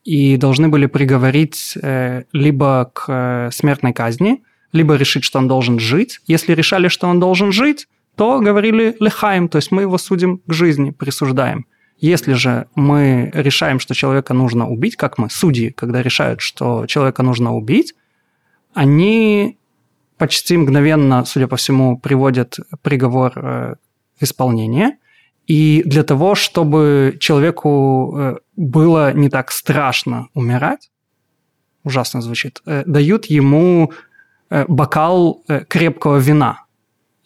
и 0.05 0.37
должны 0.37 0.69
были 0.69 0.87
приговорить 0.87 1.77
э, 1.83 2.25
либо 2.33 2.91
к 2.95 3.05
э, 3.09 3.51
смертной 3.53 3.93
казни, 3.93 4.43
либо 4.73 4.95
решить, 4.95 5.25
что 5.25 5.39
он 5.39 5.49
должен 5.49 5.79
жить. 5.79 6.21
Если 6.27 6.55
решали, 6.55 6.89
что 6.89 7.09
он 7.09 7.21
должен 7.21 7.53
жить, 7.53 7.89
то 8.17 8.41
говорили 8.41 8.97
лехаем, 9.01 9.49
то 9.49 9.57
есть 9.57 9.71
мы 9.71 9.83
его 9.83 9.99
судим 9.99 10.39
к 10.47 10.53
жизни, 10.53 10.91
присуждаем. 10.91 11.67
Если 11.99 12.35
же 12.35 12.67
мы 12.75 13.31
решаем, 13.33 13.81
что 13.81 13.95
человека 13.95 14.35
нужно 14.35 14.69
убить, 14.69 14.97
как 14.97 15.19
мы, 15.19 15.31
судьи, 15.31 15.71
когда 15.71 16.03
решают, 16.03 16.41
что 16.41 16.87
человека 16.87 17.23
нужно 17.23 17.55
убить, 17.55 17.95
они 18.75 19.59
почти 20.19 20.57
мгновенно, 20.57 21.25
судя 21.25 21.47
по 21.47 21.57
всему, 21.57 21.99
приводят 21.99 22.59
приговор 22.83 23.33
э, 23.37 23.75
в 24.19 24.23
исполнение. 24.23 24.99
И 25.47 25.83
для 25.87 26.03
того, 26.03 26.35
чтобы 26.35 27.17
человеку 27.19 28.15
э, 28.19 28.37
было 28.57 29.13
не 29.15 29.31
так 29.31 29.51
страшно 29.51 30.29
умирать, 30.35 30.91
ужасно 31.83 32.21
звучит, 32.21 32.61
э, 32.67 32.83
дают 32.87 33.27
ему 33.27 33.93
бокал 34.69 35.43
крепкого 35.69 36.19
вина– 36.19 36.61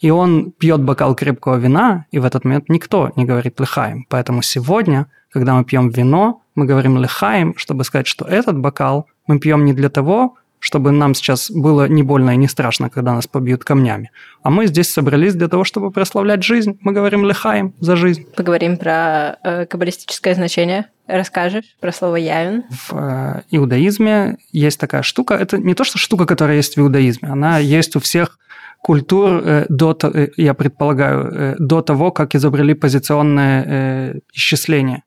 и 0.01 0.11
он 0.11 0.51
пьет 0.53 0.82
бокал 0.82 1.14
крепкого 1.14 1.57
вина, 1.57 2.07
и 2.11 2.18
в 2.18 2.24
этот 2.24 2.44
момент 2.44 2.68
никто 2.68 3.12
не 3.16 3.24
говорит 3.24 3.61
лихаем. 3.61 4.07
Поэтому 4.09 4.42
сегодня, 4.42 5.07
когда 5.30 5.55
мы 5.55 5.64
пьем 5.64 5.90
вино, 5.90 6.42
мы 6.55 6.64
говорим 6.64 6.98
лихаем, 6.98 7.55
чтобы 7.57 7.84
сказать, 7.84 8.07
что 8.07 8.24
этот 8.24 8.59
бокал 8.59 9.07
мы 9.26 9.38
пьем 9.38 9.64
не 9.64 9.74
для 9.74 9.90
того, 9.90 10.36
чтобы 10.59 10.90
нам 10.90 11.14
сейчас 11.14 11.51
было 11.51 11.88
не 11.88 12.03
больно 12.03 12.30
и 12.32 12.36
не 12.36 12.46
страшно, 12.46 12.90
когда 12.90 13.14
нас 13.14 13.26
побьют 13.26 13.64
камнями. 13.64 14.11
А 14.42 14.51
мы 14.51 14.66
здесь 14.66 14.92
собрались 14.92 15.34
для 15.34 15.48
того, 15.48 15.64
чтобы 15.64 15.90
прославлять 15.90 16.42
жизнь. 16.42 16.78
Мы 16.82 16.92
говорим 16.92 17.24
лихаем 17.24 17.72
за 17.80 17.96
жизнь. 17.96 18.26
Поговорим 18.36 18.76
про 18.76 19.38
э, 19.42 19.66
каббалистическое 19.66 20.34
значение. 20.34 20.86
Расскажешь 21.07 21.76
про 21.80 21.92
слово 21.92 22.16
явин? 22.16 22.64
В 22.68 22.92
э, 22.92 23.42
иудаизме 23.51 24.36
есть 24.53 24.78
такая 24.78 25.03
штука. 25.03 25.34
Это 25.34 25.57
не 25.57 25.74
то, 25.74 25.82
что 25.82 25.96
штука, 25.96 26.26
которая 26.26 26.57
есть 26.57 26.76
в 26.76 26.80
иудаизме. 26.80 27.30
Она 27.30 27.59
есть 27.59 27.96
у 27.96 28.01
всех 28.01 28.38
культур 28.83 29.43
э, 29.45 29.66
до, 29.68 29.97
э, 30.03 30.28
я 30.37 30.55
предполагаю, 30.55 31.33
э, 31.33 31.57
до 31.59 31.83
того, 31.83 32.11
как 32.11 32.35
изобрели 32.35 32.74
позиционное 32.74 34.22
исчисление, 34.33 35.03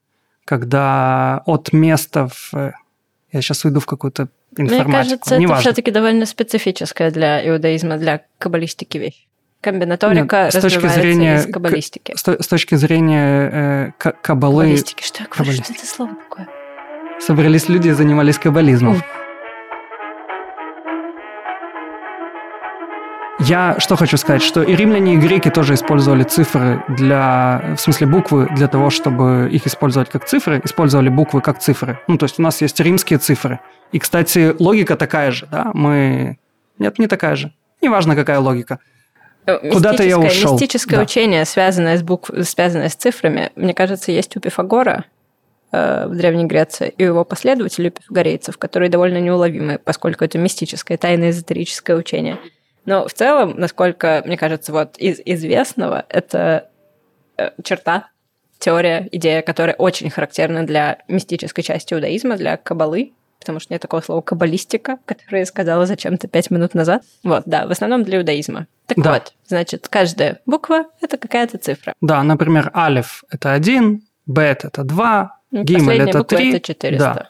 когда 0.46 1.42
от 1.46 1.74
места 1.74 2.28
в... 2.28 2.54
Я 3.32 3.42
сейчас 3.42 3.66
уйду 3.66 3.80
в 3.80 3.86
какую-то 3.86 4.28
информатику. 4.56 4.90
Мне 4.90 4.98
кажется, 4.98 5.38
Неважно. 5.38 5.54
это 5.54 5.62
все-таки 5.62 5.92
довольно 5.92 6.26
специфическая 6.26 7.10
для 7.10 7.48
иудаизма, 7.48 7.98
для 7.98 8.22
каббалистики 8.38 9.00
вещь. 9.00 9.28
Комбинаторика 9.62 10.44
Нет, 10.44 10.54
с 10.54 10.62
точки 10.62 10.88
зрения 10.88 11.38
из 11.38 11.46
каббалистики. 11.46 12.14
С, 12.16 12.28
с 12.28 12.48
точки 12.48 12.76
зрения 12.76 13.94
э, 13.98 14.12
каббалы... 14.22 14.64
Каббалистики, 14.64 15.04
что 15.04 15.24
я 15.24 15.30
говорю? 15.30 15.54
Что 15.54 15.74
это 15.74 15.86
слово 15.86 16.16
такое? 16.16 16.48
Собрались 17.20 17.70
люди 17.70 17.88
и 17.88 17.92
занимались 17.92 18.38
каббализмом. 18.38 18.98
Ух. 18.98 19.23
Я 23.46 23.76
что 23.80 23.96
хочу 23.98 24.16
сказать, 24.18 24.42
что 24.42 24.64
и 24.64 24.76
римляне, 24.76 25.16
и 25.16 25.18
греки 25.18 25.50
тоже 25.50 25.74
использовали 25.74 26.24
цифры 26.24 26.84
для, 26.88 27.76
в 27.76 27.82
смысле 27.82 28.08
буквы, 28.08 28.48
для 28.56 28.68
того, 28.68 28.90
чтобы 28.90 29.50
их 29.52 29.68
использовать 29.68 30.10
как 30.10 30.26
цифры, 30.26 30.62
использовали 30.64 31.10
буквы 31.10 31.42
как 31.42 31.60
цифры. 31.60 32.00
Ну, 32.08 32.18
то 32.18 32.24
есть 32.24 32.40
у 32.40 32.42
нас 32.42 32.62
есть 32.62 32.80
римские 32.80 33.20
цифры. 33.20 33.60
И, 33.92 34.00
кстати, 34.00 34.56
логика 34.60 34.96
такая 34.96 35.32
же, 35.32 35.48
да, 35.52 35.72
мы... 35.74 36.38
Нет, 36.80 37.00
не 37.00 37.08
такая 37.08 37.36
же. 37.36 37.54
Неважно, 37.82 38.16
какая 38.16 38.40
логика. 38.40 38.80
Куда-то 39.46 40.04
я 40.04 40.18
ушел. 40.18 40.54
Мистическое 40.54 40.98
да. 40.98 41.04
учение, 41.04 41.44
связанное 41.44 41.98
с, 41.98 42.02
букв... 42.02 42.32
связанное 42.44 42.88
с 42.88 42.96
цифрами, 42.96 43.52
мне 43.58 43.74
кажется, 43.74 44.14
есть 44.14 44.38
у 44.38 44.40
Пифагора 44.40 45.04
э, 45.74 46.08
в 46.08 46.16
Древней 46.16 46.46
Греции 46.46 46.94
и 46.98 47.04
у 47.04 47.08
его 47.08 47.26
последователей, 47.26 47.90
пифагорейцев, 47.90 48.58
которые 48.58 48.90
довольно 48.90 49.18
неуловимы, 49.18 49.80
поскольку 49.84 50.24
это 50.24 50.38
мистическое, 50.38 50.98
тайное 50.98 51.32
эзотерическое 51.32 51.98
учение. 51.98 52.38
Но 52.86 53.08
в 53.08 53.14
целом, 53.14 53.56
насколько, 53.58 54.22
мне 54.26 54.38
кажется, 54.38 54.72
вот 54.72 54.98
из 54.98 55.20
известного, 55.24 56.06
это 56.10 56.70
э, 57.38 57.52
черта, 57.64 58.10
теория, 58.60 59.08
идея, 59.12 59.42
которая 59.42 59.76
очень 59.76 60.10
характерна 60.10 60.66
для 60.66 61.00
мистической 61.08 61.64
части 61.64 61.94
иудаизма, 61.94 62.38
для 62.38 62.58
кабалы, 62.58 63.14
потому 63.40 63.60
что 63.60 63.74
нет 63.74 63.82
такого 63.82 64.02
слова 64.02 64.22
каббалистика, 64.22 65.00
которое 65.06 65.40
я 65.40 65.46
сказала 65.46 65.86
зачем-то 65.86 66.28
пять 66.28 66.50
минут 66.50 66.74
назад. 66.74 67.04
Вот, 67.24 67.44
да, 67.46 67.68
в 67.68 67.72
основном 67.72 68.04
для 68.04 68.20
иудаизма. 68.20 68.68
Так 68.86 68.98
да. 69.00 69.14
вот, 69.14 69.34
значит, 69.46 69.88
каждая 69.90 70.40
буква— 70.46 70.86
это 71.02 71.18
какая-то 71.18 71.58
цифра. 71.58 71.94
Да, 72.00 72.24
например, 72.24 72.72
алиф— 72.74 73.24
это 73.30 73.52
один, 73.52 74.04
бет— 74.26 74.64
это 74.64 74.84
два, 74.84 75.40
ну, 75.52 75.64
гимель— 75.64 76.02
это 76.10 76.24
три. 76.24 76.50
это 76.52 76.62
400. 76.62 76.98
Да. 77.14 77.30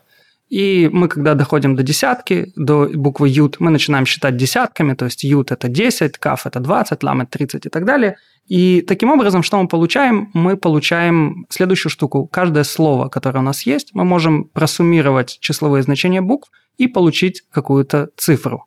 И 0.50 0.90
мы, 0.92 1.08
когда 1.08 1.34
доходим 1.34 1.76
до 1.76 1.84
десятки, 1.84 2.52
до 2.56 2.90
буквы 2.94 3.30
ют, 3.30 3.60
мы 3.60 3.72
начинаем 3.72 4.06
считать 4.06 4.38
десятками, 4.38 4.94
то 4.94 5.06
есть 5.06 5.24
ют– 5.24 5.52
это 5.52 5.68
10, 5.68 6.18
каф– 6.18 6.46
это 6.46 6.60
20, 6.60 7.02
лам– 7.04 7.22
это 7.22 7.32
30 7.32 7.66
и 7.66 7.70
так 7.70 7.86
далее. 7.86 8.18
И 8.48 8.82
таким 8.82 9.10
образом, 9.12 9.42
что 9.42 9.62
мы 9.62 9.68
получаем? 9.68 10.30
Мы 10.34 10.58
получаем 10.58 11.46
следующую 11.50 11.90
штуку. 11.90 12.28
Каждое 12.28 12.66
слово, 12.66 13.08
которое 13.08 13.40
у 13.40 13.44
нас 13.44 13.66
есть, 13.66 13.94
мы 13.94 14.04
можем 14.04 14.44
просуммировать 14.46 15.38
числовые 15.40 15.82
значения 15.82 16.22
букв 16.22 16.52
и 16.78 16.88
получить 16.88 17.44
какую-то 17.50 18.10
цифру. 18.18 18.66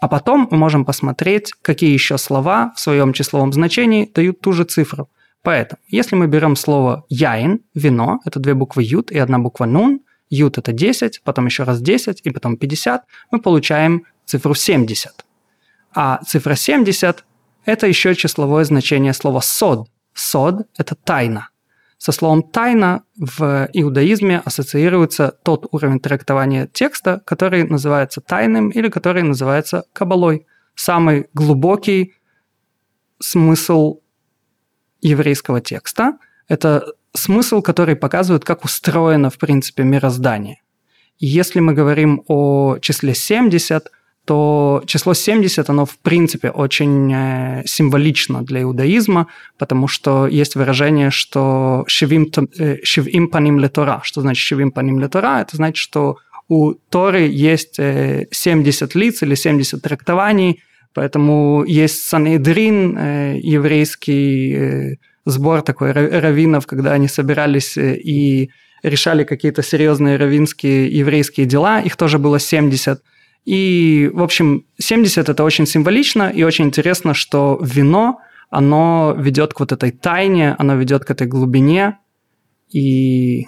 А 0.00 0.08
потом 0.08 0.48
мы 0.50 0.58
можем 0.58 0.84
посмотреть, 0.84 1.52
какие 1.62 1.92
еще 1.92 2.18
слова 2.18 2.72
в 2.76 2.80
своем 2.80 3.12
числовом 3.12 3.52
значении 3.52 4.10
дают 4.14 4.40
ту 4.40 4.52
же 4.52 4.64
цифру. 4.64 5.08
Поэтому, 5.42 5.80
если 5.88 6.16
мы 6.16 6.26
берем 6.26 6.56
слово 6.56 7.04
яин, 7.08 7.60
вино, 7.74 8.20
это 8.24 8.40
две 8.40 8.54
буквы 8.54 8.82
ют 8.82 9.10
и 9.10 9.18
одна 9.18 9.38
буква 9.38 9.66
нун, 9.66 10.00
ют 10.30 10.58
это 10.58 10.72
10, 10.72 11.22
потом 11.22 11.46
еще 11.46 11.64
раз 11.64 11.80
10 11.80 12.20
и 12.24 12.30
потом 12.30 12.56
50, 12.56 13.04
мы 13.30 13.40
получаем 13.40 14.04
цифру 14.24 14.54
70. 14.54 15.24
А 15.94 16.20
цифра 16.26 16.54
70– 16.54 17.24
это 17.64 17.86
еще 17.86 18.14
числовое 18.14 18.64
значение 18.64 19.12
слова 19.12 19.40
сод. 19.40 19.88
Сод– 20.12 20.66
это 20.76 20.94
тайна. 20.94 21.48
Со 21.98 22.12
словом 22.12 22.42
«тайна» 22.42 23.04
в 23.16 23.68
иудаизме 23.72 24.42
ассоциируется 24.44 25.38
тот 25.42 25.66
уровень 25.70 26.00
трактования 26.00 26.66
текста, 26.66 27.22
который 27.24 27.64
называется 27.64 28.20
тайным 28.20 28.68
или 28.68 28.88
который 28.88 29.22
называется 29.22 29.84
кабалой. 29.92 30.46
Самый 30.74 31.28
глубокий 31.32 32.14
смысл 33.20 34.00
еврейского 35.00 35.60
текста. 35.60 36.18
Это 36.48 36.84
смысл, 37.14 37.62
который 37.62 37.96
показывает, 37.96 38.44
как 38.44 38.64
устроено, 38.64 39.30
в 39.30 39.38
принципе, 39.38 39.82
мироздание. 39.84 40.60
Если 41.18 41.60
мы 41.60 41.72
говорим 41.72 42.22
о 42.26 42.78
числе 42.80 43.14
70, 43.14 43.90
то 44.24 44.82
число 44.86 45.14
70, 45.14 45.68
оно 45.70 45.84
в 45.84 45.98
принципе 45.98 46.50
очень 46.50 47.12
э, 47.12 47.62
символично 47.66 48.42
для 48.42 48.62
иудаизма, 48.62 49.28
потому 49.58 49.86
что 49.86 50.26
есть 50.26 50.56
выражение, 50.56 51.10
что 51.10 51.84
«шивим, 51.86 52.30
э, 52.58 52.78
шивим 52.82 53.28
паним 53.28 53.58
ле 53.58 53.70
Что 54.02 54.20
значит 54.22 54.42
«шивим 54.42 54.72
паним 54.72 54.98
ле 54.98 55.06
Это 55.06 55.48
значит, 55.52 55.76
что 55.76 56.16
у 56.48 56.72
Торы 56.72 57.28
есть 57.28 57.76
70 57.76 58.96
э, 58.96 58.98
лиц 58.98 59.22
или 59.22 59.34
70 59.34 59.82
трактований, 59.82 60.62
поэтому 60.94 61.64
есть 61.66 62.02
Санедрин, 62.08 63.36
еврейский 63.38 64.98
сбор 65.24 65.62
такой 65.62 65.92
раввинов, 65.92 66.66
когда 66.66 66.92
они 66.92 67.08
собирались 67.08 67.76
и 67.76 68.50
решали 68.82 69.24
какие-то 69.24 69.62
серьезные 69.62 70.16
раввинские 70.16 70.86
еврейские 70.88 71.46
дела, 71.46 71.80
их 71.80 71.96
тоже 71.96 72.18
было 72.18 72.38
70. 72.38 73.02
И, 73.44 74.10
в 74.12 74.22
общем, 74.22 74.66
70 74.78 75.28
это 75.28 75.44
очень 75.44 75.66
символично 75.66 76.30
и 76.30 76.42
очень 76.42 76.66
интересно, 76.66 77.14
что 77.14 77.58
вино, 77.62 78.20
оно 78.50 79.14
ведет 79.18 79.54
к 79.54 79.60
вот 79.60 79.72
этой 79.72 79.90
тайне, 79.90 80.54
оно 80.58 80.76
ведет 80.76 81.04
к 81.04 81.10
этой 81.10 81.26
глубине. 81.26 81.98
И 82.70 83.46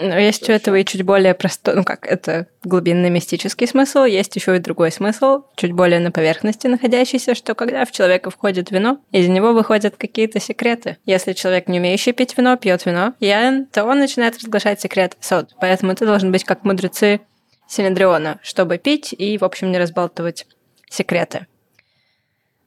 но 0.00 0.16
есть 0.16 0.48
у 0.48 0.52
этого 0.52 0.76
и 0.76 0.84
чуть 0.84 1.02
более 1.02 1.34
простой, 1.34 1.74
ну 1.74 1.84
как, 1.84 2.06
это 2.06 2.46
глубинный 2.62 3.10
мистический 3.10 3.66
смысл, 3.66 4.04
есть 4.04 4.34
еще 4.36 4.56
и 4.56 4.60
другой 4.60 4.92
смысл, 4.92 5.42
чуть 5.56 5.72
более 5.72 5.98
на 5.98 6.12
поверхности 6.12 6.68
находящийся, 6.68 7.34
что 7.34 7.56
когда 7.56 7.84
в 7.84 7.90
человека 7.90 8.30
входит 8.30 8.70
вино, 8.70 8.98
из 9.10 9.26
него 9.26 9.52
выходят 9.52 9.96
какие-то 9.96 10.38
секреты. 10.38 10.98
Если 11.04 11.32
человек, 11.32 11.68
не 11.68 11.80
умеющий 11.80 12.12
пить 12.12 12.38
вино, 12.38 12.56
пьет 12.56 12.86
вино, 12.86 13.14
ян, 13.18 13.66
то 13.66 13.84
он 13.84 13.98
начинает 13.98 14.36
разглашать 14.38 14.80
секрет 14.80 15.16
сод. 15.20 15.54
Поэтому 15.60 15.94
ты 15.96 16.06
должен 16.06 16.30
быть 16.30 16.44
как 16.44 16.64
мудрецы 16.64 17.20
Синедриона, 17.66 18.38
чтобы 18.42 18.78
пить 18.78 19.12
и, 19.12 19.36
в 19.36 19.44
общем, 19.44 19.72
не 19.72 19.78
разбалтывать 19.78 20.46
секреты. 20.88 21.46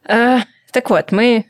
Э, 0.03 0.39
так 0.73 0.89
вот, 0.89 1.11
мы 1.11 1.45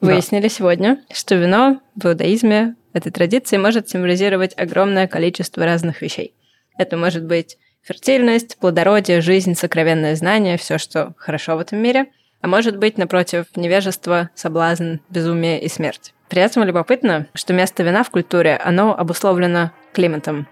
выяснили 0.00 0.42
да. 0.42 0.48
сегодня, 0.48 1.04
что 1.12 1.36
вино 1.36 1.80
в 1.94 2.06
иудаизме 2.06 2.74
этой 2.92 3.12
традиции 3.12 3.56
может 3.56 3.88
символизировать 3.88 4.54
огромное 4.56 5.06
количество 5.06 5.64
разных 5.64 6.02
вещей. 6.02 6.34
Это 6.78 6.96
может 6.96 7.24
быть 7.24 7.58
фертильность, 7.82 8.56
плодородие, 8.58 9.20
жизнь, 9.20 9.54
сокровенное 9.54 10.14
знание, 10.16 10.56
все, 10.56 10.78
что 10.78 11.14
хорошо 11.16 11.56
в 11.56 11.60
этом 11.60 11.78
мире. 11.78 12.06
А 12.40 12.48
может 12.48 12.76
быть, 12.76 12.98
напротив, 12.98 13.46
невежество, 13.54 14.30
соблазн, 14.34 14.96
безумие 15.10 15.62
и 15.62 15.68
смерть. 15.68 16.12
При 16.28 16.42
этом 16.42 16.64
любопытно, 16.64 17.26
что 17.34 17.52
место 17.52 17.82
вина 17.82 18.02
в 18.02 18.10
культуре, 18.10 18.56
оно 18.56 18.98
обусловлено 18.98 19.70
климатом. 19.92 20.48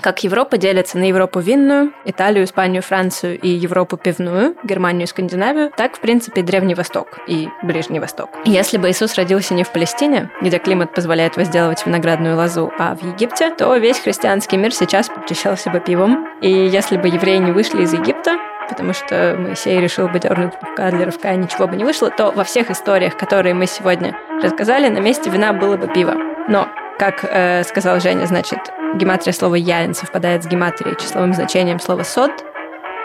Как 0.00 0.24
Европа 0.24 0.58
делится 0.58 0.98
на 0.98 1.04
Европу 1.04 1.40
винную, 1.40 1.92
Италию, 2.04 2.44
Испанию, 2.44 2.82
Францию 2.82 3.38
и 3.38 3.48
Европу 3.48 3.96
пивную, 3.96 4.56
Германию 4.64 5.04
и 5.04 5.06
Скандинавию, 5.06 5.70
так, 5.76 5.96
в 5.96 6.00
принципе, 6.00 6.42
Древний 6.42 6.74
Восток 6.74 7.20
и 7.26 7.48
Ближний 7.62 8.00
Восток. 8.00 8.30
Если 8.44 8.76
бы 8.76 8.90
Иисус 8.90 9.14
родился 9.14 9.54
не 9.54 9.62
в 9.62 9.70
Палестине, 9.70 10.30
где 10.42 10.58
климат 10.58 10.92
позволяет 10.92 11.36
возделывать 11.36 11.86
виноградную 11.86 12.36
лозу, 12.36 12.72
а 12.78 12.96
в 12.96 13.04
Египте, 13.04 13.50
то 13.50 13.74
весь 13.76 14.00
христианский 14.00 14.56
мир 14.56 14.74
сейчас 14.74 15.08
причащался 15.08 15.70
бы 15.70 15.80
пивом. 15.80 16.28
И 16.40 16.50
если 16.50 16.96
бы 16.96 17.08
евреи 17.08 17.38
не 17.38 17.52
вышли 17.52 17.82
из 17.82 17.92
Египта, 17.92 18.38
потому 18.68 18.92
что 18.92 19.36
Моисей 19.38 19.80
решил 19.80 20.08
бы 20.08 20.18
дернуть 20.18 20.58
пивка 20.58 20.90
для 20.90 21.04
рывка, 21.04 21.32
и 21.32 21.36
ничего 21.36 21.66
бы 21.66 21.76
не 21.76 21.84
вышло, 21.84 22.10
то 22.10 22.30
во 22.32 22.44
всех 22.44 22.70
историях, 22.70 23.16
которые 23.16 23.54
мы 23.54 23.66
сегодня 23.66 24.16
рассказали, 24.42 24.88
на 24.88 24.98
месте 24.98 25.30
вина 25.30 25.52
было 25.52 25.76
бы 25.76 25.86
пиво. 25.86 26.14
Но, 26.48 26.68
как 26.98 27.24
э, 27.24 27.62
сказал 27.64 28.00
Женя, 28.00 28.26
значит, 28.26 28.58
гематрия 28.96 29.32
слова 29.32 29.54
«яин» 29.54 29.94
совпадает 29.94 30.44
с 30.44 30.46
гематрией 30.46 30.96
числовым 30.96 31.34
значением 31.34 31.80
слова 31.80 32.02
«сот», 32.02 32.32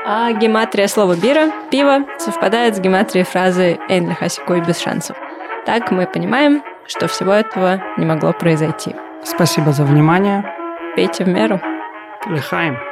а 0.06 0.32
гематрия 0.32 0.88
слова 0.88 1.16
«бира»– 1.16 1.52
«пиво» 1.72 2.06
совпадает 2.18 2.76
с 2.76 2.80
гематрией 2.80 3.26
фразы 3.26 3.80
«эйн 3.90 4.10
лихасикуй» 4.10 4.62
без 4.62 4.80
шансов. 4.80 5.18
Так 5.66 5.92
мы 5.92 6.08
понимаем, 6.08 6.64
что 6.88 7.08
всего 7.08 7.34
этого 7.34 7.82
не 7.98 8.06
могло 8.06 8.34
произойти. 8.34 8.96
Спасибо 9.24 9.72
за 9.72 9.84
внимание. 9.84 10.44
Пейте 10.96 11.26
в 11.26 11.28
меру. 11.28 11.62
Лихаем. 12.26 12.89